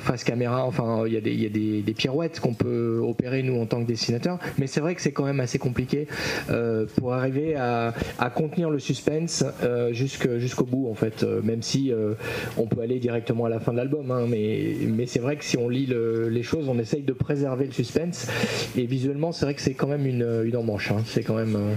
[0.00, 0.64] face caméra.
[0.64, 4.66] Enfin, il y a des, pirouettes qu'on peut opérer nous en tant que dessinateur, mais
[4.66, 6.08] c'est vrai que c'est quand même assez compliqué
[6.50, 7.94] euh, pour arriver à,
[8.34, 9.44] contenir le suspense
[9.92, 11.24] jusqu'au bout en fait.
[11.44, 11.92] Même si
[12.56, 15.56] on peut aller directement à la fin de l'album, hein, mais c'est vrai que si
[15.56, 17.93] on lit le- les choses, on essaye de préserver le suspense.
[18.76, 20.90] Et visuellement, c'est vrai que c'est quand même une, une emmanche.
[20.90, 21.02] hein.
[21.06, 21.56] C'est quand même.
[21.56, 21.74] euh,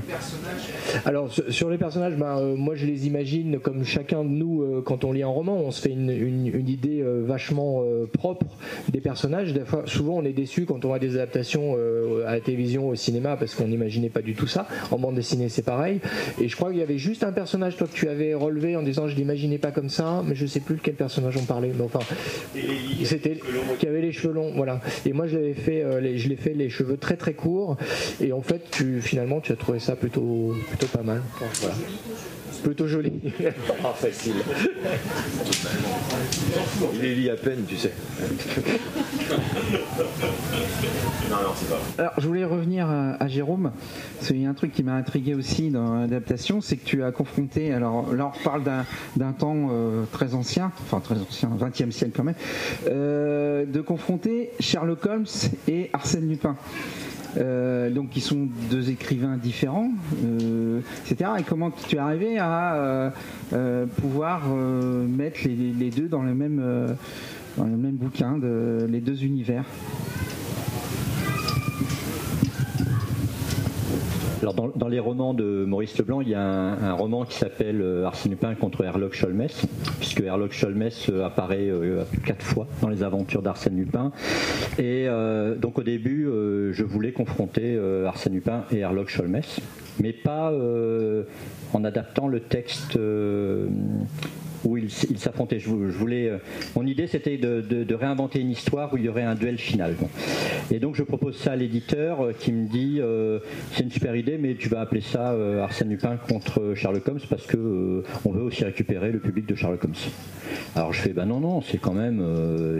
[1.06, 4.82] alors sur les personnages, ben, euh, moi je les imagine comme chacun de nous euh,
[4.86, 8.06] quand on lit un roman, on se fait une, une- une idée euh, vachement euh,
[8.12, 8.46] propre
[8.90, 9.54] des personnages.
[9.54, 12.90] Des fois, souvent on est déçu quand on voit des adaptations euh, à la télévision,
[12.90, 14.68] au cinéma, parce qu'on n'imaginait pas du tout ça.
[14.92, 16.00] En bande dessinée c'est pareil.
[16.42, 18.82] Et je crois qu'il y avait juste un personnage toi que tu avais relevé en
[18.84, 21.72] disant je l'imaginais pas comme ça, mais je sais plus de quel personnage on parlait.
[21.78, 22.00] Mais enfin,
[23.04, 23.40] c'était
[23.80, 24.82] qui avait les cheveux longs, voilà.
[25.06, 27.78] Et moi je l'avais fait, euh, je l'ai fait les cheveux très très courts.
[28.22, 31.22] Et en fait, tu finalement tu as trouvé ça plutôt plutôt pas mal.
[32.64, 33.14] Plutôt joli.
[33.84, 34.36] Ah, facile.
[36.94, 37.94] Il les lit à peine, tu sais.
[41.30, 41.80] Non, non, c'est pas.
[41.98, 43.72] Alors, je voulais revenir à, à Jérôme.
[44.16, 47.04] Parce qu'il y a un truc qui m'a intrigué aussi dans l'adaptation, c'est que tu
[47.04, 47.74] as confronté.
[47.74, 48.86] Alors là, on reparle d'un-
[49.16, 52.36] d'un temps euh, très ancien, enfin très ancien, 20e siècle quand même,
[52.90, 55.26] euh, de confronter Sherlock Holmes
[55.68, 56.56] et Arsène Lupin.
[57.38, 59.92] Euh, donc, qui sont deux écrivains différents,
[60.24, 61.32] euh, etc.
[61.40, 63.12] Et comment tu es arrivé à
[63.54, 66.96] euh, pouvoir mettre les, deux dans le même,
[67.94, 68.40] bouquin,
[68.88, 69.66] les deux univers?
[74.42, 78.06] Alors dans, les romans de Maurice Leblanc, il y a un, roman qui s'appelle euh,
[78.06, 79.66] Arsène Lupin contre Herlock Sholmès,
[80.00, 84.12] puisque Herlock Sholmès euh, apparaît euh, quatre fois dans les aventures d'Arsène Lupin.
[84.78, 85.08] Et
[85.60, 89.60] donc au début, je voulais confronter Arsène Lupin et Herlock Sholmès,
[90.00, 90.54] mais pas
[91.74, 92.98] en adaptant le texte.
[94.64, 95.60] Où ils ils s'affrontaient.
[95.60, 96.38] Je, vou- je voulais, euh,
[96.76, 99.96] mon idée, c'était de, réinventer une histoire où il y aurait un duel final.
[100.72, 103.40] Et donc, je propose ça à l'éditeur euh, qui me dit euh,
[103.72, 107.46] c'est une super idée, mais tu vas appeler ça Arsène Lupin contre Sherlock Holmes parce
[107.46, 109.94] que on veut aussi récupérer le public de Sherlock Holmes.
[110.76, 112.24] Alors je fais bah non non, c'est quand même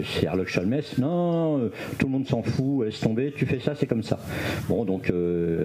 [0.04, 0.98] c'est Herlock Sholmès.
[0.98, 3.32] Non, tout le monde s'en fout, laisse tomber.
[3.36, 4.18] Tu fais ça, c'est comme ça.
[4.68, 5.12] Bon donc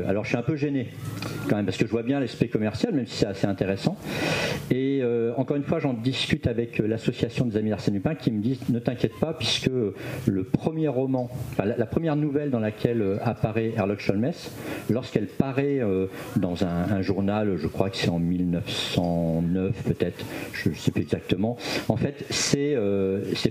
[0.07, 0.87] alors je suis un peu gêné
[1.49, 3.97] quand même parce que je vois bien l'aspect commercial, même si c'est assez intéressant.
[4.71, 5.01] Et
[5.37, 8.59] encore une fois, j'en discute avec euh, l'association des amis d'Arsène Lupin qui me disent
[8.69, 9.71] ne t'inquiète pas puisque
[10.27, 14.51] le premier roman, la, première nouvelle dans laquelle euh, apparaît Herlock Sholmès,
[14.91, 20.23] lorsqu'elle paraît euh, dans un, journal, je crois que c'est en 1909 peut-être,
[20.53, 21.57] je ne sais plus exactement.
[21.89, 22.75] En fait, c'est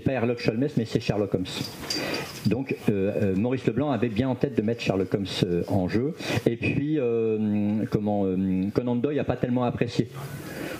[0.05, 1.45] pas Herlock Sholmès, mais c'est Sherlock Holmes.
[2.45, 2.75] Donc
[3.35, 6.13] Maurice Leblanc avait bien en tête de mettre Sherlock Holmes en jeu.
[6.45, 6.99] Et puis
[7.91, 8.25] comment
[8.73, 10.07] Conan Doyle n'a pas tellement apprécié.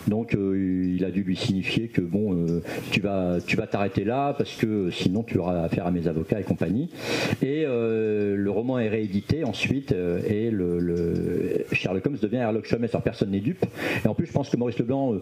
[0.08, 2.62] Donc euh, il a dû lui signifier que bon, euh,
[2.92, 6.40] tu vas tu vas t'arrêter là parce que sinon tu auras affaire à mes avocats
[6.40, 6.90] et compagnie.
[7.42, 9.94] Et euh, le roman est réédité ensuite
[10.28, 12.94] et le, le- Sherlock Holmes devient Herlock Sholmès.
[12.94, 13.66] Alors personne n'est dupe.
[14.04, 15.16] Et en plus, je pense que Maurice Leblanc,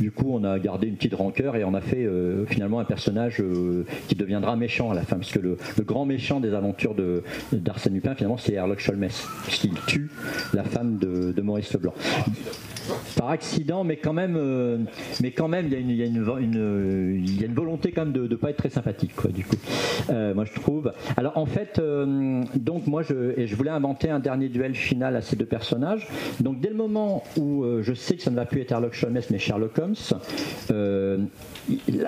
[0.00, 2.06] du coup, on a gardé une petite rancœur et on a fait
[2.46, 3.42] finalement un personnage
[4.08, 7.22] qui deviendra méchant à la fin, puisque le, le grand méchant des aventures de
[7.52, 10.10] d'Arsène Lupin, finalement, c'est Herlock Sholmès, puisqu'il tue
[10.54, 11.94] la femme de, de Maurice Leblanc
[13.16, 14.78] par accident, mais quand même, euh,
[15.22, 16.22] mais quand même, il y a une,
[17.54, 19.56] volonté quand même de ne pas être très sympathique, du coup.
[20.10, 20.92] Euh, moi, je trouve.
[21.16, 25.36] Alors, en fait, euh, donc moi, je, voulais inventer un dernier duel final à ces
[25.36, 26.08] deux personnages.
[26.40, 29.20] Donc, dès le moment où je sais que ça ne va plus être Herlock Sholmes,
[29.30, 29.94] mais Sherlock Holmes,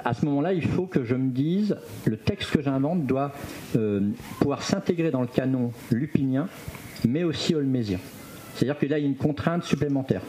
[0.05, 1.77] à ce moment-là, il faut que je me dise,
[2.07, 3.33] le texte que j'invente doit
[4.41, 6.49] pouvoir s'intégrer dans le canon lupinien,
[7.07, 7.99] mais aussi holmésien.
[8.59, 10.21] C'est-à-dire que là, il y a une contrainte supplémentaire.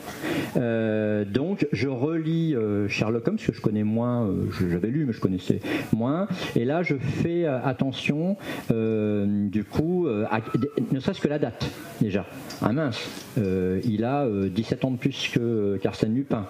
[0.56, 5.14] Euh, donc, je relis euh, Sherlock Holmes, que je connais moins, euh, j'avais lu, mais
[5.14, 5.60] je connaissais
[5.96, 6.28] moins.
[6.56, 8.38] Et là, je fais attention,
[8.70, 11.66] du coup, ne serait-ce que la date,
[12.00, 12.26] déjà.
[12.62, 16.46] Ah mince, il a euh, 17 ans de plus que- qu'Arsène Lupin.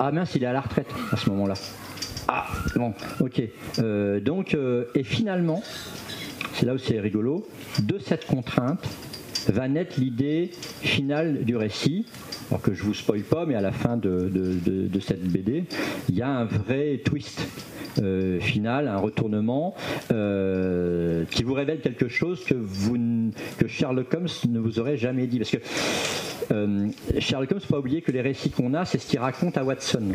[0.00, 1.54] Ah mince, il est à la retraite à ce moment-là.
[2.26, 3.40] Ah, bon, ok.
[4.22, 4.56] Donc,
[4.96, 5.62] et finalement,
[6.54, 7.46] c'est là où c'est rigolo,
[7.82, 8.84] de cette contrainte
[9.52, 10.50] va naître l'idée
[10.82, 12.06] finale du récit.
[12.50, 15.64] Alors que je vous spoil pas, mais à la fin de, de- cette BD,
[16.08, 17.40] il y a un vrai twist
[18.02, 19.74] euh, final, un retournement
[20.12, 22.96] euh, qui vous révèle quelque chose que vous
[23.58, 25.38] que Sherlock Holmes ne vous aurait jamais dit.
[25.38, 25.58] Parce que
[26.52, 26.88] euh,
[27.18, 29.64] Sherlock Holmes, faut pas oublier que les récits qu'on a, c'est ce qu'il raconte à
[29.64, 30.12] Watson.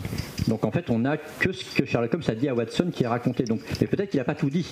[0.47, 3.03] Donc en fait, on n'a que ce que Sherlock Holmes a dit à Watson qui
[3.03, 3.43] est raconté.
[3.43, 4.67] Donc, mais peut-être qu'il n'a pas tout dit.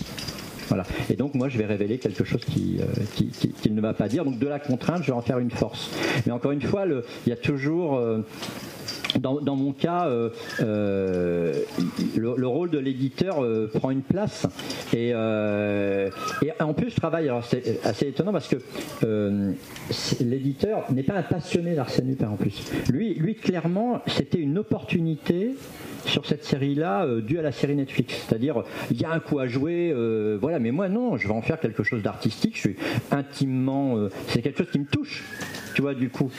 [0.68, 0.84] Voilà.
[1.10, 2.86] Et donc moi, je vais révéler quelque chose qui, euh,
[3.16, 4.26] qui- qui- qu'il ne va pas dire.
[4.26, 5.90] Donc de la contrainte, je vais en faire une force.
[6.26, 8.20] Mais encore une fois, il y a toujours euh,
[9.20, 10.30] dans, mon cas, euh,
[12.16, 14.46] le, le rôle de l'éditeur prend une place.
[14.94, 18.58] Et, en plus, je travaille, alors c'est assez étonnant parce que
[20.24, 22.62] l'éditeur n'est pas un passionné d'Arsène Lupin en plus.
[22.92, 25.56] Lui, lui clairement, c'était une opportunité
[26.08, 28.26] sur cette série-là euh, due à la série Netflix.
[28.28, 31.34] C'est-à-dire, il y a un coup à jouer, euh, voilà, mais moi non, je vais
[31.34, 32.76] en faire quelque chose d'artistique, je suis
[33.12, 35.24] intimement, euh, c'est quelque chose qui me touche,
[35.76, 36.32] tu vois, du coup.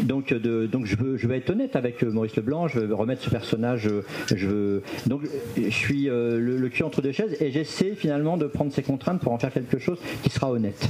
[0.00, 3.30] Donc, donc je, veux, je vais être honnête avec Maurice Leblanc, je veux remettre ce
[3.30, 3.88] personnage,
[4.34, 5.22] je veux, donc
[5.56, 9.30] je suis le, cul entre deux chaises et j'essaie finalement de prendre ces contraintes pour
[9.30, 10.88] en faire quelque chose qui sera honnête.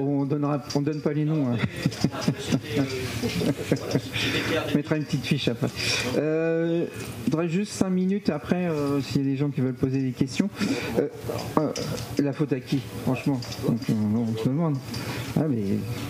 [0.00, 1.46] On donnera, on donne pas les noms.
[1.52, 1.56] hein.
[4.72, 5.68] On mettra une petite fiche après.
[6.16, 6.86] Euh,
[7.26, 10.00] je voudrais juste 5 minutes après, euh, s'il y a des gens qui veulent poser
[10.02, 10.48] des questions.
[10.98, 11.08] Euh,
[11.58, 11.72] euh,
[12.18, 13.40] la faute à qui, franchement?
[13.68, 13.76] On
[14.36, 14.76] se demande.
[15.38, 15.62] Ah, mais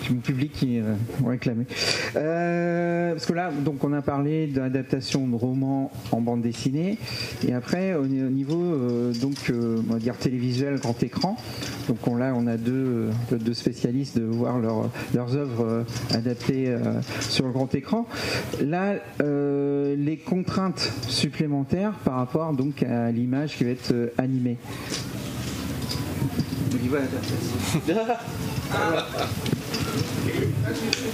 [0.03, 0.95] c'est mon public qui euh,
[1.25, 1.65] réclamé.
[2.17, 6.99] Euh, parce que là, donc, on a parlé d'adaptation de romans en bande dessinée.
[7.47, 11.37] Et après, au ni- au niveau euh, donc, euh, on va dire télévisuel, grand écran.
[11.89, 16.75] Donc on, là, on a deux, deux spécialistes de voir leur- leurs œuvres adaptées
[17.21, 18.07] sur le grand écran.
[18.61, 24.57] Là, les contraintes supplémentaires par rapport donc à l'image qui va être animée.
[28.73, 30.12] ハハハハ。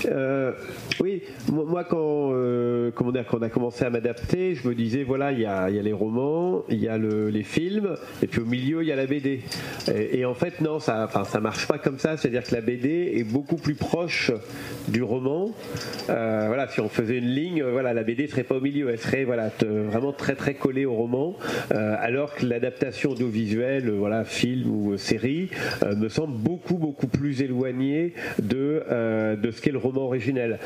[0.06, 0.52] Euh,
[1.00, 1.22] oui,
[1.52, 5.32] moi quand, euh, comment dire, quand on a commencé à m'adapter, je me disais voilà,
[5.32, 8.82] il y a, les romans, il y a le- les films, et puis au milieu
[8.82, 9.40] il y a la BD.
[9.94, 12.16] Et, en fait non, ça, enfin ça marche pas comme ça.
[12.16, 14.30] C'est-à-dire que la BD est beaucoup plus proche
[14.88, 15.50] du roman.
[16.10, 18.98] Euh, voilà, si on faisait une ligne, voilà, la BD serait pas au milieu, elle
[18.98, 21.36] serait voilà vraiment très très collée au roman,
[21.70, 25.48] alors que l'adaptation audiovisuelle, voilà, film ou série,
[25.96, 28.82] me semble beaucoup beaucoup plus éloignée de
[29.36, 30.58] de ce qu'est le roman originel.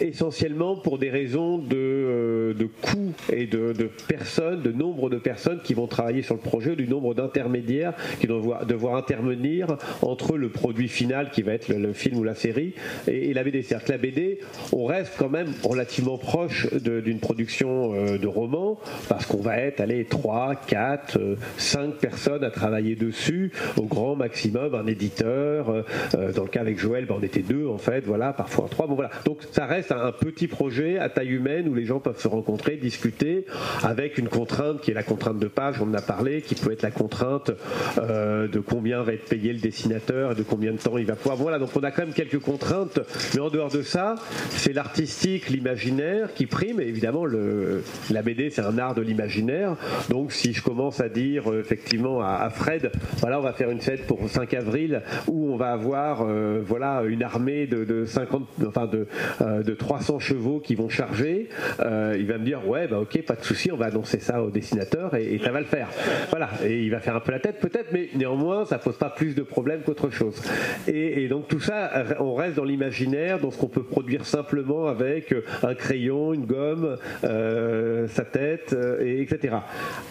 [0.00, 5.18] Essentiellement pour des raisons de, euh, de coûts et de, de personnes, de nombre de
[5.18, 10.36] personnes qui vont travailler sur le projet, du nombre d'intermédiaires qui vont devoir, intervenir entre
[10.36, 12.74] le produit final qui va être le, film ou la série
[13.06, 13.62] et, et la BD.
[13.62, 14.40] C'est-à-dire que la BD,
[14.72, 19.80] on reste quand même relativement proche d'une production euh, de roman parce qu'on va être,
[19.80, 25.70] allez, 3, 4, 5 personnes à travailler dessus, au grand maximum, un éditeur.
[25.70, 28.86] euh, dans le cas avec Joël, ben, on était deux en fait, voilà, parfois trois.
[28.86, 29.10] Bon voilà.
[29.24, 32.28] Donc ça reste un, un petit projet à taille humaine où les gens peuvent se
[32.28, 33.46] rencontrer, discuter,
[33.82, 36.72] avec une contrainte qui est la contrainte de page, on en a parlé, qui peut
[36.72, 37.50] être la contrainte
[37.98, 41.16] euh, de combien va être payé le dessinateur et de combien de temps il va
[41.16, 41.36] pouvoir.
[41.36, 43.00] Voilà, donc on a quand même quelques contraintes,
[43.34, 44.14] mais en dehors de ça,
[44.50, 46.80] c'est l'artistique, l'imaginaire qui prime.
[46.80, 49.76] Et évidemment, la BD, c'est un art de l'imaginaire.
[50.08, 53.80] Donc si je commence à dire euh, effectivement à, Fred, voilà, on va faire une
[53.80, 58.48] fête pour 5 avril où on va avoir euh, voilà une armée de, de 50,
[58.66, 61.48] enfin de, de 300 chevaux qui vont charger.
[61.80, 64.42] Euh, il va me dire ouais, bah ok, pas de souci, on va annoncer ça
[64.42, 65.88] au dessinateur et, et ça va le faire.
[66.30, 69.10] Voilà, et il va faire un peu la tête peut-être, mais néanmoins ça pose pas
[69.10, 70.40] plus de problèmes qu'autre chose.
[70.86, 71.90] Et, donc tout ça,
[72.20, 76.96] on reste dans l'imaginaire, dans ce qu'on peut produire simplement avec un crayon, une gomme,
[77.24, 79.56] euh, sa tête, euh, et etc.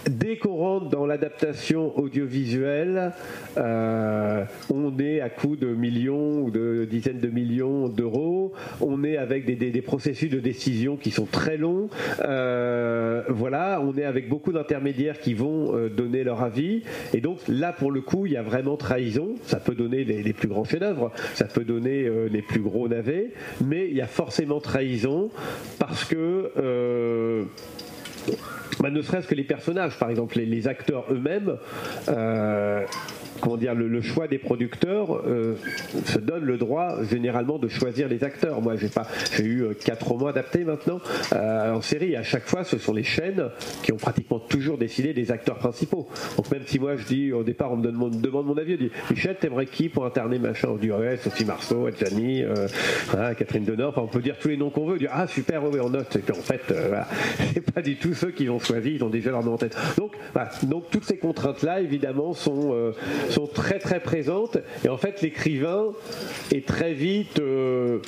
[0.10, 3.12] Dès qu'on rentre dans l'adaptation audiovisuelle,
[3.58, 8.54] euh, on est à coût de millions ou de dizaines de millions d'euros.
[8.82, 11.90] On est avec des, des- processus de décision qui sont très longs.
[12.24, 16.84] Euh, voilà, on est avec beaucoup d'intermédiaires qui vont euh, donner leur avis.
[17.14, 19.36] Et donc là, pour le coup, il y a vraiment trahison.
[19.46, 23.32] Ça peut donner les, plus grands chefs-d'œuvre, ça peut donner euh, les plus gros navets,
[23.64, 25.30] mais il y a forcément trahison
[25.80, 27.46] parce que.
[28.80, 31.58] bah, ne serait-ce que les personnages, par exemple, les, acteurs eux-mêmes,
[33.44, 35.56] comment dire, le, choix des producteurs euh,
[36.06, 38.62] se donne le droit généralement de choisir les acteurs.
[38.62, 39.06] Moi, j'ai pas,
[39.36, 41.02] j'ai eu euh, quatre romans adaptés maintenant
[41.34, 42.16] euh, en série.
[42.16, 43.50] À chaque fois, ce sont les chaînes
[43.82, 46.08] qui ont pratiquement toujours décidé des acteurs principaux.
[46.38, 48.92] Donc même si moi je dis au départ, on me, demande mon avis, on dit
[49.12, 52.44] Michel, t'aimerais qui pour interner machin On dit ouais, Sophie Marceau, Adjani,
[53.10, 53.90] voilà, Catherine Deneuve?
[53.90, 54.94] Enfin, on peut dire tous les noms qu'on veut.
[54.94, 56.18] On dit ah super, oui, on note.
[56.30, 57.08] En fait, voilà,
[57.54, 58.96] c'est pas du tout ceux qui l'ont choisi.
[58.96, 59.76] Ils ont déjà leur nom en tête.
[59.98, 60.50] Donc, voilà.
[60.64, 62.94] donc toutes ces contraintes-là, évidemment, sont
[63.34, 64.58] sont très très présentes.
[64.86, 65.88] Et en fait, l'écrivain
[66.52, 68.00] est très vite euh,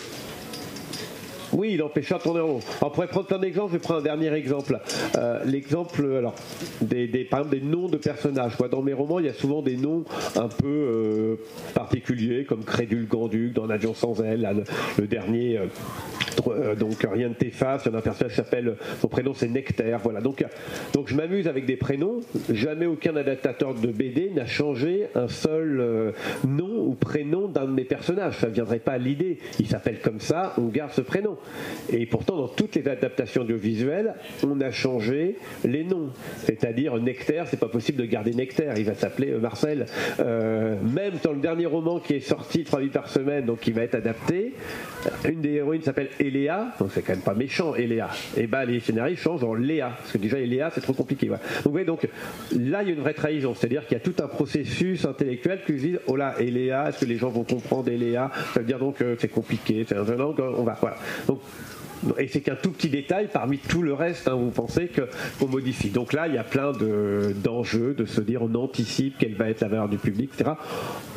[1.55, 2.59] Oui, il empêchera de tourner en rond.
[2.79, 3.73] Prendre plein d'exemples.
[3.73, 4.79] Je prendre un dernier exemple.
[5.17, 6.35] Euh, L'exemple, alors,
[6.81, 8.57] des, par exemple, des noms de personnages.
[8.71, 10.03] Dans mes romans, il y a souvent des noms
[10.35, 11.35] un peu euh,
[11.73, 14.53] particuliers, comme Crédule Ganduc dans L'avion sans là,
[14.97, 15.57] le, dernier.
[15.57, 15.65] euh,
[16.47, 19.47] euh, donc rien ne t'efface, il y a un personnage qui s'appelle, son prénom c'est
[19.47, 20.21] Nectaire, voilà.
[20.21, 20.45] Donc, euh,
[20.93, 25.79] donc je m'amuse avec des prénoms, jamais aucun adaptateur de BD n'a changé un seul
[25.79, 26.11] euh,
[26.47, 29.99] nom ou prénom d'un de mes personnages, ça ne viendrait pas à l'idée, il s'appelle
[30.01, 31.37] comme ça, on garde ce prénom.
[31.91, 36.09] Et pourtant dans toutes les adaptations audiovisuelles, on a changé les noms,
[36.43, 39.85] c'est-à-dire Nectaire, c'est pas possible de garder Nectaire, il va s'appeler euh, Marcel.
[40.19, 43.71] Euh, même dans le dernier roman qui est sorti, trois vies par semaine, donc qui
[43.71, 44.53] va être adapté,
[45.25, 48.09] une des héroïnes s'appelle Eléa, donc c'est quand même pas méchant Eléa.
[48.37, 51.27] Et ben les scénaristes changent en Léa, parce que déjà Eléa c'est trop compliqué.
[51.27, 52.07] Donc vous voyez, donc
[52.51, 55.59] là il y a une vraie trahison, c'est-à-dire qu'il y a tout un processus intellectuel
[55.65, 58.31] qui se dit oh là Eléa, est-ce que les gens vont comprendre Eléa?
[58.53, 60.97] Ça veut dire donc que c'est compliqué, c'est un donc on va voilà.
[61.27, 61.39] Donc
[62.17, 65.89] et c'est qu'un tout petit détail parmi tout le reste, hein, vous pensez qu'on modifie.
[65.89, 69.49] Donc là, il y a plein de- d'enjeux, de, se dire on anticipe quelle va
[69.49, 70.51] être la valeur du public, etc.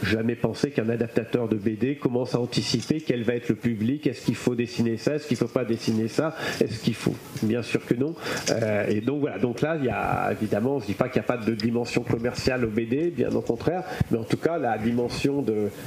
[0.03, 4.25] Jamais pensé qu'un adaptateur de BD commence à anticiper quel va être le public, est-ce
[4.25, 7.15] qu'il faut dessiner ça, est-ce qu'il ne faut pas dessiner ça, est-ce qu'il faut?
[7.43, 8.15] Bien sûr que non.
[8.51, 11.21] Euh, et donc voilà, donc là, il y a évidemment, je ne dis pas qu'il
[11.21, 14.59] n'y a pas de dimension commerciale au BD, bien au contraire, mais en tout cas,
[14.59, 15.45] la dimension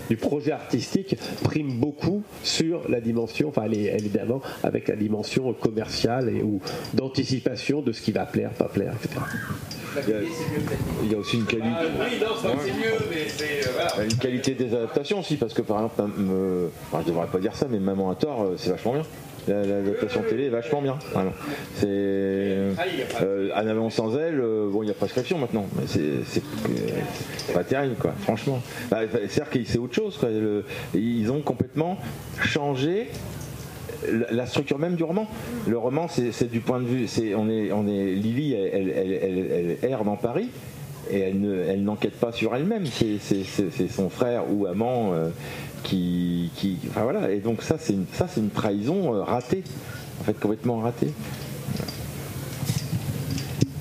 [0.09, 6.41] du projet artistique prime beaucoup sur la dimension, enfin, évidemment avec la dimension commerciale et
[6.43, 6.61] ou
[6.93, 9.19] d'anticipation de ce qui va plaire, pas plaire, etc.
[10.07, 10.17] Il y a,
[11.03, 11.67] il y a aussi une qualité.
[13.99, 17.39] euh, Une qualité des adaptations aussi, parce que par exemple, me- enfin, je devrais pas
[17.39, 19.01] dire ça, mais Maman à tort, euh, c'est vachement bien.
[19.47, 20.97] La- L'adaptation télé est vachement bien.
[21.13, 21.31] Voilà.
[21.75, 26.43] C'est euh, Un avion sans euh, bon, il y a prescription maintenant, mais c'est
[27.53, 28.13] pas terrible, quoi.
[28.21, 28.61] Franchement.
[28.89, 30.15] Bah, C'est-à-dire que c'est autre chose.
[30.17, 30.29] Quoi.
[30.29, 30.63] Le-
[30.93, 31.97] ils ont complètement
[32.43, 33.09] changé
[34.31, 35.27] la- structure même du roman.
[35.67, 37.07] Le roman, c'est du point de vue.
[37.35, 40.49] on est, on est, Lily, elle, erre dans Paris
[41.09, 42.85] et elle ne- elle n'enquête pas sur elle-même.
[42.87, 45.29] C'est son frère ou amant euh,
[45.83, 46.77] qui, qui.
[46.89, 47.31] Enfin voilà.
[47.31, 49.63] Et donc ça, c'est une, ça, c'est une trahison euh, ratée.
[50.19, 51.11] En fait, complètement ratée.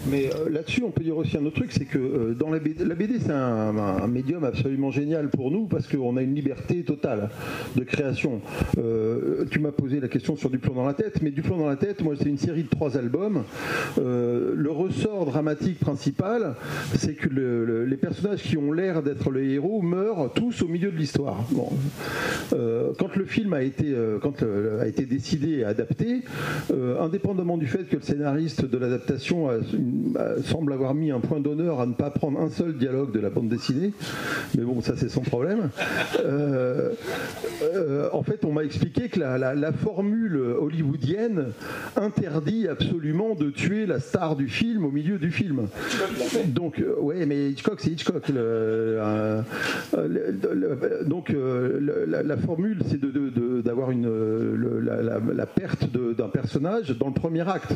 [0.09, 2.59] Mais euh, là-dessus, on peut dire aussi un autre truc, c'est que euh, dans la
[2.59, 6.83] BD, la BD c'est un, médium absolument génial pour nous parce qu'on a une liberté
[6.83, 7.29] totale
[7.77, 8.41] de création.
[8.79, 11.59] Euh, tu m'as posé la question sur Du plomb dans la tête, mais Du plomb
[11.59, 13.43] dans la tête, moi c'est une série de trois albums.
[13.99, 16.55] Le ressort dramatique principal,
[16.95, 20.69] c'est que le- le- les personnages qui ont l'air d'être les héros meurent tous au
[20.69, 21.45] milieu de l'histoire.
[21.53, 21.69] Bon.
[22.99, 24.43] Quand le film a été, quand
[24.81, 26.23] a été décidé et adapté,
[27.01, 29.59] indépendamment du fait que le scénariste de l'adaptation a- a-
[30.45, 33.31] semble avoir mis un point d'honneur à ne pas prendre un seul dialogue de la
[33.31, 33.93] bande dessinée,
[34.57, 35.71] mais bon, ça c'est son problème.
[36.25, 36.91] Euh,
[37.63, 41.49] euh, en fait, on m'a expliqué que la, formule hollywoodienne
[41.97, 45.69] interdit absolument de tuer la star du film au milieu du film.
[46.47, 48.31] Donc, euh, ouais, mais Hitchcock, c'est Hitchcock.
[51.07, 54.81] donc, la, formule, c'est de- de- de- d'avoir le-
[55.35, 57.73] la, perte de- d'un personnage dans le premier acte,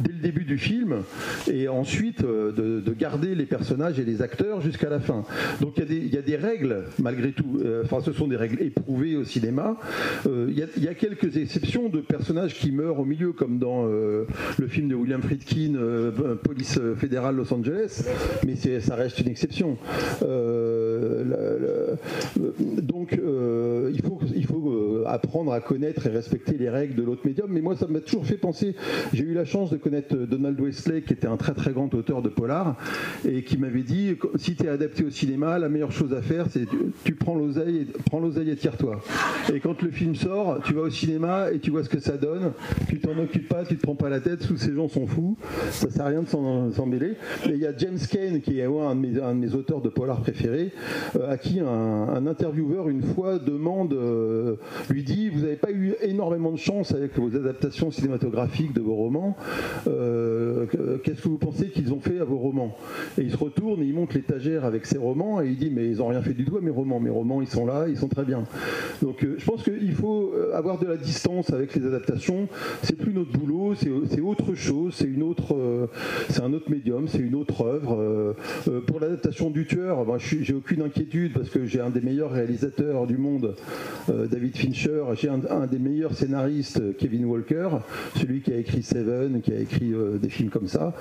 [0.00, 1.02] dès le début du film,
[1.50, 5.24] et ensuite euh, de, de garder les personnages et les acteurs jusqu'à la fin.
[5.60, 7.58] Donc, il y, a des- règles, malgré tout.
[7.64, 9.76] Euh, Enfin, ce sont des règles éprouvées au cinéma.
[10.28, 14.26] Euh, Il y, a- quelques exceptions de personnages qui meurent au milieu, comme dans le
[14.68, 15.72] film de William Friedkin,
[16.42, 18.04] Police fédérale Los Angeles,
[18.46, 19.78] mais ça reste une exception.
[22.82, 23.12] Donc,
[23.92, 27.48] il faut, il faut apprendre à connaître et respecter les règles de l'autre médium.
[27.50, 28.74] Mais moi, ça m'a toujours fait penser.
[29.12, 32.22] J'ai eu la chance de connaître Donald Wesley, qui était un très très grand auteur
[32.22, 32.76] de polar,
[33.26, 36.46] et qui m'avait dit si tu es adapté au cinéma, la meilleure chose à faire,
[36.50, 36.66] c'est
[37.04, 37.86] tu, prends l'oseille,
[38.46, 39.00] et- et tire-toi.
[39.52, 42.16] Et quand le film sort, tu vas au cinéma et tu vois ce que ça
[42.16, 42.52] donne.
[42.88, 44.46] Tu t'en occupes pas, tu te prends pas la tête.
[44.46, 45.36] Tous ces gens sont fous.
[45.70, 47.12] Ça sert à rien de s'en mêler.
[47.46, 49.54] Et il y a James Kane, qui est ouais, un de mes, un de mes
[49.54, 50.72] auteurs de polar préférés,
[51.16, 54.56] euh, à qui un, un intervieweur une fois demande, euh,
[54.90, 58.94] lui dit, vous n'avez pas eu énormément de chance avec vos adaptations cinématographiques de vos
[58.94, 59.36] romans.
[59.86, 60.66] Euh,
[61.02, 62.76] Qu'est-ce que vous pensez qu'ils ont fait à vos romans
[63.16, 65.86] Et il se retourne et il monte l'étagère avec ses romans et il dit, mais
[65.86, 67.00] ils n'ont rien fait du tout à mes romans.
[67.00, 68.44] Mes romans, ils sont là, ils sont très bien.
[69.02, 72.48] Donc euh, je pense qu'il faut euh, avoir de la distance avec les adaptations.
[72.82, 75.86] C'est plus notre boulot, c'est autre chose, c'est une autre, euh,
[76.28, 78.34] c'est un autre médium, c'est une autre œuvre.
[78.86, 83.16] Pour l'adaptation du tueur, j'ai aucune inquiétude parce que j'ai un des meilleurs réalisateurs du
[83.16, 83.54] monde,
[84.08, 85.04] David Fincher.
[85.14, 87.68] J'ai un, des meilleurs scénaristes, Kevin Walker,
[88.16, 90.94] celui qui a écrit Seven, qui a écrit des films comme ça.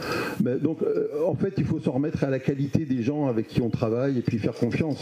[0.43, 3.47] Mais, donc euh, en fait, il faut s'en remettre à la qualité des gens avec
[3.47, 4.97] qui on travaille et puis faire confiance.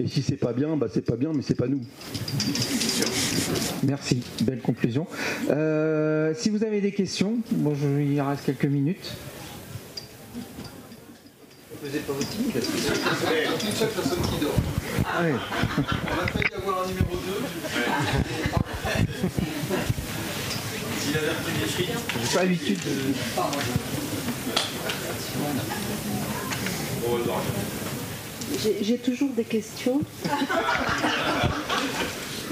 [0.00, 1.80] Et si c'est pas bien, bah, c'est pas bien, mais c'est pas nous.
[3.84, 5.06] Merci, belle conclusion.
[5.50, 9.12] Euh, si vous avez des questions, bon, je- il reste quelques minutes.
[11.82, 14.54] Vous n'êtes pas votre timide Une seule personne qui dort.
[15.04, 15.32] Ah ouais.
[15.34, 17.18] On a failli avoir un numéro 2.
[21.00, 21.90] S'il avait repris des frites.
[22.22, 23.12] J'ai pas l'habitude de.
[28.82, 30.00] J'ai toujours des questions.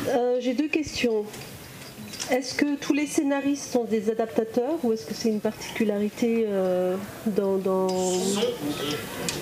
[0.08, 1.24] Euh, J'ai deux questions.
[2.30, 6.94] Est-ce que tous les scénaristes sont des adaptateurs ou est-ce que c'est une particularité euh,
[7.26, 7.58] dans...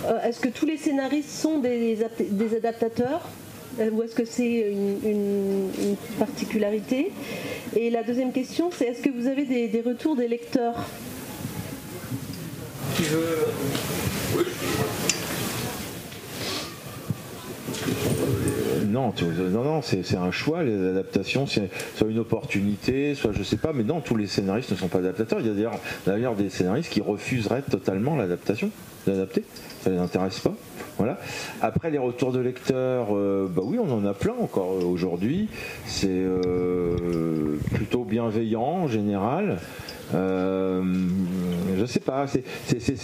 [0.06, 3.20] Euh, est-ce que tous les scénaristes sont des, ap- des adaptateurs
[3.78, 4.72] ou est-ce que c'est
[5.04, 7.12] une, particularité?
[7.76, 10.74] Et la deuxième question, c'est est-ce que vous avez des retours des lecteurs?
[13.02, 13.46] Veut.
[18.88, 23.42] Non, tu- non, non, c'est un choix, les adaptations, c'est soit une opportunité, soit je
[23.42, 25.40] sais pas, mais non, tous les scénaristes ne sont pas adaptateurs.
[25.40, 25.70] Il y a
[26.06, 28.70] d'ailleurs- des scénaristes qui refuseraient totalement l'adaptation,
[29.06, 29.44] d'adapter,
[29.82, 30.54] ça les intéresse pas.
[30.96, 31.18] Voilà.
[31.62, 35.48] Après les retours de lecteurs, euh, bah oui, on en a plein encore euh, aujourd'hui.
[35.86, 36.96] C'est euh,
[37.74, 39.58] plutôt bienveillant en général.
[40.14, 40.82] Euh,
[41.78, 42.42] je sais pas, c'est-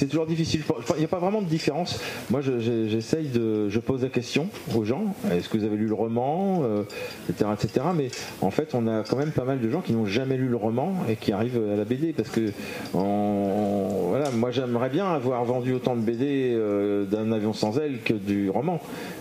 [0.08, 0.62] toujours difficile.
[0.66, 2.00] Je Il n'y a pas vraiment de différence.
[2.30, 2.58] Moi, je-
[2.88, 5.14] j'essaye de, je pose la question aux gens.
[5.30, 6.82] Est-ce que vous avez lu le roman, euh,
[7.28, 7.86] etc., etc.
[7.96, 8.08] Mais
[8.40, 10.56] en fait, on a quand même pas mal de gens qui n'ont jamais lu le
[10.56, 12.52] roman et qui arrivent à la BD parce que,
[12.92, 18.14] voilà, moi, j'aimerais bien avoir vendu autant de BD euh, d'un avion sans aile que
[18.14, 18.80] du roman.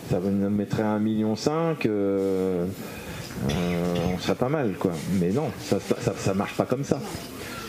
[0.09, 1.87] Ça me mettrait un million cinq.
[1.87, 2.67] on
[4.19, 4.91] serait pas mal, quoi.
[5.19, 5.77] Mais non, ça,
[6.15, 6.99] ça marche pas comme ça.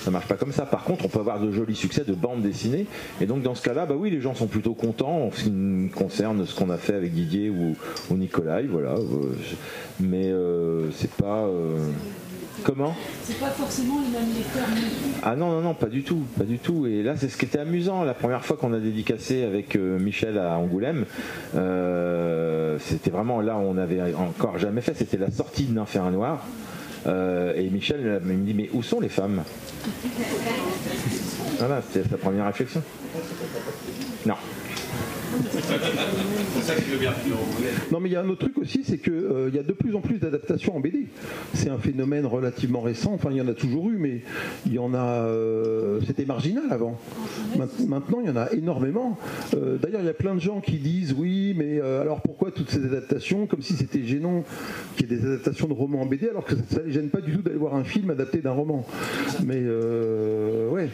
[0.04, 0.66] Ça marche pas comme ça.
[0.66, 2.84] Par contre, on peut avoir de jolis succès de bande dessinée.
[3.22, 5.50] Et donc, dans ce cas-là, bah oui, les gens sont plutôt contents en ce qui
[5.50, 7.74] me concerne ce qu'on a fait avec Didier ou,
[8.10, 8.60] ou Nicolas.
[8.68, 8.90] Voilà.
[8.96, 9.32] Euh,
[10.00, 11.46] Mais euh, c'est pas.
[11.46, 11.78] euh,
[12.64, 12.94] Comment?
[13.22, 14.62] C'est pas forcément les mêmes lecteurs
[15.22, 16.86] ah non, non, non, pas du tout, pas du tout.
[16.86, 18.04] Et là, c'est ce qui était amusant.
[18.04, 21.06] La première fois qu'on a dédicacé avec euh, Michel à Angoulême,
[21.54, 24.94] euh, c'était vraiment là où on avait encore jamais fait.
[24.94, 26.44] C'était la sortie de Nymphérin Noir.
[27.06, 29.42] Euh, et Michel me dit Mais où sont les femmes?
[31.58, 32.82] Voilà, c'était sa première réflexion.
[34.26, 34.34] Non.
[34.34, 35.14] C'est ça qui veut bien
[37.92, 39.94] Non, mais il y a un autre truc aussi, c'est qu'il y a de plus
[39.94, 41.06] en plus d'adaptations en BD.
[41.54, 43.12] C'est un phénomène relativement récent.
[43.12, 44.22] Enfin, il y en a toujours eu, mais
[44.66, 44.98] il y en a.
[45.26, 46.98] euh, C'était marginal avant.
[47.58, 49.18] Maint- Maintenant, il y en a énormément.
[49.54, 52.50] Euh, D'ailleurs, il y a plein de gens qui disent oui, mais euh, alors pourquoi
[52.50, 54.44] toutes ces adaptations Comme si c'était gênant
[54.96, 57.08] qu'il y ait des adaptations de romans en BD, alors que ça ne les gêne
[57.10, 58.86] pas du tout d'aller voir un film adapté d'un roman.
[59.44, 60.88] Mais euh, ouais.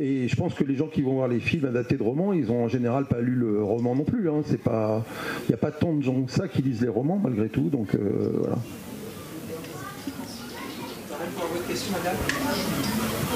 [0.00, 2.50] Et je pense que les gens qui vont voir les films adaptés de romans, ils
[2.50, 4.28] ont en général pas lu le roman non plus.
[4.28, 4.42] hein.
[4.46, 7.68] Il n'y a pas tant de gens que ça qui lisent les romans malgré tout.
[7.70, 8.56] Donc euh, voilà.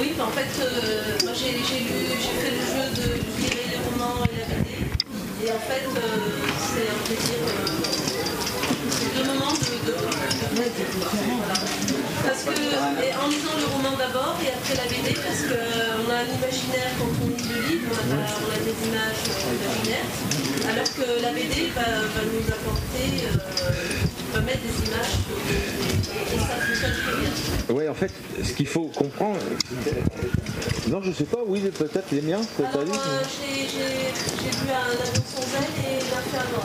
[0.00, 3.06] Oui, en fait, euh, moi j'ai fait le jeu de
[3.40, 5.46] lire les romans et la BD.
[5.46, 6.00] Et en fait, euh,
[6.58, 7.38] c'est un plaisir.
[7.42, 7.66] euh,
[8.90, 9.56] c'est deux moments de.
[9.86, 9.98] de, de-
[11.38, 11.77] voilà.
[12.28, 16.28] Parce que, en lisant le roman d'abord et après la BD, parce qu'on a un
[16.28, 20.12] imaginaire quand on lit le livre, on a, des images euh, imaginaires,
[20.68, 21.88] alors que la BD va,
[22.28, 25.87] nous apporter, euh, va mettre des images
[26.32, 27.76] et ça fonctionne très bien.
[27.76, 28.10] Ouais, en fait,
[28.42, 29.38] ce qu'il faut comprendre.
[30.88, 32.64] Non, je sais pas, oui, peut-être les miens, euh,
[33.30, 35.98] j'ai vu un avion sans aile et.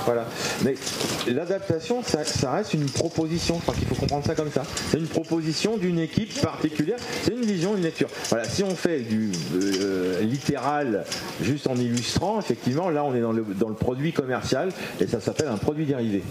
[0.06, 0.26] Voilà.
[0.64, 0.76] Mais
[1.28, 3.56] l'adaptation, ça, ça reste une proposition.
[3.58, 4.64] Je crois qu'il faut comprendre ça comme ça.
[4.92, 6.98] C'est une proposition d'une équipe particulière.
[7.24, 8.10] C'est une vision, une lecture.
[8.30, 8.46] Voilà.
[8.46, 11.06] Si on fait du euh, littéral
[11.42, 14.70] juste en illustrant, effectivement, là, on est dans le, dans le produit commercial
[15.00, 16.24] et ça s'appelle un produit dérivé.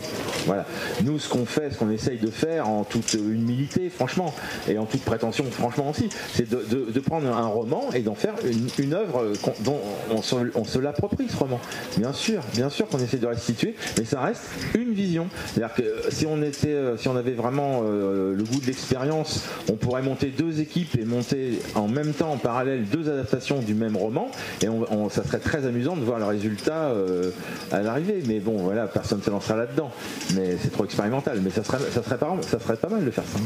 [0.46, 0.66] Voilà.
[1.02, 4.34] Nous, ce qu'on fait, ce qu'on essaye de faire en toute humilité, franchement,
[4.68, 8.68] et en toute prétention, franchement aussi, c'est de, prendre un roman et d'en faire une,
[8.78, 9.78] une œuvre qu'on- dont
[10.10, 10.22] on
[10.64, 11.60] se, l'approprie, ce roman.
[11.98, 14.42] Bien sûr, bien sûr qu'on essaie de restituer, mais ça reste
[14.74, 15.26] une vision.
[15.46, 18.66] C'est-à-dire que euh, si on était, euh, si on avait vraiment euh, le goût de
[18.66, 23.60] l'expérience, on pourrait monter deux équipes et monter en même temps, en parallèle, deux adaptations
[23.60, 24.30] du même roman,
[24.62, 27.30] et on, ça serait très amusant de voir le résultat euh,
[27.70, 28.22] à l'arrivée.
[28.26, 29.90] Mais bon, voilà, personne ne se lancera là-dedans.
[30.34, 31.40] Mais c'est trop expérimental.
[31.42, 33.38] Mais ça serait, ça serait pas mal de faire ça.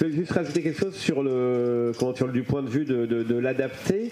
[0.00, 3.04] Je vais juste rajouter quelque chose sur le, comment dire, du point de vue de,
[3.06, 4.10] de- l'adapter.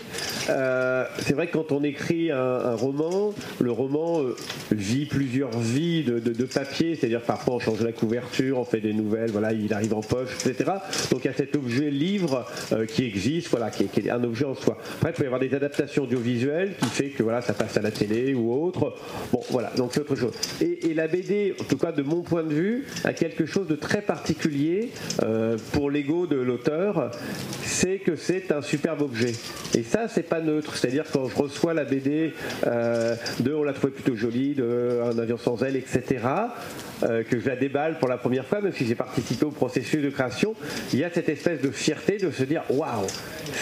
[0.51, 4.37] Euh, c'est vrai que quand on écrit un, roman, le roman euh,
[4.73, 8.93] vit plusieurs vies de, de- papier, c'est-à-dire parfois on change la couverture, on fait des
[8.93, 10.71] nouvelles, voilà, il arrive en poche, etc.
[11.11, 14.45] Donc il y a cet objet livre euh, qui existe, voilà, qui est, un objet
[14.45, 14.79] en soi.
[14.99, 17.83] Après, il peut y avoir des adaptations audiovisuelles qui fait que voilà, ça passe à
[17.83, 18.95] la télé ou autre.
[19.33, 20.33] Bon, voilà, donc c'est autre chose.
[20.61, 23.75] Et, la BD, en tout cas de mon point de vue, a quelque chose de
[23.75, 24.91] très particulier
[25.77, 27.11] pour l'ego de l'auteur,
[27.63, 29.35] c'est que c'est un superbe objet.
[29.77, 30.75] Et ça, c'est pas neutre.
[30.75, 32.33] C'est-à-dire quand je reçois la BD
[32.67, 36.25] euh, de on l'a trouvé plutôt jolie, de un avion sans aile, etc.
[37.03, 40.03] euh, que je la déballe pour la première fois, même si j'ai participé au processus
[40.03, 40.55] de création,
[40.95, 43.07] il y a cette espèce de fierté de se dire waouh,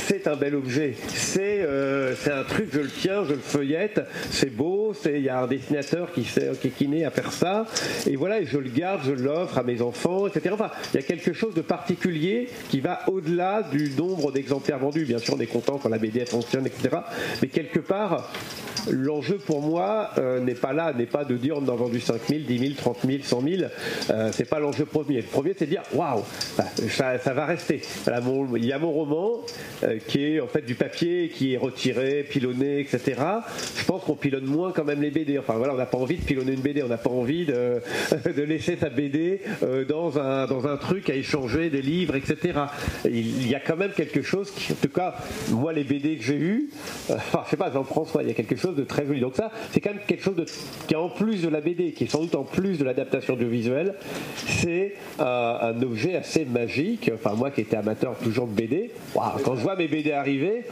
[0.07, 4.55] c'est un bel objet, c'est euh, un truc, je le tiens, je le feuillette, c'est
[4.55, 7.67] beau, il y a un dessinateur qui sait qui, qui naît à faire ça,
[8.07, 10.51] et voilà, et je le garde, je l'offre à mes enfants, etc.
[10.53, 12.04] Enfin, il y a quelque chose de particulier
[12.69, 15.05] qui va au-delà du nombre d'exemplaires vendus.
[15.05, 16.97] Bien sûr, on est content quand la BD fonctionne, etc.
[17.41, 18.31] Mais quelque part,
[18.91, 22.21] l'enjeu pour moi euh, n'est pas là, n'est pas de dire on a vendu 5
[22.29, 23.63] 000, 10 000, 30 000, 100 000.
[24.11, 25.17] Euh, c'est pas l'enjeu premier.
[25.17, 26.23] Le premier, c'est de dire waouh,
[26.59, 27.81] bah, ça, va rester.
[28.07, 29.41] Il y a mon roman
[29.83, 33.21] euh, qui est en fait du papier, qui est retiré, pilonné, etc.
[33.77, 35.39] Je pense qu'on pilonne moins quand même les BD.
[35.39, 37.81] Enfin voilà, on n'a pas envie de pilonner une BD, on n'a pas envie de,
[38.37, 42.61] de laisser sa BD euh, dans un dans un truc à échanger des livres, etc.
[43.05, 45.15] Il y a quand même quelque chose qui, en tout cas,
[45.51, 46.71] moi les BD que j'ai eu,
[47.11, 49.21] euh, enfin je sais pas, Jean-François, il y a quelque chose de très joli.
[49.21, 50.37] Donc ça, c'est quand même quelque chose
[50.87, 53.35] qui est en plus de la BD, qui est sans doute en plus de l'adaptation
[53.35, 53.95] audiovisuelle,
[54.47, 57.11] c'est un, un objet assez magique.
[57.15, 60.63] Enfin moi qui étais amateur toujours de BD, quand je vois mes BD arriver,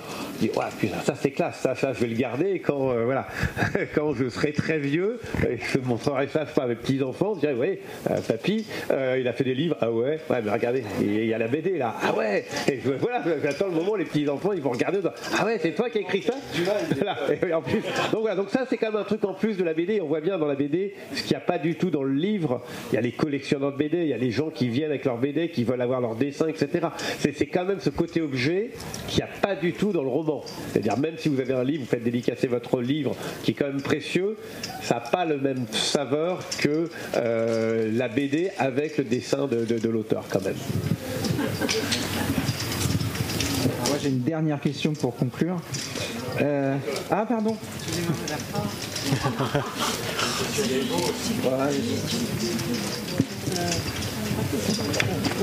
[0.40, 2.50] je dis waouh, putain, ça c'est classe, ça, ça je vais le garder.
[2.50, 3.26] Et quand euh, voilà,
[3.94, 7.40] quand je serai très vieux, euh, je montrerai ça je à mes petits enfants, je
[7.40, 7.78] dirais oui,
[8.28, 11.38] papy, euh, il a fait des livres, ah ouais, ouais, mais regardez, il y a
[11.38, 14.60] la BD là, ah ouais, et voilà, j'attends le moment où les petits enfants ils
[14.62, 15.00] vont regarder,
[15.38, 16.34] ah ouais, c'est toi qui as écrit ça.
[16.96, 17.16] Voilà.
[17.48, 17.80] Et en plus,
[18.12, 20.00] donc voilà, donc ça c'est quand même un truc en plus de la BD.
[20.00, 22.12] On voit bien dans la BD ce qu'il n'y a pas du tout dans le
[22.14, 22.62] livre.
[22.92, 25.04] Il y a les collectionneurs de BD, il y a les gens qui viennent avec
[25.04, 26.88] leur BD, qui veulent avoir leur dessin, etc.
[27.18, 28.70] C'est c'est quand même ce côté objet
[29.08, 30.42] qu'il n'y a pas du tout dans le roman.
[30.72, 33.66] C'est-à-dire même si vous avez un livre, vous faites dédicacer votre livre, qui est quand
[33.68, 34.36] même précieux,
[34.82, 39.78] ça n'a pas le même saveur que euh, la BD avec le dessin de, de-
[39.78, 40.54] de l'auteur quand même.
[43.88, 45.56] Moi, j'ai une dernière question pour conclure.
[46.40, 46.76] Euh,
[47.10, 47.56] Ah, pardon.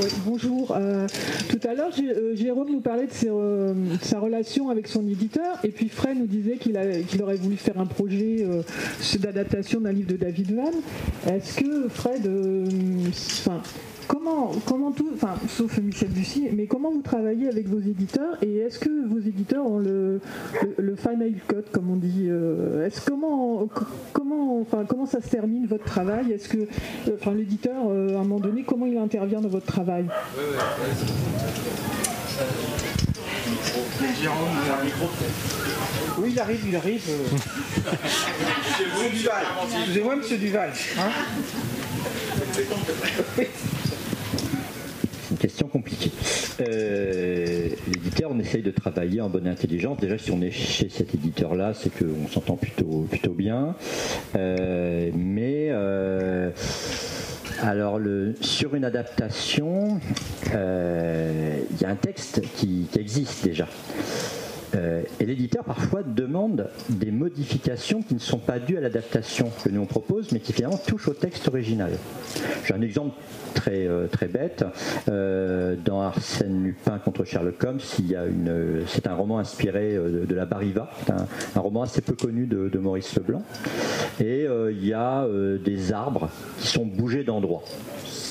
[0.02, 0.72] Oui, bonjour.
[0.76, 1.06] Euh,
[1.48, 5.58] tout à l'heure, Jé- euh, Jérôme nous parlait de, euh, sa relation avec son éditeur,
[5.64, 6.76] et puis Fred nous disait qu'il
[7.22, 8.62] aurait voulu faire un projet euh,
[9.18, 10.70] d'adaptation d'un livre de David Van.
[11.32, 12.66] Est-ce que Fred, euh,
[13.40, 13.60] enfin,
[14.10, 18.58] comment, comment tout, enfin, sauf Michel Bussy, mais comment vous travaillez avec vos éditeurs, et
[18.58, 20.20] est-ce que vos éditeurs ont le,
[20.62, 23.68] le, le final cut, comme on dit euh, Est-ce comment,
[24.12, 26.32] comment, enfin, comment ça se termine votre travail?
[26.32, 29.66] Est-ce que, euh, enfin, l'éditeur, euh, à un moment donné, comment il intervient dans votre
[29.66, 30.06] travail?
[36.18, 37.02] Oui, il arrive, il arrive.
[38.92, 39.44] Monsieur Duval.
[39.72, 40.72] Excusez-moi, monsieur Duval.
[40.98, 41.10] Hein
[45.30, 46.10] une question compliquée.
[46.60, 49.98] Euh, L'éditeur, on essaye de travailler en bonne intelligence.
[49.98, 53.74] Déjà, si on est chez cet éditeur-là, c'est qu'on s'entend plutôt, plutôt bien.
[54.36, 56.50] Euh, mais euh,
[57.62, 57.98] alors,
[58.40, 60.00] sur une adaptation,
[60.46, 63.68] il y a un texte qui existe déjà.
[64.74, 69.68] Euh, et l'éditeur parfois demande des modifications qui ne sont pas dues à l'adaptation que
[69.68, 71.92] nous on propose, mais qui finalement touchent au texte original.
[72.64, 73.14] J'ai un exemple
[73.54, 74.64] très, euh, très bête.
[75.08, 77.80] Euh, dans Arsène Lupin contre Sherlock Holmes,
[78.16, 82.46] a une, c'est un roman inspiré euh, de, la Bariva, un, roman assez peu connu
[82.46, 83.42] de, de Maurice Leblanc.
[84.20, 86.28] Et euh, il y a euh, des arbres
[86.60, 87.62] qui sont bougés d'endroit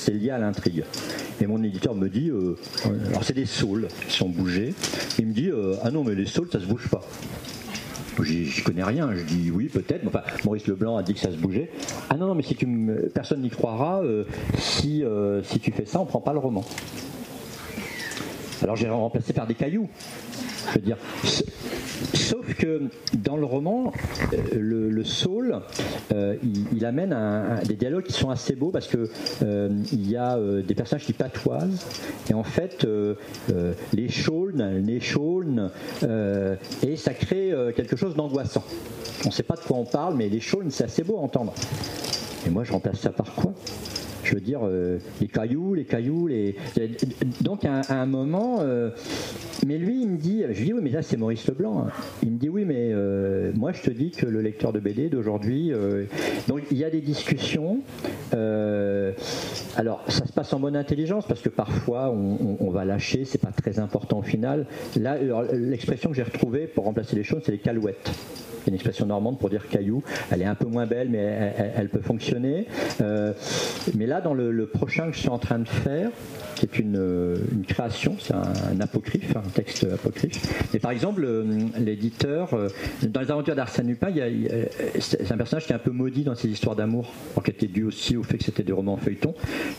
[0.00, 0.84] c'est lié à l'intrigue.
[1.40, 2.56] Et mon éditeur me dit, euh,
[3.08, 4.74] alors c'est des saules qui sont bougés.
[5.18, 7.00] Il me dit, euh, ah non mais les saules ça se bouge pas.
[8.22, 9.08] J'y connais rien.
[9.14, 10.06] Je dis oui peut-être.
[10.06, 11.70] Enfin, Maurice Leblanc a dit que ça se bougeait.
[12.10, 14.02] Ah non non mais si tu me- personne n'y croira.
[14.02, 14.24] euh,
[14.58, 15.02] si
[15.44, 16.62] si tu fais ça, on prend pas le roman.
[18.62, 19.88] Alors j'ai remplacé par des cailloux.
[20.68, 20.98] Je veux dire,
[22.14, 22.82] sauf que
[23.14, 23.92] dans le roman,
[24.32, 25.60] euh, le, saule,
[26.12, 26.36] euh,
[26.72, 27.16] il, amène
[27.66, 29.08] des dialogues qui sont assez beaux parce que
[29.42, 31.86] euh, il y a des personnages qui patoisent
[32.28, 32.86] et en fait
[33.92, 35.70] les chaulnes, les chaulnes,
[36.02, 38.64] euh, et ça crée quelque chose d'angoissant.
[39.24, 41.20] On ne sait pas de quoi on parle, mais les chaulnes, c'est assez beau à
[41.20, 41.52] entendre.
[42.46, 43.52] Et moi, je remplace ça par quoi?
[44.24, 46.56] Je veux dire, euh, les cailloux, les cailloux, les.
[47.40, 48.90] Donc à, un- moment, euh,
[49.66, 51.86] mais lui, il me dit, je lui dis oui, mais là c'est Maurice Leblanc.
[52.22, 55.08] Il me dit oui, mais euh, moi je te dis que le lecteur de BD
[55.08, 55.72] d'aujourd'hui,
[56.48, 57.80] donc il y a des discussions.
[59.76, 63.40] alors ça se passe en bonne intelligence parce que parfois on, on- va lâcher, c'est
[63.40, 64.66] pas très important au final.
[64.98, 65.16] Là,
[65.52, 68.10] l'expression que j'ai retrouvée pour remplacer les choses, c'est les calouettes.
[68.66, 70.02] Une expression normande pour dire caillou.
[70.30, 72.66] Elle est un peu moins belle, mais elle, peut fonctionner.
[73.00, 73.32] Euh,
[73.96, 76.10] mais là, dans le, prochain que je suis en train de faire,
[76.54, 80.68] qui est une, euh, création, c'est un, apocryphe, un texte apocryphe.
[80.72, 81.44] Mais par exemple, euh,
[81.78, 82.50] l'éditeur,
[83.02, 84.08] dans les aventures d'Arsène Lupin,
[84.98, 87.12] c'est un personnage qui est un peu maudit dans ses histoires d'amour,
[87.44, 89.34] qui était dû aussi au fait que c'était des romans feuilletons.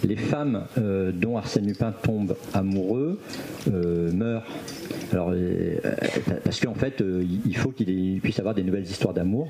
[0.08, 0.66] Les femmes
[1.14, 3.20] dont Arsène Lupin tombe amoureux
[3.68, 4.48] meurent.
[5.12, 5.34] Alors,
[6.44, 7.04] parce qu'en fait,
[7.46, 9.50] il- faut qu'il puisse avoir des nouvelles histoires d'amour.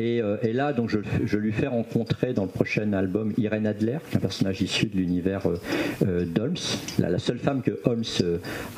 [0.00, 4.18] Euh, et là, donc, je, lui fais rencontrer dans le prochain album Irène Adler, un
[4.18, 5.60] personnage issu de l'univers euh,
[6.06, 6.56] euh, d'Holmes,
[6.98, 8.02] la, seule femme que Holmes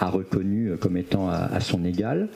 [0.00, 2.28] a reconnue comme étant à, son égal.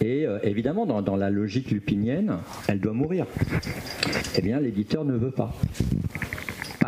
[0.00, 2.36] Et évidemment, dans, dans la logique lupinienne,
[2.68, 3.26] elle doit mourir.
[4.36, 5.54] Eh bien, l'éditeur ne veut pas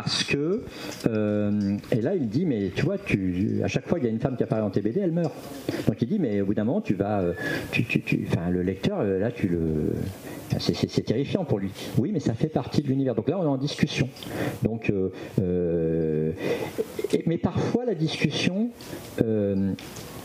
[0.03, 0.61] parce que
[1.07, 4.13] euh, et là il dit mais tu vois tu à chaque fois qu'il y a
[4.13, 5.33] une femme qui apparaît dans tes BD elle meurt.
[5.87, 7.33] Donc il dit mais au bout d'un moment tu vas euh,
[7.71, 9.93] tu, tu, tu- enfin le lecteur euh, là tu le
[10.59, 11.71] c'est- terrifiant pour lui.
[11.97, 13.15] Oui mais ça fait partie de l'univers.
[13.15, 14.07] Donc là on est en discussion.
[14.61, 14.93] Donc
[17.25, 18.69] mais parfois la discussion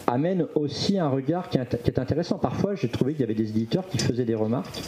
[0.07, 2.39] amène aussi un regard qui est, intéressant.
[2.39, 4.81] Parfois, j'ai trouvé qu'il y avait des éditeurs qui faisaient des remarques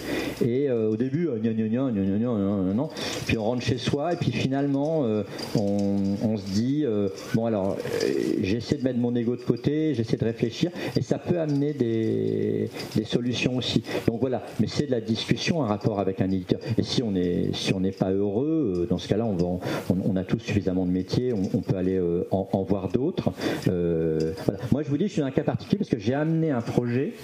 [0.45, 2.89] et euh, au début, euh, gna gna gna, gna.
[3.27, 5.23] puis on rentre chez soi et puis finalement, euh,
[5.57, 8.09] on, se dit euh, bon alors, euh,
[8.43, 12.71] j'essaie de mettre mon ego de côté, j'essaie de réfléchir et ça peut amener des,
[13.05, 13.83] solutions aussi.
[14.09, 16.59] Donc voilà, mais c'est de la discussion un rapport avec un éditeur.
[16.79, 19.61] Et si on est si n'est pas heureux, euh, dans ce cas-là, on, on,
[20.05, 23.31] on a tous suffisamment de métiers, on, peut aller euh, en, en voir d'autres.
[23.69, 24.61] Euh, voilà.
[24.73, 27.15] Moi, je vous dis, je suis un cas particulier parce que j'ai amené un projet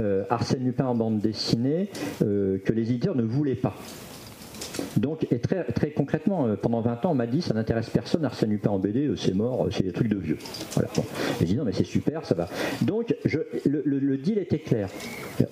[0.00, 1.88] euh, Arsène Lupin en bande dessinée
[2.22, 3.74] euh, que les éditeurs ne voulaient pas.
[4.96, 8.24] Donc, et très, très concrètement, euh, pendant 20 ans, on m'a dit ça n'intéresse personne,
[8.24, 10.38] Arsène Lupin en BD, euh, c'est mort, euh, c'est des trucs de vieux.
[10.72, 10.88] Voilà.
[10.94, 11.04] Bon.
[11.38, 12.48] J'ai dit non, mais c'est super, ça va.
[12.82, 13.14] Donc,
[13.64, 14.88] le, deal était clair.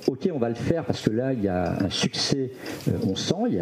[0.07, 2.53] Ok, on va le faire parce que là, il y a un succès,
[3.07, 3.59] on sent,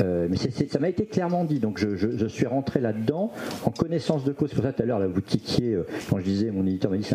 [0.00, 1.58] mais ça m'a été clairement dit.
[1.58, 3.32] Donc, je, suis rentré là-dedans
[3.64, 4.52] en connaissance de cause.
[4.52, 5.78] Pour ça tout à l'heure, là, vous tiquiez,
[6.08, 7.08] quand je disais, mon éditeur m'a dit,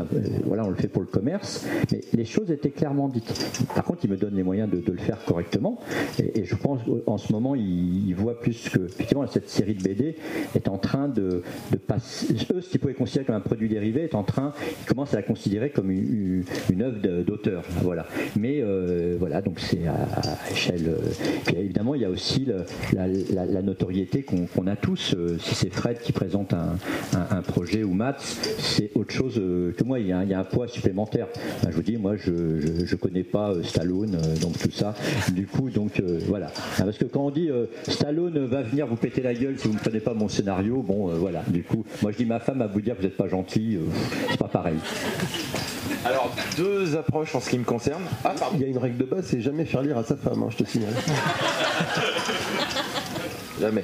[0.45, 3.33] voilà, on le fait pour le commerce, mais les choses étaient clairement dites.
[3.75, 5.79] Par contre, il me donne les moyens de, le faire correctement.
[6.19, 9.73] Et, et je pense qu'en ce moment, il, il voit plus que, effectivement, cette série
[9.75, 10.15] de BD
[10.55, 11.41] est en train de,
[11.87, 12.35] passer.
[12.53, 15.17] Eux, ce qu'ils pouvaient considérer comme un produit dérivé est en train, ils commencent à
[15.17, 16.43] la considérer comme une,
[16.81, 17.63] œuvre d'auteur.
[17.81, 18.05] Voilà.
[18.37, 20.87] Mais euh, voilà, donc c'est à, à échelle.
[20.87, 20.97] euh,
[21.45, 22.47] Puis évidemment, il y a aussi
[22.93, 25.15] la, notoriété qu'on a tous.
[25.17, 26.75] Euh, Si c'est Fred qui présente un,
[27.41, 29.99] projet ou Matt, c'est autre chose que moi.
[29.99, 31.27] Il y, a, un- poids supplémentaire.
[31.67, 34.93] Je vous dis, moi, je je connais pas Stallone, donc tout ça.
[35.33, 36.51] Du coup, donc voilà.
[36.77, 37.49] Parce que quand on dit
[37.87, 41.09] Stallone va venir vous péter la gueule si vous ne prenez pas mon scénario, bon,
[41.09, 41.43] euh, voilà.
[41.47, 43.75] Du coup, moi, je dis ma femme va vous dire que vous n'êtes pas gentil.
[43.75, 43.85] euh,
[44.29, 44.75] c'est pas pareil.
[46.05, 48.01] Alors, deux approches en ce qui me concerne.
[48.25, 50.43] Ah, Il y a une règle de base, c'est jamais faire lire à sa femme,
[50.43, 50.93] hein, je te signale.
[53.59, 53.83] Jamais.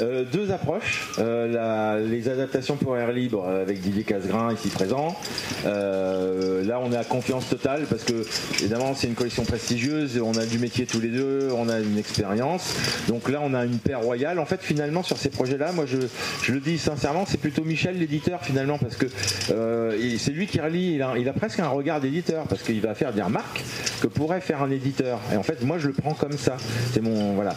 [0.00, 1.08] Euh, deux approches.
[1.18, 5.16] Euh, les adaptations pour air libre euh, avec Didier Casgrain ici présent.
[5.64, 8.24] Là, on est à confiance totale parce que,
[8.60, 10.20] évidemment, c'est une collection prestigieuse.
[10.22, 12.74] On a du métier tous les deux, on a une expérience.
[13.08, 14.38] Donc là, on a une paire royale.
[14.38, 18.42] En fait, finalement, sur ces projets-là, moi, je, le dis sincèrement, c'est plutôt Michel l'éditeur
[18.42, 19.06] finalement parce que
[19.46, 21.00] c'est lui qui relie.
[21.18, 23.62] Il a, presque un regard d'éditeur parce qu'il va faire des remarques
[24.00, 25.20] que pourrait faire un éditeur.
[25.32, 26.56] Et en fait, moi, je le prends comme ça.
[26.92, 27.56] C'est mon voilà.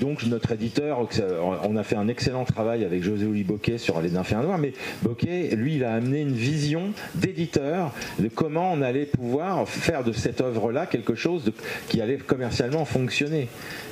[0.00, 4.10] Donc notre éditeur, on a fait un excellent travail avec José Oli Boquet sur Les
[4.10, 4.72] Nymphéens Noirs, mais
[5.02, 10.12] Boquet, lui, il a amené une vision d'éditeur de comment on allait pouvoir faire de
[10.12, 11.52] cette œuvre-là quelque chose
[11.88, 13.48] qui allait commercialement fonctionner.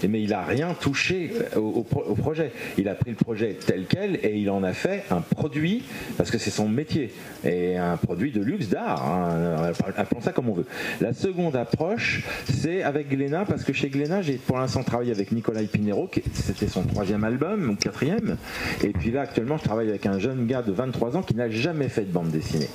[0.08, 2.52] Mais il a rien touché au, au pro- au projet.
[2.76, 5.82] Il a pris le projet tel quel et il en a fait un produit
[6.16, 7.12] parce que c'est son métier
[7.44, 9.06] et un produit de luxe d'art.
[9.06, 10.66] hein, appelons ça comme on veut.
[11.00, 15.32] La seconde approche, c'est avec Glénat parce que chez Glénat, j'ai pour l'instant travaillé avec
[15.32, 16.22] Nicolas Pinero, qui
[16.68, 18.36] son troisième album, ou quatrième.
[18.82, 21.50] Et puis là, actuellement, je travaille avec un jeune gars de 23 ans qui n'a
[21.50, 22.68] jamais fait de bande dessinée.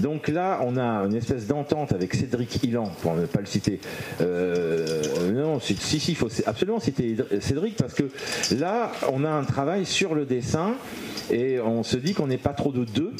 [0.00, 3.80] Donc là, on a une espèce d'entente avec Cédric Hillan, pour ne pas le citer.
[4.20, 8.04] Euh, non, si, si, il faut absolument citer Cédric parce que
[8.56, 10.74] là, on a un travail sur le dessin
[11.30, 13.12] et on se dit qu'on n'est pas trop de deux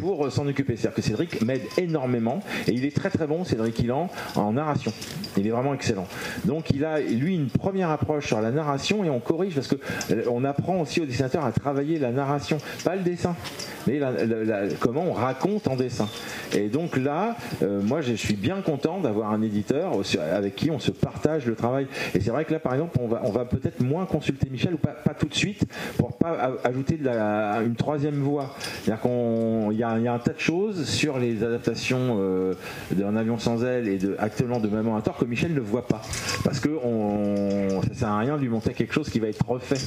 [0.00, 0.76] pour s'en occuper.
[0.76, 4.92] C'est-à-dire que Cédric m'aide énormément et il est très très bon, Cédric Ilan, en narration.
[5.36, 6.06] Il est vraiment excellent.
[6.44, 9.76] Donc il a lui une première approche sur la narration et on corrige parce que
[10.12, 13.34] euh, on apprend aussi aux dessinateurs à travailler la narration, pas le dessin,
[13.86, 14.00] mais
[14.80, 16.08] comment on raconte en dessin.
[16.54, 19.92] Et donc là, euh, moi je suis bien content d'avoir un éditeur
[20.32, 21.86] avec qui on se partage le travail.
[22.14, 24.94] Et c'est vrai que là, par exemple, on va, peut-être moins consulter Michel ou pas,
[25.18, 25.64] tout de suite
[25.96, 26.98] pour pas ajouter
[27.64, 28.54] une troisième voix.
[28.82, 32.18] C'est-à-dire qu'on, il y, a il y a un tas de choses sur les adaptations
[32.18, 32.54] euh,
[32.92, 35.86] d'un avion sans aile et de actuellement de Maman à tort que Michel ne voit
[35.86, 36.02] pas
[36.44, 39.47] parce que on, ça sert à rien de lui monter quelque chose qui va être
[39.48, 39.80] refait.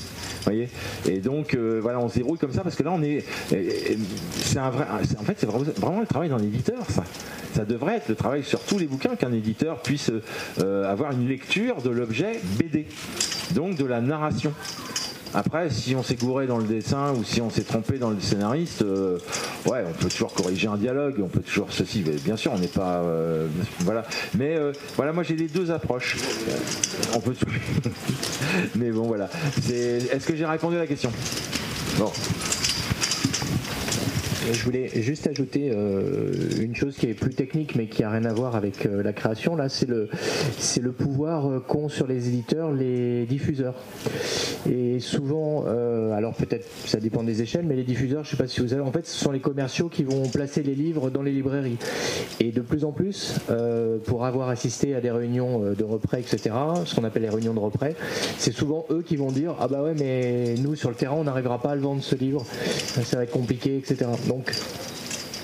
[0.43, 0.69] Voyez.
[1.07, 4.69] Et donc euh, voilà, on se comme ça parce que là on est, c'est un
[4.69, 4.85] vrai,
[5.19, 7.03] en fait c'est vraiment vraiment le travail d'un éditeur ça.
[7.53, 10.09] Ça devrait être le travail sur tous les bouquins qu'un éditeur puisse
[10.59, 12.85] euh, avoir une lecture de l'objet BD,
[13.53, 14.53] donc de la narration.
[15.33, 18.19] Après, si on s'est gouré dans le dessin ou si on s'est trompé dans le
[18.19, 19.17] scénariste, euh,
[19.65, 22.03] ouais, on peut toujours corriger un dialogue, on peut toujours ceci.
[22.05, 23.47] mais bien sûr, on n'est pas, euh,
[23.79, 24.03] voilà.
[24.37, 26.17] Mais euh, voilà, moi j'ai les deux approches.
[27.13, 27.33] On peut.
[28.75, 29.29] Mais bon, voilà.
[29.69, 31.11] Est-ce que j'ai répondu à la question?
[31.97, 32.11] Bon.
[34.51, 38.25] Je voulais juste ajouter euh, une chose qui est plus technique mais qui a rien
[38.25, 39.55] à voir avec euh, la création.
[39.55, 40.09] Là, c'est le,
[40.57, 43.75] c'est le pouvoir euh, qu'ont sur les éditeurs les diffuseurs.
[44.69, 48.47] Et souvent, euh, alors peut-être ça dépend des échelles, mais les diffuseurs, je sais pas
[48.47, 51.23] si vous savez, en fait, ce sont les commerciaux qui vont placer les livres dans
[51.23, 51.77] les librairies.
[52.39, 56.19] Et de plus en plus, euh, pour avoir assisté à des réunions euh, de reprêt,
[56.19, 56.55] etc.,
[56.85, 57.95] ce qu'on appelle les réunions de reprêt,
[58.37, 61.23] c'est souvent eux qui vont dire ah bah ouais mais nous sur le terrain on
[61.23, 62.45] n'arrivera pas à le vendre ce livre,
[63.03, 64.09] ça va être compliqué, etc.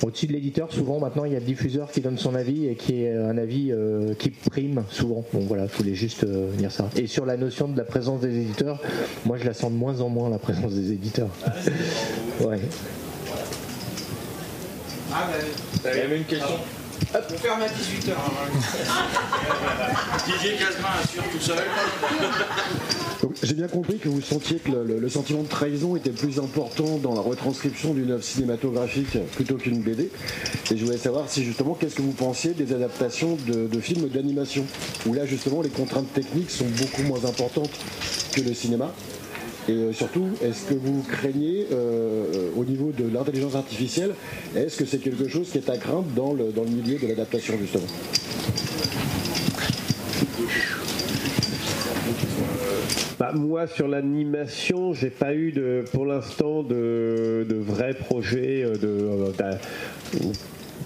[0.04, 2.76] au-dessus de l'éditeur, souvent maintenant il y a le diffuseur qui donne son avis et
[2.76, 5.26] qui est un avis euh, qui prime souvent.
[5.34, 6.90] Donc voilà, je voulais juste euh, dire ça.
[6.96, 8.80] Et sur la notion de la présence des éditeurs,
[9.26, 11.30] moi je la sens de moins en moins la présence des éditeurs.
[12.42, 12.60] ouais.
[15.14, 15.28] Ah,
[15.84, 16.58] bah, Il y avait une question.
[17.14, 18.14] On ferme à 18h.
[20.26, 21.58] Didier Casgrain assure tout seul.
[23.44, 26.40] J'ai bien compris que vous sentiez que le, le- le sentiment de trahison était plus
[26.40, 30.10] important dans la retranscription d'une œuvre cinématographique plutôt qu'une BD.
[30.72, 34.08] Et je voulais savoir si justement, qu'est-ce que vous pensiez des adaptations de, de films
[34.10, 34.66] d'animation,
[35.06, 37.72] où là justement les contraintes techniques sont beaucoup moins importantes
[38.34, 38.92] que le cinéma.
[39.70, 44.14] Et euh, surtout, est-ce que vous craignez, euh, au niveau de l'intelligence artificielle,
[44.56, 47.88] est-ce que c'est quelque chose qui est à craindre dans le, milieu de l'adaptation justement?
[53.20, 55.54] Bah, moi, sur l'animation, j'ai pas eu
[55.92, 59.60] pour l'instant de, de vrais projets euh, d'a-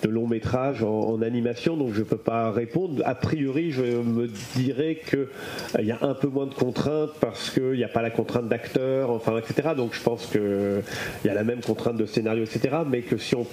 [0.01, 3.01] de long métrage en, animation, donc je peux pas répondre.
[3.05, 5.29] A priori, je me dirais que
[5.77, 8.47] euh, y a un peu moins de contraintes parce qu'il n'y a pas la contrainte
[8.47, 9.69] d'acteur, enfin, etc.
[9.75, 10.81] Donc je pense que
[11.23, 12.77] il y a la même contrainte de scénario, etc.
[12.89, 13.45] Mais que si on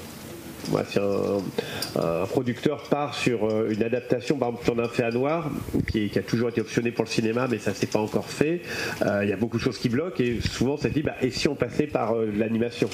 [0.70, 5.05] moi, si un, un producteur part sur euh, une adaptation, par exemple, on a fait
[5.05, 5.51] à Noir,
[5.90, 8.62] qui, qui a toujours été optionné pour le cinéma, mais ça s'est pas encore fait.
[9.03, 11.15] Euh, Il y a beaucoup de choses qui bloquent et souvent, ça se dit, bah,
[11.23, 12.89] et si on passait par euh, l'animation?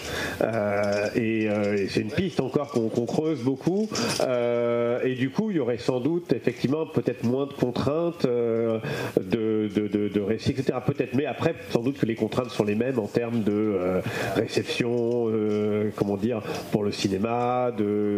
[1.15, 1.49] Et,
[1.89, 3.89] c'est une piste encore qu'on creuse beaucoup.
[4.21, 8.79] Et du coup, il y aurait sans doute, effectivement, peut-être moins de contraintes euh,
[9.69, 10.78] de, de, de, de récit, etc.
[10.85, 14.01] Peut-être, mais après, sans doute que les contraintes sont les mêmes en termes de euh,
[14.36, 16.41] réception, euh, comment dire,
[16.73, 17.70] pour le cinéma,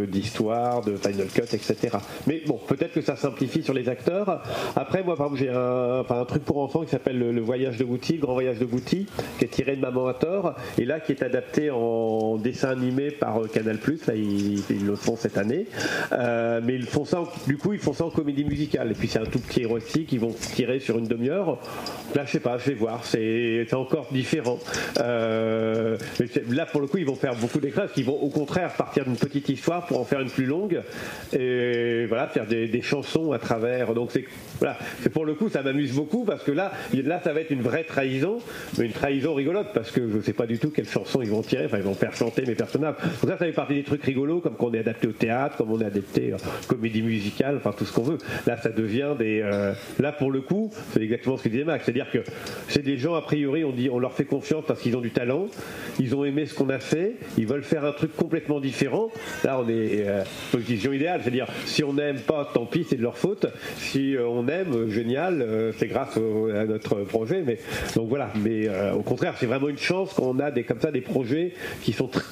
[0.09, 1.99] d'histoire, de final cut, etc.
[2.27, 4.43] Mais bon, peut-être que ça simplifie sur les acteurs.
[4.75, 8.15] Après, moi, par exemple, j'ai un, truc pour enfants qui s'appelle le, Voyage de Goutti,
[8.15, 9.07] le Grand Voyage de Goutti,
[9.39, 13.11] qui est tiré de Maman à tort, et là qui est adapté en dessin animé
[13.11, 13.79] par euh, Canal+.
[14.07, 15.67] Là, ils, le font cette année,
[16.11, 18.91] mais ils font ça, du coup, ils font ça en comédie musicale.
[18.91, 21.36] Et puis c'est un tout petit récit qu'ils vont tirer sur une demi-heure.
[22.15, 23.05] Là, je sais pas, je vais voir.
[23.05, 24.59] C'est encore différent.
[25.01, 28.73] Euh, mais là, pour le coup, ils vont faire beaucoup parce qu'ils vont au contraire
[28.75, 30.81] partir d'une petite histoire pour en faire une plus longue
[31.33, 33.95] et voilà, faire des, chansons à travers.
[33.95, 34.25] Donc c'est
[34.59, 34.79] voilà,
[35.13, 37.85] pour le coup, ça m'amuse beaucoup parce que là, là, ça va être une vraie
[37.85, 38.39] trahison,
[38.79, 41.43] mais une trahison rigolote parce que je sais pas du tout quelles chansons ils vont
[41.43, 41.67] tirer.
[41.67, 42.95] Enfin, ils vont faire chanter mes personnages.
[43.21, 45.73] Donc ça, ça fait partie des trucs rigolos, comme qu'on est adapté au théâtre, comme
[45.73, 46.37] on est adapté euh,
[46.69, 48.19] comédie musicale, enfin tout ce qu'on veut.
[48.47, 49.41] Là, ça devient des.
[49.43, 52.19] euh, là, pour le coup, c'est exactement ce que disait Max, c'est-à-dire que
[52.69, 55.11] c'est des gens a priori, on dit, on leur fait confiance parce qu'ils ont du
[55.11, 55.47] talent,
[55.99, 59.11] ils ont aimé ce qu'on a fait, ils veulent faire un truc complètement différent.
[59.45, 60.23] Là, on est euh,
[60.53, 63.47] position idéale, c'est-à-dire si on n'aime pas, tant pis, c'est de leur faute.
[63.79, 67.43] Si euh, on aime, euh, génial, c'est grâce à notre projet.
[67.45, 67.59] Mais
[67.95, 68.31] donc voilà.
[68.45, 71.93] Mais au contraire, c'est vraiment une chance qu'on a des comme ça des projets qui
[71.93, 72.23] sont tr-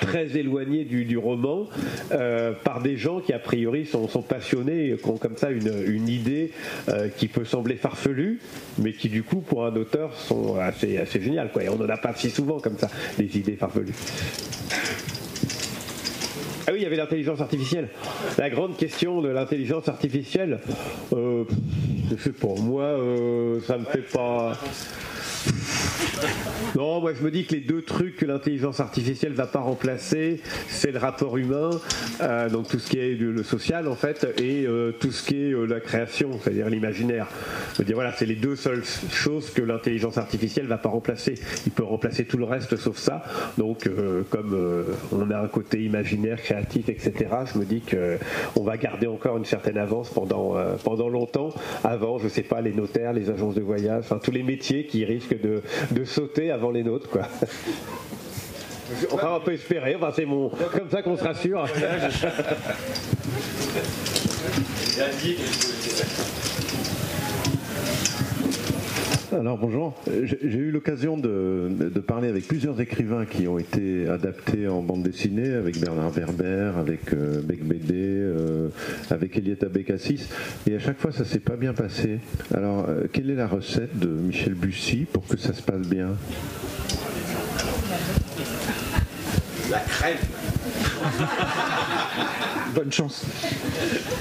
[0.00, 1.68] très éloignés du, roman
[2.10, 6.50] euh, par des gens qui a priori sont, passionnés qui ont comme ça une, idée
[6.88, 8.40] euh, qui peut sembler farfelue
[8.78, 11.62] mais qui du coup pour un auteur sont assez, assez géniales quoi.
[11.62, 13.94] et on n'en a pas si souvent comme ça des idées farfelues
[16.66, 17.88] Ah oui, il y avait l'intelligence artificielle.
[18.38, 20.60] La grande question de l'intelligence artificielle,
[21.12, 21.44] euh,
[22.40, 24.56] pas, moi, euh, ça me fait pas.
[26.76, 30.40] Non, moi je me dis que les deux trucs que l'intelligence artificielle va pas remplacer,
[30.68, 31.70] c'est le rapport humain,
[32.22, 35.42] euh, donc tout ce qui est le, social en fait, et euh, tout ce qui
[35.42, 37.26] est euh, la création, c'est-à-dire l'imaginaire.
[37.74, 41.34] Je veux dire voilà, c'est les deux seules choses que l'intelligence artificielle va pas remplacer.
[41.66, 43.22] Il peut remplacer tout le reste sauf ça.
[43.58, 43.88] Donc
[44.30, 47.12] comme on a un côté imaginaire, créatif, etc.
[47.52, 48.18] Je me dis que
[48.56, 50.54] on va garder encore une certaine avance pendant
[50.84, 51.50] pendant longtemps.
[51.84, 55.04] Avant, je sais pas, les notaires, les agences de voyage, enfin tous les métiers qui
[55.04, 57.22] risquent de, sauter avant les nôtres, quoi.
[59.10, 59.96] Enfin, on peut espérer.
[60.14, 61.66] C'est mon comme ça qu'on se rassure.
[69.38, 69.94] Alors bonjour,
[70.24, 75.02] j'ai j'ai eu l'occasion de, parler avec plusieurs écrivains qui ont été adaptés en bande
[75.02, 78.68] dessinée, avec Bernard Werber, avec euh, Bec BD, euh,
[79.10, 80.28] avec Elietta Bécassis,
[80.68, 82.18] et à chaque fois ça s'est pas bien passé.
[82.52, 86.10] Alors euh, quelle est la recette de Michel Bussy pour que ça se passe bien?
[89.70, 90.18] La crème.
[92.74, 93.26] Bonne chance.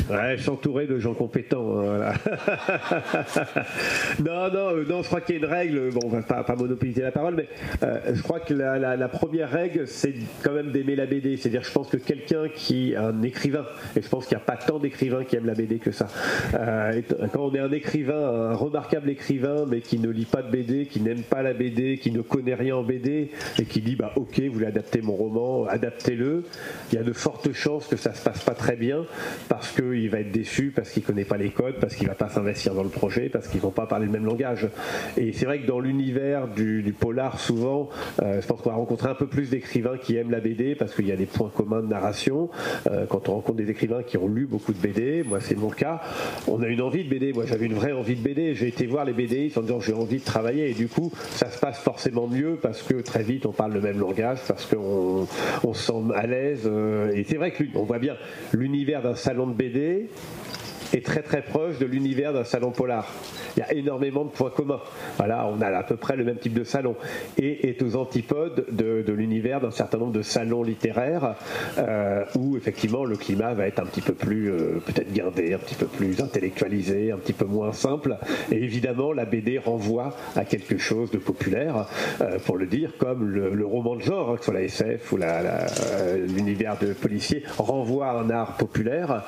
[0.09, 1.79] Ouais, je suis entouré de gens compétents.
[1.81, 2.13] hein,
[4.19, 5.89] non, non, euh, non, je crois qu'il y a une règle.
[5.91, 7.47] Bon, on va pas, monopoliser la parole, mais
[7.83, 10.13] euh, je crois que la, première règle, c'est
[10.43, 11.37] quand même d'aimer la BD.
[11.37, 13.65] C'est-à-dire, je pense que quelqu'un qui un écrivain,
[13.95, 16.07] et je pense qu'il n'y a pas tant d'écrivains qui aiment la BD que ça.
[16.53, 17.01] Euh,
[17.31, 20.87] quand on est un écrivain, un remarquable écrivain, mais qui ne lit pas de BD,
[20.87, 24.11] qui n'aime pas la BD, qui ne connaît rien en BD, et qui dit, bah
[24.15, 26.43] ok, vous voulez adapter mon roman, adaptez-le.
[26.91, 29.05] Il y a de fortes chances que ça se passe pas très bien,
[29.49, 32.29] parce qu'il va être déçu, parce qu'il connaît pas les codes, parce qu'il va pas
[32.29, 34.67] s'investir dans le projet, parce qu'ils vont pas parler le même langage.
[35.17, 37.89] Et c'est vrai que dans l'univers du, polar, souvent,
[38.21, 40.93] euh, je pense qu'on va rencontrer un peu plus d'écrivains qui aiment la BD, parce
[40.93, 42.49] qu'il y a des points communs de narration.
[42.89, 45.69] Euh, quand on rencontre des écrivains qui ont lu beaucoup de BD, moi c'est mon
[45.69, 46.01] cas,
[46.47, 47.33] on a une envie de BD.
[47.33, 48.53] Moi j'avais une vraie envie de BD.
[48.55, 51.49] J'ai été voir les BD en disant j'ai envie de travailler, et du coup ça
[51.49, 55.27] se passe forcément mieux parce que très vite on parle le même langage, parce qu'on
[55.63, 56.40] on se sent à l'aise.
[56.65, 58.15] Euh, et c'est vrai que on voit bien
[58.53, 60.09] l'univers d'un salon de BD
[60.93, 63.07] est très très proche de l'univers d'un salon polar.
[63.55, 64.81] Il y a énormément de points communs.
[65.17, 66.95] Voilà, on a à peu près le même type de salon
[67.37, 71.35] et est aux antipodes de, l'univers d'un certain nombre de salons littéraires
[71.77, 75.57] euh, où effectivement le climat va être un petit peu plus euh, peut-être guindé, un
[75.57, 78.17] petit peu plus intellectualisé, un petit peu moins simple.
[78.51, 81.87] Et évidemment, la BD renvoie à quelque chose de populaire,
[82.21, 85.11] euh, pour le dire, comme le, roman de genre, hein, que ce soit la SF
[85.11, 85.19] ou
[86.27, 89.23] l'univers de policier, renvoie à un art populaire.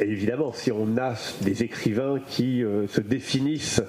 [0.00, 3.82] Et évidemment, si a des écrivains qui euh, se définissent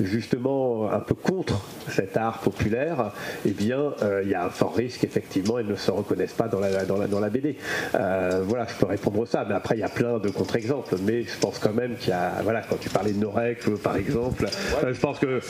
[0.00, 3.12] justement un peu contre cet art populaire,
[3.46, 6.48] eh bien, euh, il y a un fort risque, effectivement, ils ne se reconnaissent pas
[6.48, 7.56] dans la, BD.
[7.94, 10.96] Euh, voilà, je peux répondre ça, mais après, il y a plein de contre-exemples.
[11.02, 13.96] Mais je pense quand même qu'il y a, voilà, quand tu parlais de Norek, par
[13.96, 14.46] exemple,
[14.86, 15.40] je pense que.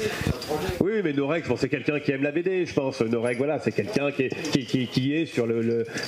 [0.80, 3.00] Oui, mais Norek, c'est quelqu'un qui aime la BD, je pense.
[3.00, 5.46] Norek, voilà, c'est quelqu'un qui est, sur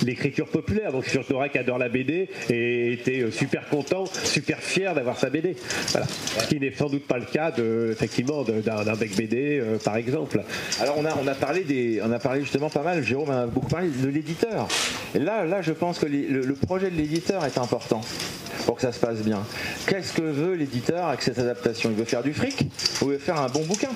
[0.05, 0.93] l'écriture populaire.
[0.93, 5.19] Donc, je suis que Norek adore la BD et était super content, super fier d'avoir
[5.19, 5.57] sa BD.
[5.93, 6.07] Voilà.
[6.07, 9.97] Ce qui n'est sans doute pas le cas, de, effectivement, d'un bec BD, euh, par
[9.97, 10.43] exemple.
[10.81, 13.03] Alors on a, on a parlé des, on a parlé justement pas mal.
[13.05, 14.69] Jérôme a beaucoup parlé de l'éditeur.
[15.15, 18.01] Là, là, je pense que les- le, le projet de l'éditeur est important
[18.67, 19.43] pour que ça se passe bien.
[19.87, 21.91] Qu'est-ce que veut l'éditeur avec cette adaptation?
[21.91, 22.67] Il veut faire du fric
[23.03, 23.89] ou il veut faire un bon bouquin?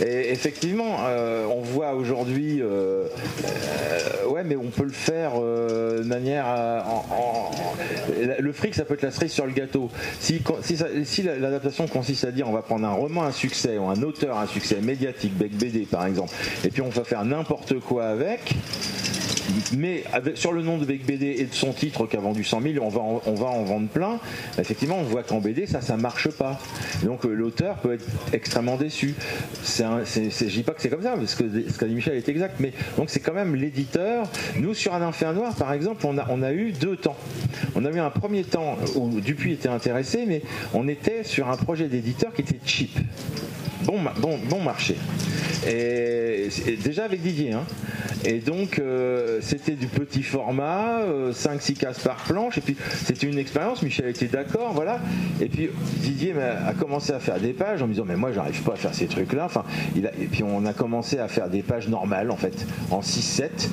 [0.00, 3.06] Et effectivement, euh, on voit aujourd'hui, euh,
[3.44, 6.46] euh, ouais, mais on peut le faire de manière,
[8.38, 9.90] le fric, ça peut être la cerise sur le gâteau.
[10.20, 10.40] Si,
[11.04, 14.38] si, l'adaptation consiste à dire, on va prendre un roman à succès ou un auteur
[14.38, 16.32] à succès médiatique, Bec BD par exemple,
[16.64, 18.54] et puis on va faire n'importe quoi avec.
[19.76, 20.04] Mais
[20.34, 22.84] sur le nom de Bec BD et de son titre qui a vendu 100 000,
[22.84, 24.18] on va en, vendre plein.
[24.58, 26.58] Effectivement, on voit qu'en BD, ça, ça marche pas.
[27.02, 29.14] Donc euh, l'auteur peut être extrêmement déçu.
[29.62, 32.28] C'est- je dis pas que c'est comme ça, parce que ce qu'a dit Michel est
[32.28, 34.26] exact, mais donc c'est quand même l'éditeur.
[34.58, 37.16] Nous, sur un enfer noir, par exemple, on a, on a eu deux temps.
[37.74, 40.42] On a eu un premier temps où Dupuis était intéressé, mais
[40.74, 42.98] on était sur un projet d'éditeur qui était cheap.
[43.84, 44.96] Bon, bon, bon marché.
[45.66, 46.48] Et,
[46.82, 47.52] déjà avec Didier.
[47.52, 47.64] hein.
[48.24, 51.00] Et donc, euh, c'était du petit format,
[51.32, 52.58] 5-6 cases par planche.
[52.58, 53.82] Et puis, c'était une expérience.
[53.82, 55.00] Michel était d'accord, voilà.
[55.40, 58.72] Et puis, Didier a commencé à faire des pages en disant Mais moi, j'arrive pas
[58.72, 59.44] à faire ces trucs-là.
[59.44, 59.64] Enfin,
[59.96, 63.68] et puis, on a commencé à faire des pages normales, en fait, en 6-7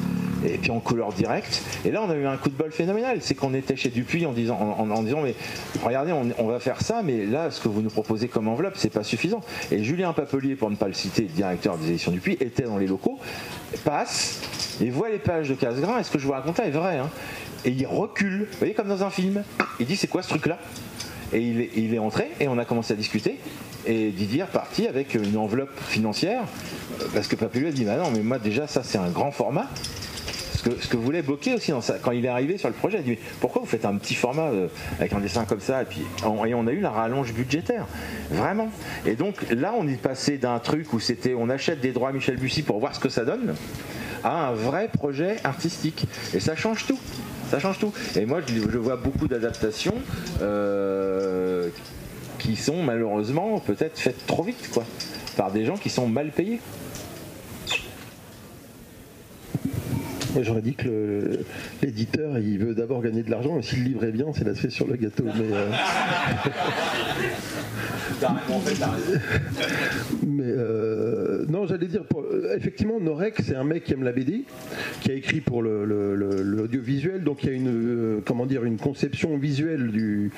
[0.47, 1.63] et puis en couleur directe.
[1.85, 3.17] Et là, on a eu un coup de bol phénoménal.
[3.21, 5.33] C'est qu'on était chez Dupuis en disant, en disant, mais
[5.83, 8.75] regardez, on, on va faire ça, mais là, ce que vous nous proposez comme enveloppe,
[8.75, 9.41] c'est pas suffisant.
[9.71, 12.85] Et Julien Papelier, pour ne pas le citer, directeur des éditions Dupuis, était dans les
[12.85, 13.17] locaux,
[13.85, 14.41] passe
[14.81, 15.97] et voit les pages de Casgrain.
[15.99, 16.97] Et ce que je vous racontais est vrai.
[16.97, 17.09] hein.
[17.63, 19.41] et il recule, vous voyez, comme dans un film.
[19.79, 20.59] Il dit c'est quoi ce truc-là?
[21.31, 23.39] Et il est, entré et on a commencé à discuter.
[23.85, 26.43] Et Didier est parti avec une enveloppe financière
[27.01, 29.31] euh, parce que Papelu a dit bah non, mais moi déjà ça c'est un grand
[29.31, 29.69] format.
[30.81, 33.21] Ce que, voulait bloquer aussi dans quand il est arrivé sur le projet, il dit
[33.39, 34.67] pourquoi vous faites un petit format euh,
[34.99, 37.85] avec un dessin comme ça et puis on, et on a eu la rallonge budgétaire,
[38.31, 38.69] vraiment.
[39.05, 42.11] Et donc là on est passé d'un truc où c'était on achète des droits à
[42.13, 43.55] Michel Bussy pour voir ce que ça donne
[44.23, 46.99] à un vrai projet artistique et ça change tout.
[47.51, 47.93] Ça change tout.
[48.15, 49.93] Et moi, je, je vois beaucoup d'adaptations
[50.41, 51.69] euh,
[52.39, 54.83] qui sont malheureusement peut-être faites trop vite, quoi,
[55.37, 56.59] par des gens qui sont mal payés.
[60.35, 61.39] Moi j'aurais dit que
[61.81, 64.53] l'éditeur il veut d'abord gagner de l'argent et s'il le livre est bien c'est la
[64.53, 65.23] cerise sur le gâteau.
[65.23, 65.71] Mais, euh,
[70.27, 74.11] mais euh, non j'allais dire pour- euh, effectivement Norek c'est un mec qui aime la
[74.11, 74.43] BD,
[75.01, 78.63] qui a écrit pour le- le- l'audiovisuel donc il y a une euh, comment dire
[78.63, 80.31] une conception visuelle du,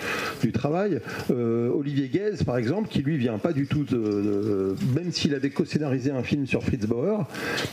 [0.54, 1.00] travail.
[1.30, 5.50] Euh, Olivier Guez par exemple qui lui vient pas du tout de, même s'il avait
[5.50, 7.28] co-scénarisé un film sur Fritz Bauer,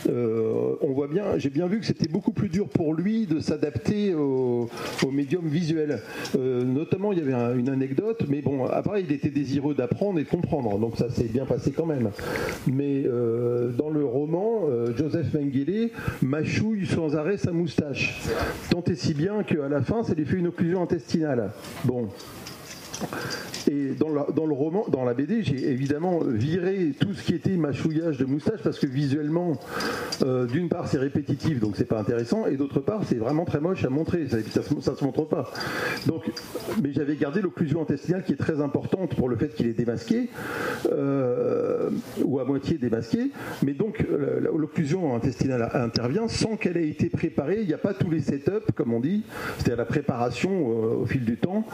[0.07, 4.13] on voit bien, j'ai bien vu que c'était beaucoup plus dur pour lui de s'adapter
[4.13, 4.69] au,
[5.11, 6.01] médium visuel.
[6.37, 10.23] Notamment, il y avait un- une anecdote, mais bon, après, il était désireux d'apprendre et
[10.23, 12.09] de comprendre, donc ça s'est bien passé quand même.
[12.67, 13.03] Mais
[13.77, 15.89] dans le roman, euh, Joseph Mengele
[16.21, 18.21] mâchouille sans arrêt sa moustache.
[18.69, 21.51] Tant et si bien qu'à la fin, ça lui fait une occlusion intestinale.
[21.83, 22.07] Bon.
[23.69, 27.55] Et dans, la- le roman, dans la BD, j'ai évidemment viré tout ce qui était
[27.57, 29.53] mâchouillage de moustache parce que visuellement,
[30.23, 33.59] euh, d'une part, c'est répétitif, donc c'est pas intéressant, et d'autre part, c'est vraiment très
[33.59, 34.27] moche à montrer.
[34.27, 34.37] Ça,
[34.81, 35.51] ça, se- montre pas.
[36.07, 36.23] Donc,
[36.83, 40.29] mais j'avais gardé l'occlusion intestinale qui est très importante pour le fait qu'il est démasqué
[40.91, 41.89] euh,
[42.23, 43.31] ou à moitié démasqué.
[43.63, 47.59] Mais donc, euh, l'occlusion intestinale intervient sans qu'elle ait été préparée.
[47.61, 49.23] Il n'y a pas tous les setups, comme on dit.
[49.71, 50.67] À la préparation
[51.01, 51.65] au fil du temps.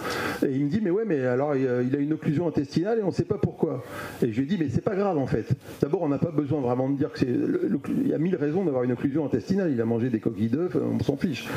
[0.46, 3.00] Et il me dit, mais ouais, mais alors il a il a une occlusion intestinale
[3.00, 3.84] et on ne sait pas pourquoi.
[4.22, 5.48] Et je lui ai dit, mais c'est pas grave en fait.
[5.82, 7.28] D'abord, on n'a pas besoin vraiment de dire que c'est.
[7.28, 9.72] Il y a mille raisons d'avoir une occlusion intestinale.
[9.72, 11.48] Il a mangé des coquilles d'œufs, on s'en fiche.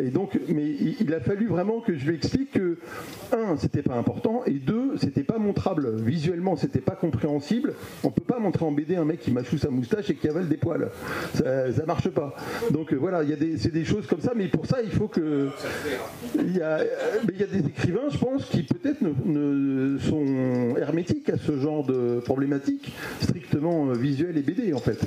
[0.00, 0.70] Et donc, mais
[1.00, 2.78] il, a fallu vraiment que je lui explique que,
[3.32, 5.94] un, c'était pas important, et deux, c'était pas montrable.
[5.96, 7.74] Visuellement, c'était pas compréhensible.
[8.02, 10.48] On peut pas montrer en BD un mec qui mâchoue sa moustache et qui avale
[10.48, 10.90] des poils.
[11.34, 12.34] Ça, ça marche pas.
[12.70, 14.78] Donc euh, voilà, il y a des, c'est des choses comme ça, mais pour ça,
[14.82, 15.20] il faut que.
[15.20, 15.48] Euh,
[16.36, 21.36] mais il y a des écrivains, je pense, qui peut-être ne, ne sont hermétiques à
[21.38, 22.92] ce genre de problématiques
[23.22, 24.98] strictement euh, visuelles et BD en fait.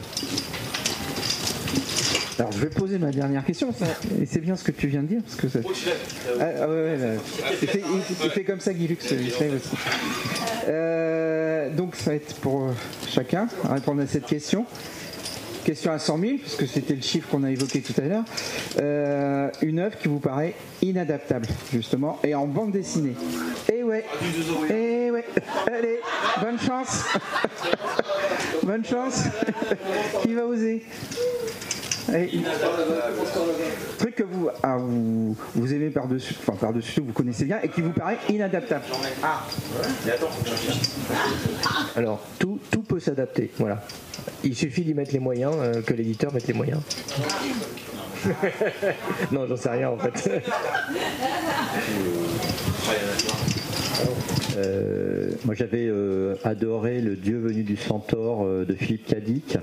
[2.40, 3.86] Alors je vais poser ma dernière question, ça-
[4.22, 5.60] et c'est bien ce que tu viens de dire, parce que ça...
[6.40, 7.18] Ah, ah ouais, ouais, ouais.
[7.64, 9.70] Il fait, il- il fait comme ça Guy Lux, il fait aussi.
[10.68, 12.72] Euh, donc ça va être pour euh,
[13.10, 14.66] chacun à répondre à cette question.
[15.68, 18.24] Question à 100 000, puisque c'était le chiffre qu'on a évoqué tout à l'heure.
[18.80, 23.16] Euh, une œuvre qui vous paraît inadaptable, justement, et en bande dessinée.
[23.70, 24.06] Eh ouais,
[24.70, 25.26] eh ouais,
[25.68, 26.00] allez,
[26.40, 27.04] bonne chance.
[28.64, 29.24] bonne chance.
[30.24, 30.86] qui va oser?
[32.10, 32.30] Allez.
[33.98, 37.82] Truc que vous, ah, vous, vous aimez par-dessus, enfin par-dessus vous connaissez bien, et qui
[37.82, 38.86] vous paraît inadaptable.
[39.24, 39.46] Ah,
[41.96, 43.84] Alors, tout, tout peut s'adapter, voilà.
[44.44, 46.82] Il suffit d'y mettre les moyens, euh, que l'éditeur mette les moyens.
[49.32, 50.30] non, j'en sais rien en fait.
[54.58, 59.58] Euh, moi j'avais euh, adoré Le Dieu venu du Centaure de Philippe Cadic.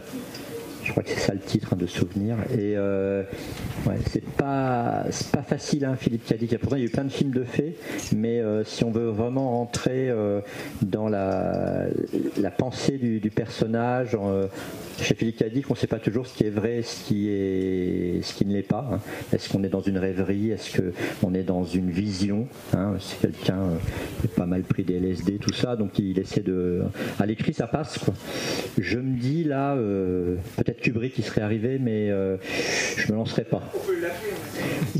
[0.84, 2.36] Je crois que c'est ça le titre de souvenir.
[2.52, 3.22] Et euh,
[3.86, 5.04] ouais, c'est pas
[5.44, 6.58] facile hein, Philippe Cadic.
[6.58, 7.76] Pourtant il y a eu plein de films de faits,
[8.14, 10.40] mais euh, si on veut vraiment rentrer euh,
[10.82, 11.88] dans la,
[12.56, 14.46] pensée du, personnage, euh,
[15.00, 18.22] chez Philippe Cadic, on ne sait pas toujours ce qui est vrai, ce qui est
[18.22, 18.88] ce qui ne l'est pas.
[18.92, 19.00] hein.
[19.32, 20.50] Est-ce qu'on est dans une rêverie?
[20.50, 20.80] Est-ce
[21.20, 22.46] qu'on est dans une vision?
[22.74, 23.60] Hein C'est quelqu'un
[24.20, 26.82] qui a pas mal pris des LSD, tout ça, donc il essaie de.
[27.18, 27.98] À l'écrit, ça passe.
[28.78, 30.36] Je me dis là, euh,
[30.74, 32.36] peut-être Kubrick qui serait arrivé, mais euh,
[32.96, 33.62] je me lancerai pas.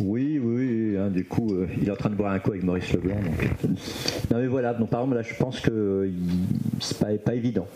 [0.01, 2.51] Oui, oui, oui, hein, du coup, euh, il est en train de boire un coup
[2.51, 3.17] avec Maurice Leblanc.
[3.17, 3.69] donc, euh,
[4.31, 6.11] Non, mais voilà, donc par exemple, là, je pense que
[6.81, 7.67] c'est pas, pas évident.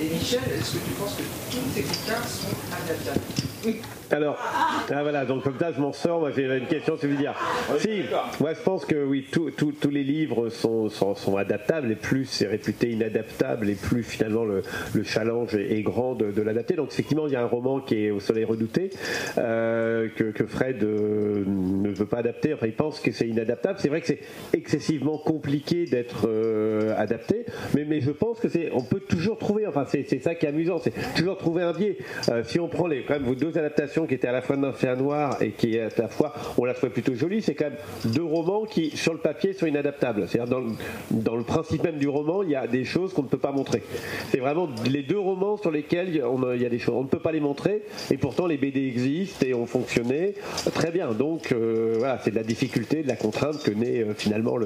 [0.00, 4.01] Et Michel, est-ce que tu penses que tous tes bouquins sont adaptables?
[4.12, 7.16] Alors, ah, voilà, donc comme ça je m'en sors, moi j'ai une question, c'est vous
[7.16, 7.34] dire.
[7.78, 8.02] Si,
[8.40, 12.46] moi je pense que oui, tous les livres sont, sont, sont adaptables, et plus c'est
[12.46, 14.62] réputé inadaptable, et plus finalement le,
[14.92, 16.74] le challenge est, est grand de, de l'adapter.
[16.74, 18.90] Donc effectivement, il y a un roman qui est au soleil redouté,
[19.38, 23.78] euh, que, que Fred euh, ne veut pas adapter, enfin il pense que c'est inadaptable.
[23.80, 24.20] C'est vrai que c'est
[24.52, 29.66] excessivement compliqué d'être euh, adapté, mais, mais je pense que c'est, on peut toujours trouver,
[29.66, 31.96] enfin c'est ça qui est amusant, c'est toujours trouver un biais.
[32.44, 33.58] Si on prend les, quand même vos deux deux
[34.06, 36.74] qui étaient à la fois d'un fer noir et qui à la fois, on l'a
[36.74, 37.42] trouvé plutôt jolie.
[37.42, 40.28] C'est quand même deux romans qui, sur le papier, sont inadaptables.
[40.28, 40.66] C'est-à-dire dans,
[41.10, 43.52] dans le principe même du roman, il y a des choses qu'on ne peut pas
[43.52, 43.82] montrer.
[44.30, 46.94] C'est vraiment les deux romans sur lesquels on, il y a des choses.
[46.96, 50.34] On ne peut pas les montrer, et pourtant les BD existent et ont fonctionné
[50.74, 51.12] très bien.
[51.12, 54.56] Donc euh, voilà, c'est de la difficulté, de la contrainte que naît euh, finalement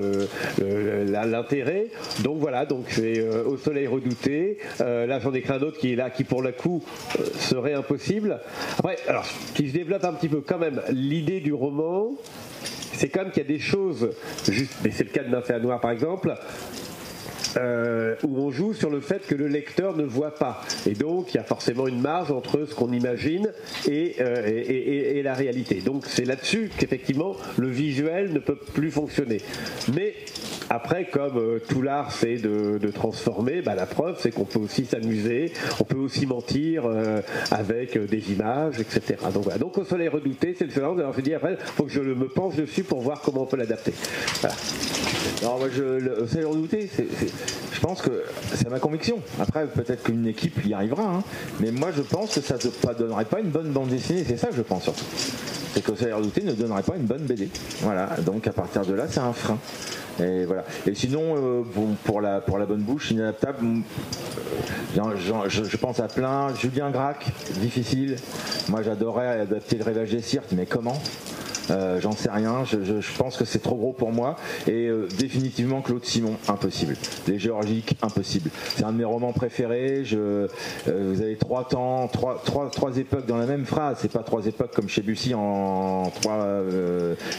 [0.61, 1.87] l'intérêt.
[2.23, 4.59] Donc voilà, donc c'est euh, au soleil redouté.
[4.79, 6.83] Là, j'en ai créé un autre qui est là, qui pour le coup
[7.39, 8.41] serait impossible.
[8.79, 9.25] Après, alors,
[9.55, 10.83] qui se développe un petit peu quand même.
[10.91, 12.11] L'idée du roman,
[12.93, 14.11] c'est quand même qu'il y a des choses,
[14.83, 16.35] mais c'est le cas de fer noir par exemple,
[17.57, 20.63] euh, où on joue sur le fait que le lecteur ne voit pas.
[20.87, 23.53] Et donc, il y a forcément une marge entre ce qu'on imagine
[23.89, 25.81] et, euh, la réalité.
[25.81, 29.39] Donc, c'est là-dessus qu'effectivement, le visuel ne peut plus fonctionner.
[29.93, 30.15] Mais
[30.71, 34.85] après, comme euh, tout l'art, c'est de, transformer, bah, la preuve, c'est qu'on peut aussi
[34.85, 36.85] s'amuser, on peut aussi mentir
[37.51, 39.17] avec des images, etc.
[39.35, 39.59] Donc, voilà.
[39.59, 40.85] Donc, au soleil redouté, c'est le seul.
[40.85, 43.47] Alors, je dis après, il faut que je me penche dessus pour voir comment on
[43.47, 43.93] peut l'adapter.
[44.41, 44.55] Voilà.
[45.43, 47.33] Alors moi, je, le Sailor Douté, c'est- c'est-
[47.73, 48.25] je pense que
[48.55, 49.19] c'est ma conviction.
[49.41, 51.23] Après, peut-être qu'une équipe y arrivera, hein.
[51.61, 54.25] mais moi je pense que ça ne donnerait pas une bonne bande dessinée.
[54.27, 55.05] C'est ça que je pense surtout.
[55.75, 57.51] C'est que Sailor Douté ne donnerait pas une bonne BD.
[57.83, 58.17] Voilà.
[58.25, 59.59] Donc à partir de là, c'est un frein.
[60.19, 60.65] Et voilà.
[60.87, 61.63] Et sinon, euh,
[62.05, 63.63] pour la bonne bouche, inadaptable.
[63.63, 63.83] mm,
[64.99, 66.55] euh, je pense à plein.
[66.55, 67.27] Julien Gracq,
[67.61, 68.17] difficile.
[68.69, 71.01] Moi, j'adorais adapter le rêvage des cirques, mais comment?
[71.71, 72.65] Euh, J'en sais rien.
[72.65, 74.37] Je, pense que c'est trop gros pour moi.
[74.67, 76.97] Et euh, définitivement Claude Simon, impossible.
[77.27, 78.51] Les Géorgiques, impossible.
[78.75, 80.05] C'est un de mes romans préférés.
[80.13, 80.49] Euh,
[80.87, 83.99] vous avez trois temps, trois, trois, trois époques dans la même phrase.
[84.01, 86.47] C'est pas trois époques comme chez Bussy en trois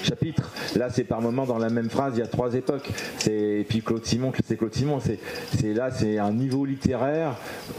[0.04, 0.52] chapitres.
[0.76, 2.14] Là, c'est par moment dans la même phrase.
[2.16, 2.90] Il y a trois époques.
[3.30, 5.00] Et puis Claude Simon, c'est Claude Simon.
[5.00, 7.36] C'est là, c'est un niveau littéraire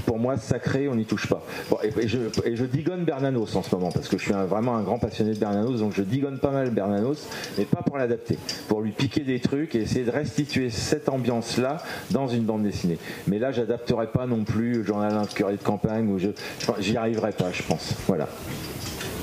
[0.07, 0.89] pour moi sacré.
[0.89, 1.43] On n'y touche pas.
[1.83, 4.99] Et, je, et digonne Bernanos en ce moment parce que je suis vraiment un grand
[4.99, 5.81] passionné de Bernanos.
[5.81, 8.39] Donc je digonne pas mal Bernanos, mais pas pour l'adapter,
[8.69, 11.79] pour lui piquer des trucs et essayer de restituer cette ambiance-là
[12.11, 12.99] dans une bande dessinée.
[13.27, 16.29] Mais là, j'adapterai pas non plus Journal d'un curé de campagne ou je,
[16.61, 17.95] je- j'y arriverai pas, je pense.
[18.07, 18.29] Voilà.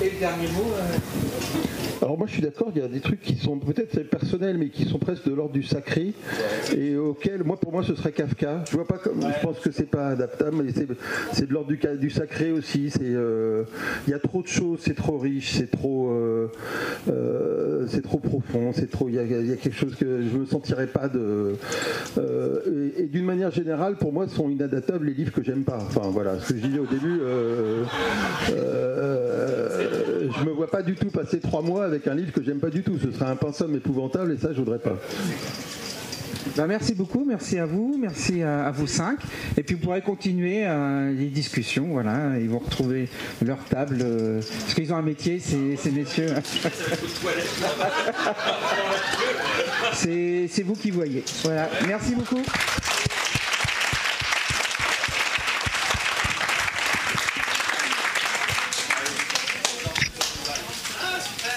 [0.02, 3.22] Et le dernier mot euh, Alors moi je suis d'accord, il y a des trucs
[3.22, 6.12] qui sont peut-être personnels mais qui sont presque de l'ordre du sacré
[6.76, 8.62] et auquel moi pour moi ce serait Kafka.
[8.70, 10.72] Je vois pas comme je pense que c'est pas adaptable mais
[11.32, 12.92] c'est, de l'ordre du, sacré aussi.
[13.00, 13.64] Euh,
[14.06, 18.72] il y a trop de choses, c'est trop riche, c'est trop euh, c'est trop profond,
[18.74, 21.54] c'est trop il y, a, quelque chose que je me sentirais pas de
[22.18, 25.78] et, et d'une manière générale pour moi sont inadaptables les livres que j'aime pas.
[25.80, 27.20] Enfin voilà ce que je disais au début.
[29.86, 32.58] Euh, je me vois pas du tout passer trois mois avec un livre que j'aime
[32.58, 32.98] pas du tout.
[33.02, 34.96] Ce serait un pinceau épouvantable et ça, je voudrais pas.
[36.56, 39.18] bah, merci beaucoup, merci à vous, merci à, vous cinq.
[39.56, 43.08] Et puis vous pourrez continuer euh, les discussions, voilà, ils vont retrouver
[43.44, 46.28] leur table, euh, parce qu'ils ont un métier, ces, ces messieurs.
[49.92, 51.24] c'est vous qui voyez.
[51.44, 52.42] Voilà, merci beaucoup.